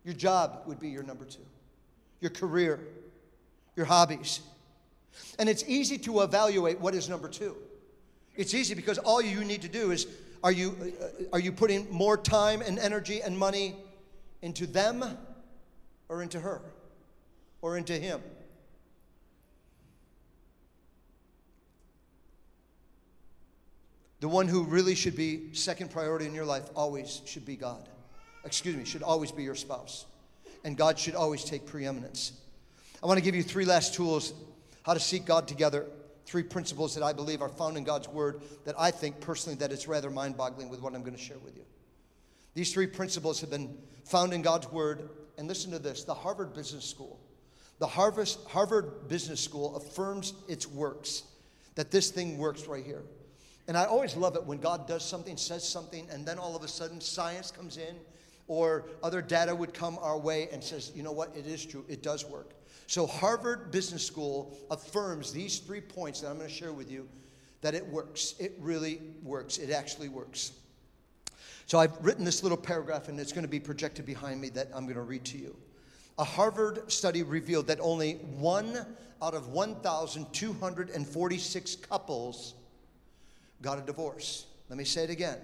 Your 0.03 0.13
job 0.13 0.63
would 0.65 0.77
be 0.77 0.89
your 0.89 1.03
number 1.03 1.23
two. 1.23 1.45
Your 2.19 2.31
career, 2.31 2.81
your 3.77 3.85
hobbies. 3.85 4.41
And 5.39 5.47
it's 5.47 5.63
easy 5.65 5.97
to 5.99 6.19
evaluate 6.19 6.81
what 6.81 6.93
is 6.93 7.07
number 7.07 7.29
two. 7.29 7.55
It's 8.35 8.53
easy 8.53 8.75
because 8.75 8.97
all 8.97 9.21
you 9.21 9.45
need 9.45 9.61
to 9.61 9.69
do 9.69 9.91
is 9.91 10.05
are 10.43 10.51
you, 10.51 10.75
uh, 11.01 11.23
are 11.31 11.39
you 11.39 11.53
putting 11.53 11.89
more 11.89 12.17
time 12.17 12.59
and 12.59 12.77
energy 12.77 13.21
and 13.21 13.37
money 13.37 13.77
into 14.41 14.67
them 14.67 15.17
or 16.09 16.21
into 16.21 16.41
her 16.41 16.59
or 17.61 17.77
into 17.77 17.93
him? 17.93 18.21
The 24.21 24.27
one 24.27 24.47
who 24.47 24.63
really 24.63 24.95
should 24.95 25.15
be 25.15 25.53
second 25.53 25.91
priority 25.91 26.25
in 26.25 26.33
your 26.33 26.45
life 26.45 26.63
always 26.75 27.21
should 27.25 27.45
be 27.45 27.55
God. 27.55 27.87
Excuse 28.43 28.75
me, 28.75 28.85
should 28.85 29.03
always 29.03 29.31
be 29.31 29.43
your 29.43 29.55
spouse. 29.55 30.05
And 30.63 30.77
God 30.77 30.97
should 30.97 31.15
always 31.15 31.43
take 31.43 31.65
preeminence. 31.65 32.31
I 33.03 33.07
want 33.07 33.17
to 33.19 33.23
give 33.23 33.35
you 33.35 33.43
three 33.43 33.65
last 33.65 33.93
tools 33.93 34.33
how 34.83 34.93
to 34.93 34.99
seek 34.99 35.25
God 35.25 35.47
together. 35.47 35.85
Three 36.25 36.43
principles 36.43 36.95
that 36.95 37.03
I 37.03 37.13
believe 37.13 37.43
are 37.43 37.49
found 37.49 37.77
in 37.77 37.83
God's 37.83 38.07
word 38.07 38.41
that 38.63 38.73
I 38.79 38.89
think 38.89 39.19
personally 39.19 39.57
that 39.59 39.71
it's 39.71 39.87
rather 39.87 40.09
mind-boggling 40.09 40.69
with 40.69 40.81
what 40.81 40.95
I'm 40.95 41.01
going 41.01 41.15
to 41.15 41.21
share 41.21 41.37
with 41.37 41.55
you. 41.55 41.63
These 42.55 42.73
three 42.73 42.87
principles 42.87 43.41
have 43.41 43.51
been 43.51 43.77
found 44.05 44.33
in 44.33 44.41
God's 44.41 44.71
word 44.71 45.09
and 45.37 45.47
listen 45.47 45.71
to 45.71 45.77
this, 45.77 46.03
the 46.03 46.15
Harvard 46.15 46.53
Business 46.55 46.85
School. 46.85 47.19
The 47.77 47.85
Harvard 47.85 49.07
Business 49.07 49.39
School 49.39 49.75
affirms 49.75 50.33
its 50.47 50.65
works 50.65 51.23
that 51.75 51.91
this 51.91 52.09
thing 52.09 52.37
works 52.37 52.65
right 52.65 52.83
here. 52.83 53.03
And 53.67 53.77
I 53.77 53.85
always 53.85 54.15
love 54.15 54.35
it 54.35 54.45
when 54.45 54.59
God 54.59 54.87
does 54.87 55.03
something, 55.03 55.37
says 55.37 55.67
something, 55.67 56.07
and 56.11 56.23
then 56.25 56.37
all 56.37 56.55
of 56.55 56.63
a 56.63 56.67
sudden 56.67 57.01
science 57.01 57.49
comes 57.49 57.77
in 57.77 57.95
or 58.47 58.85
other 59.01 59.21
data 59.21 59.55
would 59.55 59.73
come 59.73 59.97
our 60.01 60.19
way 60.19 60.49
and 60.51 60.63
says, 60.63 60.91
you 60.95 61.01
know 61.01 61.11
what, 61.11 61.35
it 61.35 61.47
is 61.47 61.65
true, 61.65 61.83
it 61.87 62.03
does 62.03 62.25
work. 62.25 62.53
So 62.87 63.07
Harvard 63.07 63.71
Business 63.71 64.05
School 64.05 64.55
affirms 64.69 65.33
these 65.33 65.57
three 65.57 65.81
points 65.81 66.21
that 66.21 66.29
I'm 66.29 66.37
going 66.37 66.47
to 66.47 66.53
share 66.53 66.73
with 66.73 66.91
you 66.91 67.09
that 67.61 67.73
it 67.73 67.83
works. 67.87 68.35
It 68.39 68.53
really 68.59 69.01
works. 69.23 69.57
It 69.57 69.71
actually 69.71 70.09
works. 70.09 70.51
So 71.65 71.79
I've 71.79 71.97
written 72.05 72.23
this 72.23 72.43
little 72.43 72.59
paragraph 72.59 73.09
and 73.09 73.19
it's 73.19 73.31
going 73.31 73.45
to 73.45 73.49
be 73.49 73.59
projected 73.59 74.05
behind 74.05 74.39
me 74.39 74.49
that 74.49 74.67
I'm 74.75 74.83
going 74.83 74.97
to 74.97 75.01
read 75.01 75.25
to 75.25 75.39
you. 75.39 75.55
A 76.19 76.23
Harvard 76.23 76.91
study 76.91 77.23
revealed 77.23 77.65
that 77.67 77.79
only 77.79 78.17
one 78.37 78.85
out 79.21 79.33
of 79.33 79.47
1,246 79.47 81.75
couples 81.77 82.53
got 83.61 83.77
a 83.77 83.81
divorce. 83.81 84.45
Let 84.69 84.77
me 84.77 84.83
say 84.83 85.03
it 85.03 85.09
again. 85.09 85.37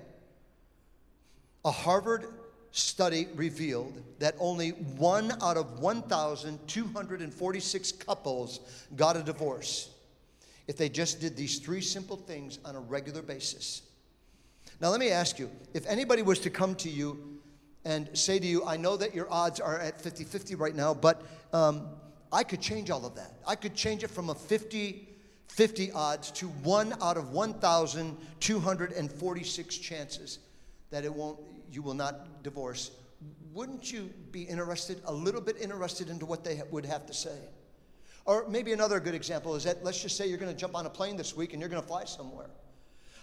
A 1.63 1.71
Harvard 1.71 2.26
study 2.71 3.28
revealed 3.36 4.02
that 4.19 4.36
only 4.39 4.69
one 4.69 5.32
out 5.41 5.58
of 5.58 5.80
1,246 5.80 7.91
couples 7.93 8.60
got 8.95 9.17
a 9.17 9.24
divorce 9.24 9.89
if 10.67 10.78
they 10.78 10.89
just 10.89 11.19
did 11.19 11.36
these 11.36 11.60
three 11.60 11.82
simple 11.82 12.15
things 12.15 12.60
on 12.63 12.76
a 12.76 12.80
regular 12.80 13.21
basis. 13.21 13.82
Now, 14.80 14.89
let 14.89 15.00
me 15.00 15.10
ask 15.10 15.38
you 15.38 15.50
if 15.74 15.86
anybody 15.88 16.21
was 16.21 16.39
to 16.39 16.50
come 16.50 16.76
to 16.76 16.89
you 16.89 17.39
and 17.84 18.10
say 18.17 18.39
to 18.39 18.45
you, 18.45 18.65
I 18.65 18.78
know 18.78 18.95
that 18.97 19.13
your 19.13 19.32
odds 19.32 19.60
are 19.60 19.80
at 19.80 20.00
50 20.00 20.24
50 20.24 20.56
right 20.56 20.76
now, 20.76 20.93
but 20.93 21.24
um, 21.52 21.88
I 22.32 22.43
could 22.43 22.62
change 22.62 22.89
all 22.89 23.06
of 23.06 23.15
that. 23.15 23.34
I 23.45 23.56
could 23.56 23.76
change 23.76 24.04
it 24.04 24.10
from 24.10 24.30
a 24.30 24.36
50 24.36 25.10
50 25.51 25.91
odds 25.91 26.31
to 26.31 26.47
one 26.47 26.95
out 27.01 27.17
of 27.17 27.31
1,246 27.31 29.77
chances 29.77 30.39
that 30.91 31.03
it 31.03 31.13
won't, 31.13 31.37
you 31.69 31.81
will 31.81 31.93
not 31.93 32.41
divorce. 32.41 32.91
Wouldn't 33.53 33.91
you 33.91 34.13
be 34.31 34.43
interested, 34.43 35.01
a 35.05 35.13
little 35.13 35.41
bit 35.41 35.57
interested 35.59 36.09
into 36.09 36.25
what 36.25 36.45
they 36.45 36.61
would 36.71 36.85
have 36.85 37.05
to 37.05 37.13
say? 37.13 37.37
Or 38.23 38.47
maybe 38.47 38.71
another 38.71 39.01
good 39.01 39.13
example 39.13 39.55
is 39.55 39.65
that 39.65 39.83
let's 39.83 40.01
just 40.01 40.15
say 40.15 40.25
you're 40.27 40.37
going 40.37 40.53
to 40.53 40.57
jump 40.57 40.73
on 40.73 40.85
a 40.85 40.89
plane 40.89 41.17
this 41.17 41.35
week 41.35 41.51
and 41.51 41.59
you're 41.59 41.69
going 41.69 41.81
to 41.81 41.87
fly 41.87 42.05
somewhere. 42.05 42.49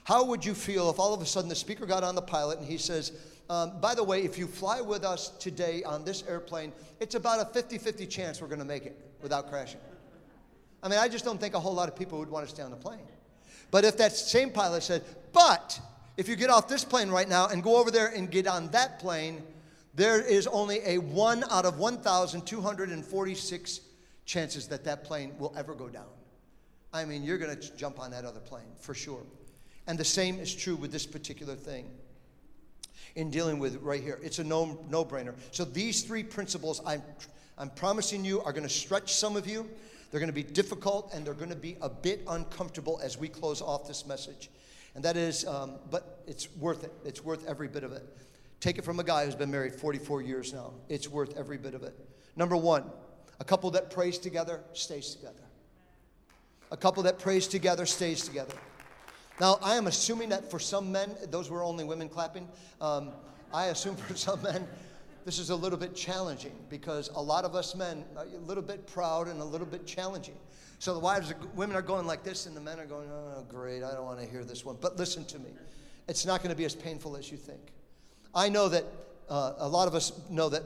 How 0.05 0.23
would 0.25 0.45
you 0.45 0.53
feel 0.53 0.91
if 0.91 0.99
all 0.99 1.15
of 1.15 1.23
a 1.23 1.27
sudden 1.27 1.49
the 1.49 1.55
speaker 1.55 1.87
got 1.87 2.05
on 2.05 2.15
the 2.15 2.21
pilot 2.21 2.59
and 2.59 2.67
he 2.67 2.77
says, 2.77 3.13
um, 3.49 3.81
by 3.81 3.95
the 3.95 4.05
way, 4.05 4.25
if 4.25 4.37
you 4.37 4.47
fly 4.47 4.83
with 4.83 5.03
us 5.03 5.31
today 5.39 5.83
on 5.83 6.05
this 6.05 6.25
airplane, 6.29 6.75
it's 7.01 7.15
about 7.15 7.41
a 7.41 7.47
50 7.47 7.79
50 7.79 8.07
chance 8.07 8.43
we're 8.43 8.49
going 8.49 8.59
to 8.59 8.67
make 8.67 8.85
it 8.85 9.01
without 9.23 9.49
crashing? 9.49 9.81
I 10.83 10.89
mean, 10.89 10.99
I 10.99 11.09
just 11.09 11.25
don't 11.25 11.41
think 11.41 11.55
a 11.55 11.61
whole 11.61 11.75
lot 11.75 11.89
of 11.89 11.97
people 11.97 12.19
would 12.19 12.31
want 12.31 12.47
to 12.47 12.55
stay 12.55 12.63
on 12.63 12.71
the 12.71 12.77
plane. 12.77 13.01
But 13.71 13.85
if 13.85 13.97
that 13.99 14.13
same 14.13 14.51
pilot 14.51 14.83
said, 14.83 15.05
but 15.33 15.79
if 16.17 16.29
you 16.29 16.37
get 16.37 16.51
off 16.51 16.69
this 16.69 16.85
plane 16.85 17.11
right 17.11 17.29
now 17.29 17.49
and 17.49 17.63
go 17.63 17.77
over 17.77 17.91
there 17.91 18.09
and 18.09 18.31
get 18.31 18.47
on 18.47 18.71
that 18.71 18.99
plane, 18.99 19.43
there 19.95 20.21
is 20.21 20.47
only 20.47 20.81
a 20.85 20.99
one 20.99 21.45
out 21.51 21.65
of 21.65 21.79
1,246 21.79 23.81
chances 24.25 24.69
that 24.69 24.85
that 24.85 25.05
plane 25.05 25.35
will 25.39 25.55
ever 25.57 25.75
go 25.75 25.89
down. 25.89 26.07
I 26.93 27.05
mean, 27.05 27.23
you're 27.23 27.39
going 27.39 27.59
to 27.59 27.77
jump 27.77 28.01
on 28.01 28.11
that 28.13 28.25
other 28.25 28.41
plane 28.41 28.69
for 28.81 28.95
sure. 28.95 29.23
And 29.87 29.99
the 29.99 30.05
same 30.05 30.39
is 30.39 30.55
true 30.55 30.77
with 30.77 30.93
this 30.93 31.07
particular 31.07 31.55
thing 31.55 31.91
in 33.17 33.31
dealing 33.31 33.59
with 33.59 33.77
right 33.83 34.03
here. 34.03 34.19
It's 34.23 34.39
a 34.39 34.45
no, 34.45 34.79
no 34.89 35.05
brainer. 35.05 35.35
So 35.51 35.65
these 35.65 36.03
three 36.03 36.23
principles 36.23 36.81
I'm, 36.87 37.03
I'm 37.57 37.71
promising 37.71 38.25
you 38.25 38.41
are 38.43 38.53
going 38.53 38.65
to 38.65 38.69
stretch 38.69 39.15
some 39.15 39.37
of 39.37 39.47
you. 39.47 39.69
They're 40.11 40.21
going 40.21 40.29
to 40.29 40.35
be 40.35 40.43
difficult 40.43 41.13
and 41.13 41.27
they're 41.27 41.35
going 41.35 41.51
to 41.51 41.57
be 41.57 41.77
a 41.83 41.89
bit 41.89 42.23
uncomfortable 42.29 43.01
as 43.03 43.19
we 43.19 43.29
close 43.29 43.61
off 43.61 43.87
this 43.87 44.07
message. 44.07 44.51
And 44.95 45.05
that 45.05 45.17
is, 45.17 45.47
um, 45.47 45.77
but 45.91 46.23
it's 46.27 46.55
worth 46.57 46.85
it. 46.85 46.93
It's 47.05 47.23
worth 47.23 47.47
every 47.47 47.69
bit 47.69 47.85
of 47.85 47.93
it. 47.93 48.05
Take 48.61 48.79
it 48.79 48.85
from 48.85 48.99
a 48.99 49.05
guy 49.05 49.25
who's 49.25 49.35
been 49.35 49.51
married 49.51 49.75
44 49.75 50.23
years 50.23 50.53
now. 50.53 50.73
It's 50.89 51.09
worth 51.09 51.37
every 51.37 51.59
bit 51.59 51.75
of 51.75 51.83
it. 51.83 51.95
Number 52.37 52.57
one, 52.57 52.85
a 53.39 53.45
couple 53.45 53.71
that 53.73 53.91
prays 53.91 54.19
together 54.19 54.63
stays 54.73 55.15
together. 55.15 55.43
A 56.71 56.77
couple 56.77 57.03
that 57.05 57.19
prays 57.19 57.47
together 57.47 57.87
stays 57.87 58.25
together. 58.25 58.55
Now, 59.41 59.59
I 59.63 59.77
am 59.77 59.87
assuming 59.87 60.31
that 60.31 60.51
for 60.51 60.59
some 60.59 60.91
men, 60.91 61.15
those 61.31 61.49
were 61.49 61.63
only 61.63 61.85
women 61.85 62.09
clapping. 62.09 62.49
Um, 62.81 63.13
I 63.53 63.67
assume 63.67 63.97
for 64.09 64.17
some 64.17 64.43
men, 64.43 64.67
this 65.29 65.39
is 65.39 65.51
a 65.51 65.55
little 65.55 65.77
bit 65.77 65.95
challenging 65.95 66.55
because 66.71 67.11
a 67.15 67.21
lot 67.21 67.45
of 67.45 67.55
us 67.55 67.75
men 67.75 68.03
are 68.17 68.25
a 68.25 68.39
little 68.47 68.63
bit 68.63 68.87
proud 68.87 69.29
and 69.29 69.43
a 69.43 69.45
little 69.45 69.67
bit 69.67 69.87
challenging. 69.87 70.37
So 70.79 70.95
the 70.95 71.01
wives, 71.01 71.35
women 71.55 71.77
are 71.77 71.83
going 71.83 72.07
like 72.07 72.25
this, 72.25 72.47
and 72.47 72.57
the 72.57 72.63
men 72.63 72.81
are 72.81 72.87
going, 72.87 73.11
"Oh, 73.11 73.45
great! 73.47 73.83
I 73.83 73.93
don't 73.93 74.07
want 74.07 74.19
to 74.21 74.25
hear 74.25 74.43
this 74.43 74.65
one." 74.65 74.79
But 74.81 74.97
listen 74.97 75.27
to 75.27 75.39
me, 75.39 75.51
it's 76.09 76.25
not 76.25 76.43
going 76.43 76.49
to 76.49 76.57
be 76.57 76.65
as 76.65 76.75
painful 76.75 77.15
as 77.15 77.31
you 77.31 77.37
think. 77.37 77.61
I 78.35 78.49
know 78.49 78.71
that 78.71 78.85
uh, 79.29 79.53
a 79.59 79.69
lot 79.69 79.87
of 79.87 79.95
us 79.95 80.13
know 80.31 80.49
that 80.49 80.63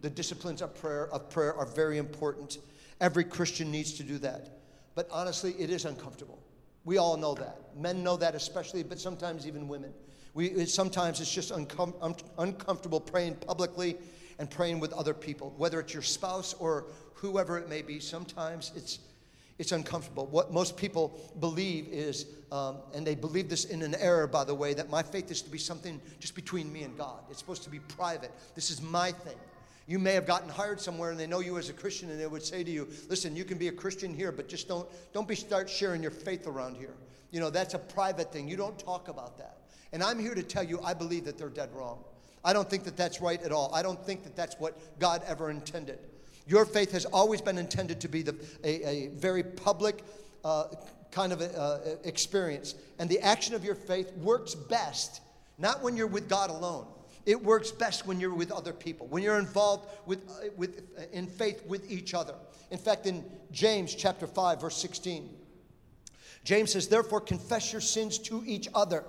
the 0.00 0.08
disciplines 0.08 0.62
of 0.62 0.74
prayer 0.74 1.12
of 1.12 1.28
prayer 1.28 1.54
are 1.54 1.66
very 1.66 1.98
important. 1.98 2.56
Every 3.02 3.24
Christian 3.24 3.70
needs 3.70 3.92
to 3.98 4.02
do 4.02 4.16
that. 4.20 4.48
But 4.94 5.06
honestly, 5.12 5.54
it 5.58 5.68
is 5.68 5.84
uncomfortable. 5.84 6.42
We 6.86 6.96
all 6.96 7.18
know 7.18 7.34
that. 7.34 7.76
Men 7.76 8.02
know 8.02 8.16
that 8.16 8.34
especially, 8.34 8.82
but 8.82 8.98
sometimes 8.98 9.46
even 9.46 9.68
women. 9.68 9.92
We, 10.34 10.66
sometimes 10.66 11.20
it's 11.20 11.32
just 11.32 11.52
uncom- 11.52 11.94
un- 12.00 12.14
uncomfortable 12.38 13.00
praying 13.00 13.36
publicly 13.36 13.96
and 14.38 14.50
praying 14.50 14.80
with 14.80 14.92
other 14.92 15.14
people, 15.14 15.54
whether 15.56 15.80
it's 15.80 15.92
your 15.92 16.02
spouse 16.02 16.54
or 16.54 16.86
whoever 17.14 17.58
it 17.58 17.68
may 17.68 17.82
be. 17.82 17.98
Sometimes 17.98 18.72
it's 18.76 19.00
it's 19.58 19.72
uncomfortable. 19.72 20.26
What 20.26 20.52
most 20.52 20.76
people 20.76 21.18
believe 21.40 21.88
is, 21.88 22.26
um, 22.52 22.76
and 22.94 23.04
they 23.04 23.16
believe 23.16 23.48
this 23.48 23.64
in 23.64 23.82
an 23.82 23.96
error, 23.96 24.28
by 24.28 24.44
the 24.44 24.54
way, 24.54 24.72
that 24.74 24.88
my 24.88 25.02
faith 25.02 25.30
is 25.32 25.42
to 25.42 25.50
be 25.50 25.58
something 25.58 26.00
just 26.20 26.36
between 26.36 26.72
me 26.72 26.84
and 26.84 26.96
God. 26.96 27.24
It's 27.28 27.40
supposed 27.40 27.64
to 27.64 27.70
be 27.70 27.80
private. 27.80 28.30
This 28.54 28.70
is 28.70 28.80
my 28.80 29.10
thing. 29.10 29.36
You 29.88 29.98
may 29.98 30.12
have 30.12 30.26
gotten 30.26 30.48
hired 30.48 30.80
somewhere 30.80 31.10
and 31.10 31.18
they 31.18 31.26
know 31.26 31.40
you 31.40 31.58
as 31.58 31.70
a 31.70 31.72
Christian 31.72 32.10
and 32.10 32.20
they 32.20 32.26
would 32.26 32.44
say 32.44 32.62
to 32.62 32.70
you, 32.70 32.86
listen, 33.08 33.34
you 33.34 33.44
can 33.44 33.58
be 33.58 33.68
a 33.68 33.72
Christian 33.72 34.14
here, 34.14 34.30
but 34.30 34.48
just 34.48 34.68
don't, 34.68 34.86
don't 35.12 35.26
be 35.26 35.34
start 35.34 35.68
sharing 35.68 36.02
your 36.02 36.10
faith 36.12 36.46
around 36.46 36.76
here. 36.76 36.94
You 37.30 37.40
know, 37.40 37.50
that's 37.50 37.74
a 37.74 37.78
private 37.78 38.32
thing. 38.32 38.48
You 38.48 38.56
don't 38.56 38.78
talk 38.78 39.08
about 39.08 39.38
that. 39.38 39.57
And 39.92 40.02
I'm 40.02 40.18
here 40.18 40.34
to 40.34 40.42
tell 40.42 40.64
you, 40.64 40.80
I 40.82 40.94
believe 40.94 41.24
that 41.24 41.38
they're 41.38 41.48
dead 41.48 41.70
wrong. 41.74 42.04
I 42.44 42.52
don't 42.52 42.68
think 42.68 42.84
that 42.84 42.96
that's 42.96 43.20
right 43.20 43.42
at 43.42 43.52
all. 43.52 43.74
I 43.74 43.82
don't 43.82 44.02
think 44.04 44.22
that 44.24 44.36
that's 44.36 44.56
what 44.58 44.98
God 44.98 45.22
ever 45.26 45.50
intended. 45.50 45.98
Your 46.46 46.64
faith 46.64 46.92
has 46.92 47.04
always 47.04 47.40
been 47.40 47.58
intended 47.58 48.00
to 48.00 48.08
be 48.08 48.22
the, 48.22 48.36
a, 48.64 48.88
a 48.88 49.08
very 49.08 49.42
public 49.42 50.02
uh, 50.44 50.64
kind 51.10 51.32
of 51.32 51.40
a, 51.40 51.58
uh, 51.58 51.80
experience. 52.04 52.74
And 52.98 53.08
the 53.08 53.20
action 53.20 53.54
of 53.54 53.64
your 53.64 53.74
faith 53.74 54.12
works 54.16 54.54
best 54.54 55.20
not 55.58 55.82
when 55.82 55.96
you're 55.96 56.06
with 56.06 56.28
God 56.28 56.50
alone. 56.50 56.86
It 57.26 57.42
works 57.42 57.70
best 57.70 58.06
when 58.06 58.20
you're 58.20 58.32
with 58.32 58.52
other 58.52 58.72
people, 58.72 59.06
when 59.08 59.22
you're 59.22 59.38
involved 59.38 59.88
with, 60.06 60.20
uh, 60.30 60.48
with, 60.56 60.82
uh, 60.96 61.02
in 61.12 61.26
faith 61.26 61.66
with 61.66 61.90
each 61.90 62.14
other. 62.14 62.34
In 62.70 62.78
fact, 62.78 63.06
in 63.06 63.24
James 63.50 63.94
chapter 63.94 64.26
5, 64.26 64.60
verse 64.60 64.76
16, 64.78 65.28
James 66.44 66.72
says, 66.72 66.88
Therefore, 66.88 67.20
confess 67.20 67.72
your 67.72 67.80
sins 67.80 68.18
to 68.20 68.42
each 68.46 68.68
other 68.74 69.04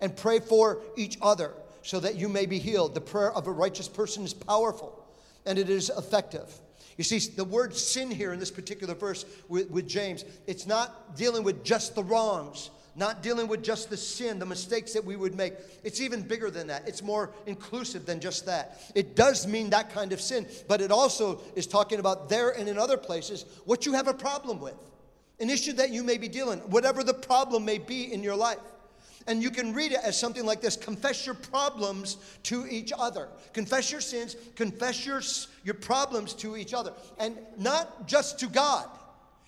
and 0.00 0.16
pray 0.16 0.40
for 0.40 0.82
each 0.96 1.18
other 1.22 1.52
so 1.82 2.00
that 2.00 2.16
you 2.16 2.28
may 2.28 2.46
be 2.46 2.58
healed. 2.58 2.94
The 2.94 3.00
prayer 3.00 3.32
of 3.32 3.46
a 3.46 3.52
righteous 3.52 3.88
person 3.88 4.24
is 4.24 4.34
powerful 4.34 5.04
and 5.46 5.58
it 5.58 5.70
is 5.70 5.90
effective. 5.96 6.52
You 6.96 7.04
see, 7.04 7.18
the 7.18 7.44
word 7.44 7.76
sin 7.76 8.10
here 8.10 8.32
in 8.32 8.40
this 8.40 8.50
particular 8.50 8.94
verse 8.94 9.24
with, 9.48 9.70
with, 9.70 9.86
James, 9.86 10.24
it's 10.46 10.66
not 10.66 11.16
dealing 11.16 11.44
with 11.44 11.62
just 11.62 11.94
the 11.94 12.02
wrongs, 12.02 12.70
not 12.94 13.22
dealing 13.22 13.48
with 13.48 13.62
just 13.62 13.90
the 13.90 13.96
sin, 13.96 14.38
the 14.38 14.46
mistakes 14.46 14.94
that 14.94 15.04
we 15.04 15.14
would 15.14 15.34
make. 15.34 15.54
It's 15.84 16.00
even 16.00 16.22
bigger 16.22 16.50
than 16.50 16.68
that. 16.68 16.88
It's 16.88 17.02
more 17.02 17.32
inclusive 17.44 18.06
than 18.06 18.18
just 18.18 18.46
that. 18.46 18.80
It 18.94 19.14
does 19.14 19.46
mean 19.46 19.70
that 19.70 19.92
kind 19.92 20.12
of 20.12 20.20
sin, 20.20 20.46
but 20.68 20.80
it 20.80 20.90
also 20.90 21.40
is 21.54 21.66
talking 21.66 22.00
about 22.00 22.30
there 22.30 22.50
and 22.50 22.68
in 22.68 22.78
other 22.78 22.96
places 22.96 23.44
what 23.66 23.84
you 23.84 23.92
have 23.92 24.08
a 24.08 24.14
problem 24.14 24.58
with, 24.58 24.74
an 25.38 25.50
issue 25.50 25.74
that 25.74 25.90
you 25.90 26.02
may 26.02 26.16
be 26.16 26.28
dealing, 26.28 26.60
whatever 26.60 27.04
the 27.04 27.14
problem 27.14 27.64
may 27.64 27.78
be 27.78 28.10
in 28.12 28.22
your 28.22 28.36
life. 28.36 28.58
And 29.28 29.42
you 29.42 29.50
can 29.50 29.74
read 29.74 29.92
it 29.92 29.98
as 30.02 30.18
something 30.18 30.44
like 30.44 30.60
this 30.60 30.76
confess 30.76 31.26
your 31.26 31.34
problems 31.34 32.16
to 32.44 32.66
each 32.66 32.92
other. 32.96 33.28
Confess 33.52 33.90
your 33.90 34.00
sins, 34.00 34.36
confess 34.54 35.04
your, 35.04 35.20
your 35.64 35.74
problems 35.74 36.32
to 36.34 36.56
each 36.56 36.72
other. 36.72 36.92
And 37.18 37.36
not 37.58 38.06
just 38.06 38.38
to 38.40 38.46
God. 38.46 38.88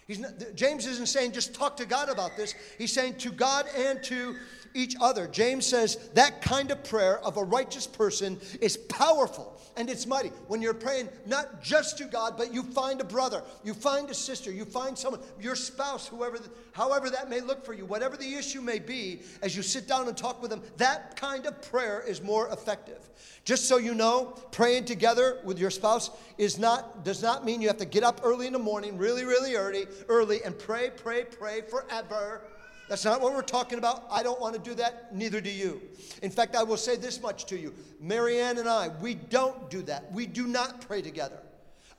Not, 0.09 0.55
James 0.55 0.87
isn't 0.87 1.07
saying 1.07 1.33
just 1.33 1.55
talk 1.55 1.77
to 1.77 1.85
God 1.85 2.09
about 2.09 2.37
this, 2.37 2.55
he's 2.79 2.93
saying 2.93 3.17
to 3.19 3.31
God 3.31 3.67
and 3.77 4.03
to 4.05 4.37
each 4.75 4.95
other. 5.01 5.27
James 5.27 5.67
says 5.67 5.97
that 6.15 6.41
kind 6.43 6.71
of 6.71 6.83
prayer 6.85 7.19
of 7.21 7.37
a 7.37 7.45
righteous 7.45 7.87
person 7.87 8.39
is 8.61 8.77
powerful 8.77 9.59
and 9.79 9.89
it's 9.89 10.07
mighty. 10.07 10.31
When 10.49 10.61
you're 10.61 10.75
praying 10.75 11.09
not 11.25 11.63
just 11.63 11.99
to 11.99 12.05
God, 12.05 12.35
but 12.37 12.53
you 12.53 12.65
find 12.65 13.01
a 13.01 13.05
brother, 13.05 13.43
you 13.63 13.75
find 13.75 14.11
a 14.11 14.15
sister, 14.15 14.51
you 14.51 14.65
find 14.65 14.99
someone, 14.99 15.21
your 15.41 15.55
spouse, 15.55 16.09
whoever, 16.09 16.39
however 16.73 17.09
that 17.11 17.31
may 17.31 17.41
look 17.41 17.65
for 17.65 17.73
you, 17.73 17.87
whatever 17.87 18.17
the 18.17 18.35
issue 18.35 18.61
may 18.61 18.81
be, 18.81 19.23
as 19.41 19.57
you 19.57 19.63
sit 19.63 19.87
down 19.87 20.09
and 20.09 20.17
talk 20.17 20.43
with 20.43 20.51
them, 20.51 20.63
that 20.79 21.17
kind 21.17 21.47
of 21.47 21.63
prayer 21.63 22.03
is 22.07 22.21
more 22.21 22.49
effective. 22.49 23.09
Just 23.45 23.67
so 23.67 23.77
you 23.77 23.95
know, 23.95 24.35
praying 24.51 24.85
together 24.85 25.39
with 25.45 25.61
your 25.61 25.71
spouse 25.71 26.11
is 26.39 26.59
not 26.59 27.05
does 27.05 27.23
not 27.23 27.45
mean 27.45 27.63
you 27.63 27.69
have 27.69 27.79
to 27.79 27.85
get 27.85 28.03
up 28.03 28.21
early 28.25 28.49
in 28.49 28.53
the 28.53 28.59
morning, 28.59 28.99
really, 28.99 29.25
really 29.25 29.55
early, 29.55 29.87
early, 30.09 30.43
and 30.45 30.59
pray, 30.59 30.91
pray, 30.91 31.25
pray 31.25 31.63
forever 31.63 32.43
that's 32.89 33.05
not 33.05 33.21
what 33.21 33.35
we're 33.35 33.43
talking 33.43 33.79
about. 33.79 34.07
I 34.11 34.23
don't 34.23 34.41
want 34.41 34.55
to 34.55 34.61
do 34.61 34.75
that. 34.77 35.15
Neither 35.15 35.41
do 35.41 35.51
you. 35.51 35.81
In 36.23 36.31
fact, 36.31 36.57
I 36.57 36.63
will 36.63 36.77
say 36.77 36.97
this 36.97 37.21
much 37.21 37.47
to 37.47 37.59
you 37.59 37.75
Marianne 38.01 38.59
and 38.59 38.69
I, 38.69 38.89
we 39.01 39.15
don't 39.15 39.71
do 39.71 39.83
that. 39.83 40.11
We 40.13 40.27
do 40.27 40.47
not 40.47 40.81
pray 40.81 41.03
together. 41.03 41.39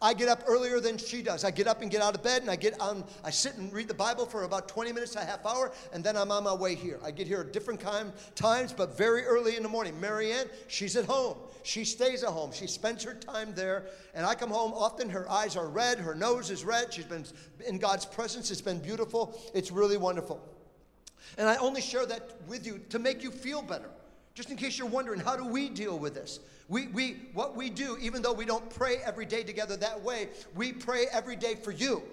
I 0.01 0.13
get 0.13 0.29
up 0.29 0.43
earlier 0.47 0.79
than 0.79 0.97
she 0.97 1.21
does. 1.21 1.43
I 1.43 1.51
get 1.51 1.67
up 1.67 1.81
and 1.81 1.91
get 1.91 2.01
out 2.01 2.15
of 2.15 2.23
bed 2.23 2.41
and 2.41 2.49
I 2.49 2.55
get 2.55 2.79
on, 2.79 3.03
I 3.23 3.31
sit 3.31 3.55
and 3.55 3.71
read 3.73 3.89
the 3.89 3.93
Bible 3.93 4.25
for 4.25 4.43
about 4.43 4.69
20 4.69 4.93
minutes, 4.93 5.17
a 5.17 5.25
half 5.25 5.45
hour, 5.45 5.73
and 5.91 6.01
then 6.01 6.15
I'm 6.15 6.31
on 6.31 6.45
my 6.45 6.53
way 6.53 6.73
here. 6.73 6.99
I 7.03 7.11
get 7.11 7.27
here 7.27 7.41
at 7.41 7.51
different 7.51 7.81
time, 7.81 8.13
times, 8.33 8.71
but 8.71 8.97
very 8.97 9.23
early 9.23 9.57
in 9.57 9.63
the 9.63 9.67
morning. 9.67 9.99
Marianne, 9.99 10.47
she's 10.69 10.95
at 10.95 11.03
home. 11.03 11.37
She 11.63 11.83
stays 11.83 12.23
at 12.23 12.29
home. 12.29 12.53
She 12.53 12.65
spends 12.65 13.03
her 13.03 13.13
time 13.13 13.53
there. 13.53 13.87
And 14.13 14.25
I 14.25 14.35
come 14.35 14.51
home 14.51 14.71
often, 14.73 15.09
her 15.09 15.29
eyes 15.29 15.57
are 15.57 15.67
red, 15.67 15.99
her 15.99 16.15
nose 16.15 16.49
is 16.49 16.63
red. 16.63 16.93
She's 16.93 17.03
been 17.03 17.25
in 17.67 17.77
God's 17.77 18.05
presence. 18.05 18.51
It's 18.51 18.61
been 18.61 18.79
beautiful. 18.79 19.37
It's 19.53 19.69
really 19.69 19.97
wonderful. 19.97 20.41
And 21.37 21.47
I 21.47 21.55
only 21.57 21.81
share 21.81 22.05
that 22.05 22.35
with 22.47 22.65
you 22.65 22.81
to 22.89 22.99
make 22.99 23.23
you 23.23 23.31
feel 23.31 23.61
better. 23.61 23.89
Just 24.33 24.51
in 24.51 24.57
case 24.57 24.77
you're 24.77 24.87
wondering, 24.87 25.19
how 25.19 25.35
do 25.35 25.45
we 25.45 25.69
deal 25.69 25.99
with 25.99 26.13
this? 26.13 26.39
We, 26.69 26.87
we, 26.87 27.17
what 27.33 27.55
we 27.55 27.69
do, 27.69 27.97
even 27.99 28.21
though 28.21 28.33
we 28.33 28.45
don't 28.45 28.69
pray 28.69 28.97
every 29.03 29.25
day 29.25 29.43
together 29.43 29.75
that 29.77 30.01
way, 30.01 30.29
we 30.55 30.71
pray 30.71 31.07
every 31.11 31.35
day 31.35 31.55
for 31.55 31.71
you. 31.71 32.03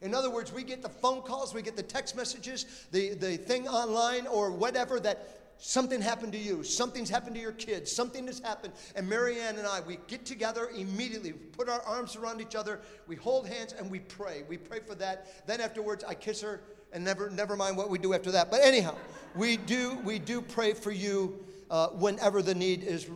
In 0.00 0.14
other 0.14 0.30
words, 0.30 0.52
we 0.52 0.62
get 0.62 0.82
the 0.82 0.88
phone 0.88 1.22
calls, 1.22 1.54
we 1.54 1.62
get 1.62 1.76
the 1.76 1.82
text 1.82 2.16
messages, 2.16 2.86
the, 2.92 3.14
the 3.14 3.36
thing 3.36 3.66
online 3.66 4.26
or 4.26 4.50
whatever 4.50 5.00
that 5.00 5.36
something 5.58 6.00
happened 6.00 6.32
to 6.32 6.38
you, 6.38 6.62
something's 6.62 7.08
happened 7.08 7.34
to 7.34 7.40
your 7.40 7.52
kids, 7.52 7.90
something 7.90 8.26
has 8.26 8.38
happened. 8.38 8.74
And 8.94 9.08
Marianne 9.08 9.56
and 9.56 9.66
I, 9.66 9.80
we 9.80 9.98
get 10.06 10.26
together 10.26 10.70
immediately, 10.76 11.32
we 11.32 11.38
put 11.38 11.68
our 11.68 11.80
arms 11.82 12.14
around 12.14 12.40
each 12.40 12.54
other, 12.54 12.80
we 13.06 13.16
hold 13.16 13.48
hands, 13.48 13.72
and 13.72 13.90
we 13.90 14.00
pray. 14.00 14.44
We 14.48 14.58
pray 14.58 14.80
for 14.80 14.94
that. 14.96 15.46
Then 15.46 15.60
afterwards, 15.60 16.04
I 16.04 16.14
kiss 16.14 16.42
her 16.42 16.60
and 16.92 17.04
never, 17.04 17.30
never 17.30 17.56
mind 17.56 17.76
what 17.76 17.90
we 17.90 17.98
do 17.98 18.14
after 18.14 18.30
that. 18.32 18.50
But 18.50 18.62
anyhow, 18.62 18.96
we 19.34 19.56
do, 19.56 19.98
we 20.04 20.18
do 20.18 20.40
pray 20.40 20.72
for 20.72 20.90
you 20.90 21.44
uh, 21.70 21.88
whenever 21.88 22.42
the 22.42 22.54
need 22.54 22.82
is 22.82 23.08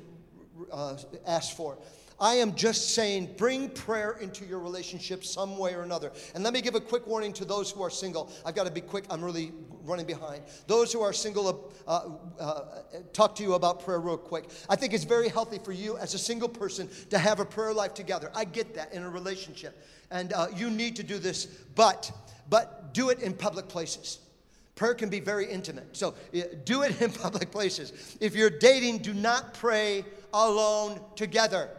uh, 0.73 0.97
asked 1.27 1.57
for. 1.57 1.79
I 2.21 2.35
am 2.35 2.55
just 2.55 2.95
saying, 2.95 3.35
bring 3.39 3.71
prayer 3.71 4.18
into 4.21 4.45
your 4.45 4.59
relationship 4.59 5.25
some 5.25 5.57
way 5.57 5.73
or 5.75 5.81
another. 5.81 6.12
And 6.35 6.45
let 6.45 6.53
me 6.53 6.61
give 6.61 6.75
a 6.75 6.81
quick 6.81 7.07
warning 7.07 7.33
to 7.35 7.47
those 7.47 7.71
who 7.71 7.83
are 7.83 7.89
single. 7.89 8.31
I've 8.45 8.55
got 8.55 8.66
to 8.66 8.73
be 8.73 8.83
quick, 8.83 9.05
I'm 9.09 9.25
really 9.25 9.53
running 9.85 10.05
behind. 10.05 10.43
Those 10.66 10.93
who 10.93 11.01
are 11.01 11.14
single, 11.14 11.73
uh, 11.87 12.11
uh, 12.39 12.64
talk 13.14 13.35
to 13.37 13.43
you 13.43 13.55
about 13.55 13.83
prayer 13.83 14.01
real 14.01 14.18
quick. 14.18 14.51
I 14.68 14.77
think 14.77 14.93
it's 14.93 15.05
very 15.05 15.31
healthy 15.31 15.59
for 15.59 15.73
you 15.73 15.97
as 15.97 16.12
a 16.12 16.18
single 16.18 16.49
person 16.49 16.91
to 17.09 17.18
have 17.18 17.41
a 17.41 17.47
prayer 17.47 17.73
life 17.73 17.95
together. 17.95 18.31
I 18.35 18.45
get 18.45 18.75
that 18.75 18.93
in 18.93 19.03
a 19.03 19.09
relationship. 19.09 19.83
And 20.11 20.35
uh, 20.35 20.49
you 20.55 20.68
need 20.68 20.97
to 20.97 21.03
do 21.03 21.18
this. 21.18 21.47
But 21.75 22.12
but 22.51 22.92
do 22.92 23.09
it 23.09 23.20
in 23.20 23.32
public 23.32 23.68
places. 23.68 24.18
Prayer 24.74 24.94
can 24.94 25.09
be 25.09 25.20
very 25.20 25.51
intimate. 25.51 25.96
So 25.96 26.14
do 26.64 26.82
it 26.82 27.01
in 27.01 27.12
public 27.24 27.51
places. 27.51 28.16
If 28.20 28.34
you're 28.34 28.51
dating, 28.51 28.98
do 28.98 29.14
not 29.14 29.55
pray 29.55 30.05
alone 30.34 31.01
together. 31.16 31.70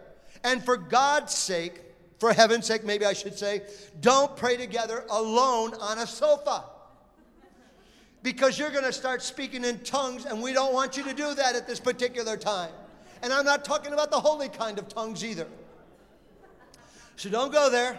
And 0.44 0.64
for 0.64 0.78
God's 0.78 1.34
sake, 1.34 1.82
for 2.20 2.34
heaven's 2.34 2.68
sake, 2.68 2.84
maybe 2.84 3.06
I 3.06 3.14
should 3.14 3.38
say, 3.38 3.64
don't 4.00 4.36
pray 4.36 4.58
together 4.58 5.06
alone 5.10 5.74
on 5.80 6.00
a 6.00 6.08
sofa. 6.08 6.66
Because 8.24 8.60
you're 8.60 8.70
going 8.70 8.84
to 8.84 8.94
start 8.94 9.24
speaking 9.24 9.66
in 9.66 9.80
tongues, 9.80 10.26
and 10.26 10.42
we 10.44 10.54
don't 10.54 10.74
want 10.74 10.96
you 10.96 11.04
to 11.04 11.14
do 11.14 11.34
that 11.34 11.56
at 11.56 11.68
this 11.68 11.80
particular 11.80 12.38
time. 12.38 12.70
And 13.24 13.34
I'm 13.34 13.46
not 13.46 13.66
talking 13.66 13.94
about 13.94 14.12
the 14.12 14.20
holy 14.20 14.50
kind 14.50 14.78
of 14.78 14.88
tongues 14.88 15.26
either. 15.26 15.48
So 17.16 17.30
don't 17.30 17.52
go 17.52 17.70
there. 17.72 17.98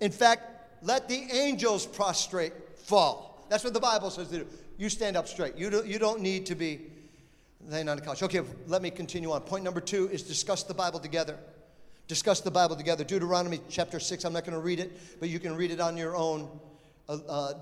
In 0.00 0.10
fact, 0.10 0.51
let 0.82 1.08
the 1.08 1.20
angels 1.32 1.86
prostrate, 1.86 2.52
fall. 2.76 3.46
That's 3.48 3.64
what 3.64 3.74
the 3.74 3.80
Bible 3.80 4.10
says 4.10 4.28
to 4.28 4.38
do. 4.38 4.46
You 4.78 4.88
stand 4.88 5.16
up 5.16 5.28
straight. 5.28 5.56
You, 5.56 5.70
do, 5.70 5.84
you 5.86 5.98
don't 5.98 6.20
need 6.20 6.46
to 6.46 6.54
be 6.54 6.80
laying 7.68 7.88
on 7.88 7.96
the 7.96 8.02
couch. 8.02 8.22
Okay, 8.22 8.40
let 8.66 8.82
me 8.82 8.90
continue 8.90 9.30
on. 9.32 9.42
Point 9.42 9.64
number 9.64 9.80
two 9.80 10.08
is 10.08 10.22
discuss 10.22 10.62
the 10.62 10.74
Bible 10.74 10.98
together. 10.98 11.38
Discuss 12.08 12.40
the 12.40 12.50
Bible 12.50 12.76
together. 12.76 13.04
Deuteronomy 13.04 13.60
chapter 13.68 14.00
6, 14.00 14.24
I'm 14.24 14.32
not 14.32 14.44
going 14.44 14.54
to 14.54 14.60
read 14.60 14.80
it, 14.80 15.20
but 15.20 15.28
you 15.28 15.38
can 15.38 15.54
read 15.54 15.70
it 15.70 15.80
on 15.80 15.96
your 15.96 16.16
own. 16.16 16.48
Uh, 17.08 17.18
uh, 17.28 17.54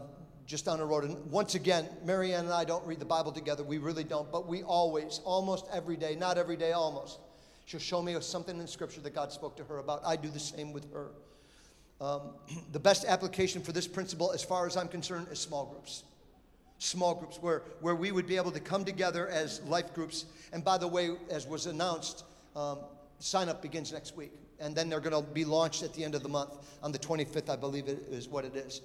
just 0.51 0.65
down 0.65 0.79
the 0.79 0.85
road. 0.85 1.05
And 1.05 1.31
once 1.31 1.55
again, 1.55 1.89
Marianne 2.05 2.47
and 2.47 2.53
I 2.53 2.65
don't 2.65 2.85
read 2.85 2.99
the 2.99 3.05
Bible 3.05 3.31
together. 3.31 3.63
We 3.63 3.79
really 3.79 4.03
don't, 4.03 4.31
but 4.33 4.49
we 4.49 4.65
always, 4.65 5.21
almost 5.25 5.67
every 5.73 5.97
day, 5.97 6.17
not 6.17 6.39
every 6.39 6.57
day, 6.57 6.73
almost. 6.73 7.21
She'll 7.67 7.79
show 7.79 8.03
me 8.03 8.17
something 8.21 8.59
in 8.59 8.67
Scripture 8.67 9.01
that 9.03 9.15
God 9.15 9.31
spoke 9.31 9.57
to 9.59 9.65
her 9.65 9.79
about. 9.79 10.03
I 10.05 10.17
do 10.17 10.29
the 10.29 10.41
same 10.41 10.73
with 10.73 10.93
her. 10.93 11.13
Um, 12.01 12.23
the 12.73 12.81
best 12.81 13.05
application 13.05 13.63
for 13.63 13.73
this 13.73 13.87
principle, 13.87 14.33
as 14.33 14.43
far 14.43 14.67
as 14.67 14.77
I'm 14.77 14.89
concerned, 14.89 15.29
is 15.31 15.39
small 15.39 15.67
groups. 15.67 16.05
Small 16.79 17.15
groups 17.15 17.39
where, 17.41 17.63
where 17.81 17.95
we 17.95 18.11
would 18.11 18.27
be 18.27 18.37
able 18.37 18.51
to 18.53 18.61
come 18.61 18.85
together 18.85 19.29
as 19.29 19.61
life 19.65 19.93
groups. 19.95 20.25
And 20.53 20.65
by 20.65 20.79
the 20.79 20.89
way, 20.89 21.11
as 21.29 21.47
was 21.47 21.67
announced, 21.67 22.25
um, 22.57 22.79
sign 23.19 23.49
up 23.49 23.61
begins 23.61 23.93
next 23.93 24.17
week. 24.17 24.33
And 24.59 24.75
then 24.75 24.89
they're 24.89 25.01
going 25.01 25.25
to 25.25 25.31
be 25.31 25.45
launched 25.45 25.83
at 25.83 25.93
the 25.95 26.05
end 26.05 26.15
of 26.15 26.23
the 26.23 26.29
month 26.29 26.57
on 26.83 26.93
the 26.93 26.99
25th, 26.99 27.51
I 27.51 27.57
believe 27.57 27.89
it 27.89 28.07
is 28.11 28.29
what 28.29 28.45
it 28.45 28.57
is. 28.57 28.81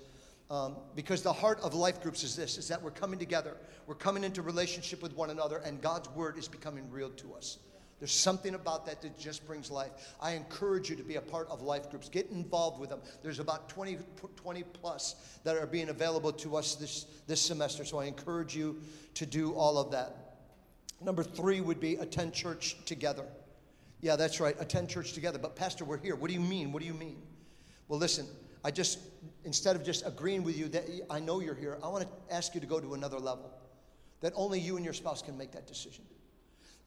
Um, 0.49 0.75
because 0.95 1.21
the 1.23 1.33
heart 1.33 1.59
of 1.61 1.73
life 1.73 2.03
groups 2.03 2.23
is 2.23 2.35
this 2.35 2.59
is 2.59 2.67
that 2.67 2.79
we're 2.79 2.91
coming 2.91 3.17
together 3.17 3.57
we're 3.87 3.95
coming 3.95 4.23
into 4.23 4.43
relationship 4.43 5.01
with 5.01 5.15
one 5.15 5.31
another 5.31 5.57
and 5.65 5.81
god's 5.81 6.07
word 6.09 6.37
is 6.37 6.47
becoming 6.47 6.87
real 6.91 7.09
to 7.09 7.33
us 7.33 7.57
There's 7.99 8.11
something 8.11 8.55
about 8.55 8.85
that 8.87 9.01
that 9.01 9.17
just 9.17 9.47
brings 9.47 9.71
life. 9.71 9.91
I 10.21 10.31
encourage 10.31 10.89
you 10.89 10.97
to 10.97 11.03
be 11.03 11.15
a 11.15 11.21
part 11.21 11.47
of 11.49 11.61
life 11.61 11.89
groups. 11.89 12.09
Get 12.09 12.29
involved 12.29 12.79
with 12.79 12.89
them. 12.89 12.99
There's 13.23 13.39
about 13.39 13.69
20, 13.69 13.99
20 14.35 14.63
plus 14.73 15.15
that 15.45 15.55
are 15.55 15.65
being 15.65 15.89
available 15.89 16.33
to 16.33 16.57
us 16.57 16.75
this, 16.75 17.05
this 17.25 17.39
semester. 17.39 17.85
So 17.85 17.99
I 17.99 18.05
encourage 18.05 18.55
you 18.55 18.81
to 19.13 19.25
do 19.25 19.53
all 19.53 19.77
of 19.77 19.91
that. 19.91 20.37
Number 21.01 21.23
three 21.23 21.61
would 21.61 21.79
be 21.79 21.95
attend 21.95 22.33
church 22.33 22.75
together. 22.85 23.25
Yeah, 24.01 24.17
that's 24.17 24.41
right. 24.41 24.55
Attend 24.59 24.89
church 24.89 25.13
together. 25.13 25.39
But, 25.39 25.55
Pastor, 25.55 25.85
we're 25.85 25.97
here. 25.97 26.15
What 26.15 26.27
do 26.27 26.33
you 26.33 26.41
mean? 26.41 26.73
What 26.73 26.81
do 26.81 26.87
you 26.87 26.93
mean? 26.93 27.21
Well, 27.87 27.99
listen, 27.99 28.27
I 28.63 28.71
just, 28.71 28.99
instead 29.45 29.75
of 29.75 29.83
just 29.83 30.05
agreeing 30.05 30.43
with 30.43 30.57
you 30.57 30.67
that 30.69 30.85
I 31.09 31.19
know 31.19 31.39
you're 31.39 31.55
here, 31.55 31.77
I 31.81 31.87
want 31.87 32.03
to 32.03 32.33
ask 32.35 32.53
you 32.55 32.61
to 32.61 32.67
go 32.67 32.79
to 32.79 32.93
another 32.93 33.19
level. 33.19 33.51
That 34.19 34.33
only 34.35 34.59
you 34.59 34.75
and 34.75 34.83
your 34.83 34.93
spouse 34.93 35.21
can 35.21 35.37
make 35.37 35.51
that 35.51 35.65
decision. 35.65 36.03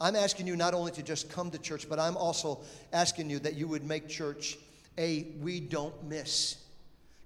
I'm 0.00 0.14
asking 0.14 0.46
you 0.46 0.56
not 0.56 0.74
only 0.74 0.92
to 0.92 1.02
just 1.02 1.28
come 1.30 1.50
to 1.50 1.58
church, 1.58 1.88
but 1.88 1.98
I'm 1.98 2.16
also 2.16 2.60
asking 2.92 3.30
you 3.30 3.38
that 3.40 3.54
you 3.54 3.66
would 3.66 3.84
make 3.84 4.08
church 4.08 4.56
a 4.96 5.26
we 5.40 5.60
don't 5.60 6.04
miss 6.04 6.56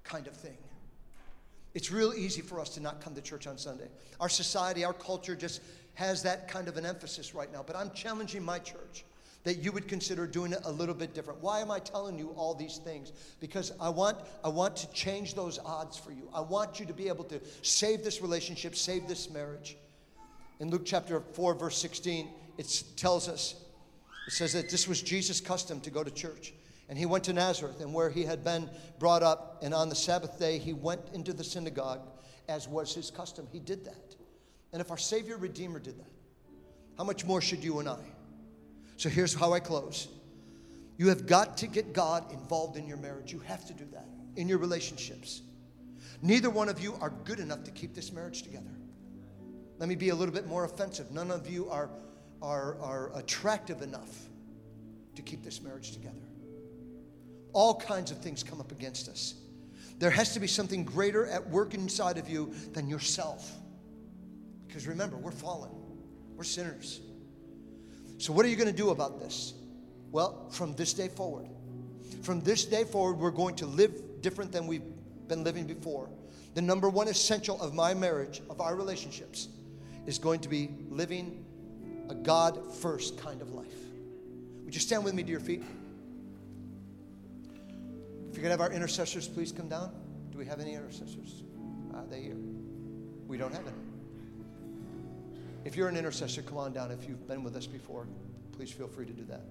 kind 0.05 0.27
of 0.27 0.35
thing. 0.35 0.57
It's 1.75 1.91
real 1.91 2.12
easy 2.12 2.43
for 2.43 2.61
us 2.61 2.70
to 2.70 2.81
not 2.81 3.01
come 3.01 3.14
to 3.14 3.23
church 3.23 3.47
on 3.47 3.57
Sunday. 3.57 3.89
Our 4.20 4.29
society, 4.29 4.85
our 4.85 4.93
culture 4.93 5.35
just 5.35 5.61
has 5.95 6.23
that 6.23 6.49
kind 6.49 6.68
of 6.68 6.77
an 6.77 6.85
emphasis 6.87 7.35
right 7.35 7.53
now. 7.53 7.62
But 7.66 7.77
I'm 7.77 7.91
challenging 7.93 8.43
my 8.43 8.59
church 8.59 9.05
that 9.45 9.59
you 9.59 9.73
would 9.73 9.89
consider 9.89 10.27
doing 10.27 10.53
it 10.53 10.61
a 10.64 10.70
little 10.70 10.95
bit 10.95 11.14
different. 11.14 11.43
Why 11.43 11.61
am 11.61 11.70
I 11.70 11.79
telling 11.81 12.18
you 12.18 12.29
all 12.37 12.55
these 12.55 12.79
things? 12.79 13.12
Because 13.41 13.73
I 13.81 13.89
want 13.89 14.18
I 14.45 14.49
want 14.49 14.77
to 14.77 14.93
change 14.93 15.35
those 15.35 15.59
odds 15.64 15.97
for 15.97 16.12
you. 16.12 16.29
I 16.33 16.41
want 16.41 16.79
you 16.79 16.87
to 16.87 16.93
be 16.93 17.09
able 17.09 17.25
to 17.25 17.41
save 17.62 18.05
this 18.05 18.23
relationship, 18.23 18.77
save 18.77 19.09
this 19.09 19.31
marriage. 19.31 19.77
In 20.61 20.70
Luke 20.70 20.83
chapter 20.85 21.20
4 21.20 21.55
verse 21.55 21.77
16, 21.79 22.29
it 22.59 22.85
tells 22.97 23.29
us, 23.29 23.55
it 24.27 24.33
says 24.33 24.53
that 24.53 24.71
this 24.71 24.87
was 24.87 25.03
Jesus' 25.03 25.41
custom 25.41 25.81
to 25.81 25.91
go 25.91 26.05
to 26.05 26.11
church. 26.11 26.53
And 26.89 26.99
he 26.99 27.07
went 27.07 27.25
to 27.25 27.33
Nazareth, 27.33 27.81
and 27.81 27.95
where 27.95 28.11
he 28.11 28.25
had 28.25 28.45
been 28.45 28.69
brought 28.99 29.23
up, 29.23 29.61
and 29.63 29.73
on 29.73 29.89
the 29.89 29.95
Sabbath 29.95 30.39
day, 30.39 30.59
he 30.59 30.73
went 30.73 31.01
into 31.15 31.33
the 31.33 31.45
synagogue, 31.45 32.01
as 32.49 32.69
was 32.69 32.95
his 32.95 33.11
custom. 33.11 33.47
He 33.51 33.61
did 33.61 33.85
that. 33.87 34.17
And 34.73 34.81
if 34.81 34.91
our 34.91 34.99
Savior 34.99 35.37
Redeemer 35.37 35.79
did 35.79 35.99
that, 35.99 36.11
how 36.99 37.05
much 37.05 37.25
more 37.25 37.41
should 37.41 37.65
you 37.65 37.79
and 37.79 37.89
I? 37.89 38.05
So 38.97 39.09
here's 39.09 39.35
how 39.35 39.53
I 39.53 39.61
close. 39.61 40.09
You 40.99 41.09
have 41.09 41.27
got 41.27 41.57
to 41.59 41.67
get 41.67 41.93
God 41.93 42.31
involved 42.33 42.77
in 42.77 42.87
your 42.87 42.99
marriage. 42.99 43.33
You 43.33 43.41
have 43.41 43.67
to 43.67 43.73
do 43.73 43.85
that 43.93 44.07
in 44.37 44.49
your 44.49 44.59
relationships. 44.59 45.43
Neither 46.21 46.51
one 46.51 46.69
of 46.69 46.81
you 46.81 46.95
are 47.01 47.11
good 47.25 47.41
enough 47.41 47.65
to 47.65 47.71
keep 47.71 47.95
this 47.95 48.13
marriage 48.13 48.43
together. 48.43 48.71
Let 49.79 49.89
me 49.89 49.95
be 49.97 50.11
a 50.11 50.15
little 50.15 50.35
bit 50.35 50.47
more 50.47 50.65
offensive. 50.65 51.11
None 51.11 51.31
of 51.31 51.51
you 51.51 51.69
are 51.71 51.91
are, 52.43 52.76
are 52.80 53.12
attractive 53.14 53.80
enough 53.82 54.28
to 55.14 55.22
keep 55.22 55.43
this 55.43 55.62
marriage 55.62 55.93
together. 55.93 56.16
All 57.53 57.78
kinds 57.80 58.11
of 58.11 58.18
things 58.18 58.43
come 58.43 58.61
up 58.61 58.72
against 58.72 59.09
us. 59.09 59.34
There 59.99 60.11
has 60.11 60.34
to 60.34 60.40
be 60.40 60.47
something 60.47 60.84
greater 60.84 61.26
at 61.26 61.49
work 61.49 61.74
inside 61.74 62.18
of 62.18 62.28
you 62.28 62.53
than 62.72 62.88
yourself. 62.88 63.51
Because 64.66 64.86
remember, 64.86 65.16
we're 65.16 65.30
fallen, 65.30 65.70
we're 66.34 66.45
sinners. 66.45 67.01
So, 68.18 68.32
what 68.32 68.45
are 68.47 68.49
you 68.49 68.57
going 68.57 68.70
to 68.70 68.76
do 68.76 68.90
about 68.90 69.20
this? 69.20 69.55
Well, 70.11 70.49
from 70.51 70.74
this 70.74 70.93
day 70.95 71.09
forward, 71.09 71.49
from 72.22 72.40
this 72.40 72.64
day 72.64 72.84
forward, 72.84 73.18
we're 73.18 73.30
going 73.30 73.57
to 73.57 73.66
live 73.66 73.93
different 74.20 74.53
than 74.53 74.66
we've 74.66 74.82
been 75.28 75.45
living 75.45 75.66
before. 75.66 76.09
The 76.55 76.62
number 76.62 76.88
one 76.88 77.09
essential 77.09 77.61
of 77.61 77.74
my 77.74 77.95
marriage, 77.95 78.43
of 78.51 78.61
our 78.61 78.76
relationships, 78.76 79.49
is 80.07 80.18
going 80.18 80.40
to 80.40 80.49
be 80.49 80.70
living 80.88 81.45
a 82.09 82.15
God 82.15 82.75
first 82.77 83.19
kind 83.19 83.41
of 83.41 83.53
life. 83.53 83.67
Would 84.65 84.75
you 84.75 84.81
stand 84.81 85.05
with 85.05 85.15
me 85.15 85.23
to 85.23 85.31
your 85.31 85.41
feet? 85.41 85.63
If 88.31 88.37
you're 88.37 88.43
going 88.43 88.57
to 88.57 88.63
have 88.63 88.63
our 88.63 88.73
intercessors, 88.73 89.29
please 89.29 89.53
come 89.53 89.69
down. 89.69 89.93
Do 90.31 90.39
we 90.39 90.47
have 90.47 90.61
any 90.61 90.75
intercessors? 90.75 91.43
Are 91.95 92.05
they 92.09 92.23
here? 92.23 92.37
We 93.29 93.37
don't 93.37 93.53
have 93.53 93.67
any. 93.67 93.77
If 95.65 95.77
you're 95.77 95.89
an 95.89 95.97
intercessor, 95.97 96.43
come 96.43 96.57
on 96.57 96.73
down. 96.73 96.91
If 96.91 97.07
you've 97.09 97.27
been 97.29 97.45
with 97.45 97.55
us 97.57 97.67
before, 97.67 98.07
please 98.53 98.71
feel 98.71 98.89
free 98.89 99.07
to 99.07 99.13
do 99.13 99.25
that. 99.25 99.43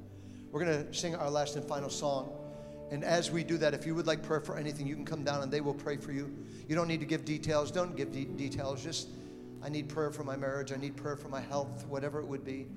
We're 0.51 0.65
going 0.65 0.85
to 0.85 0.93
sing 0.93 1.15
our 1.15 1.29
last 1.29 1.55
and 1.55 1.63
final 1.65 1.89
song. 1.89 2.31
And 2.91 3.05
as 3.05 3.31
we 3.31 3.43
do 3.43 3.57
that, 3.59 3.73
if 3.73 3.85
you 3.85 3.95
would 3.95 4.07
like 4.07 4.21
prayer 4.21 4.41
for 4.41 4.57
anything, 4.57 4.85
you 4.85 4.95
can 4.95 5.05
come 5.05 5.23
down 5.23 5.43
and 5.43 5.51
they 5.51 5.61
will 5.61 5.73
pray 5.73 5.95
for 5.95 6.11
you. 6.11 6.35
You 6.67 6.75
don't 6.75 6.87
need 6.87 6.99
to 6.99 7.05
give 7.05 7.23
details. 7.23 7.71
Don't 7.71 7.95
give 7.95 8.11
de- 8.11 8.25
details. 8.25 8.83
Just 8.83 9.07
I 9.63 9.69
need 9.69 9.89
prayer 9.89 10.11
for 10.11 10.23
my 10.23 10.35
marriage. 10.35 10.71
I 10.71 10.77
need 10.77 10.97
prayer 10.97 11.15
for 11.15 11.29
my 11.29 11.41
health, 11.41 11.85
whatever 11.87 12.19
it 12.19 12.25
would 12.25 12.43
be. 12.43 12.67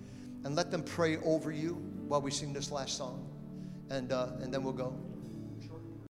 And 0.45 0.55
let 0.55 0.71
them 0.71 0.83
pray 0.83 1.17
over 1.19 1.51
you 1.51 1.75
while 2.07 2.21
we 2.21 2.31
sing 2.31 2.53
this 2.53 2.71
last 2.71 2.97
song. 2.97 3.31
And, 3.91 4.13
uh, 4.13 4.33
and 4.41 4.53
then 4.53 4.63
we'll 4.63 4.75
go. 4.75 4.95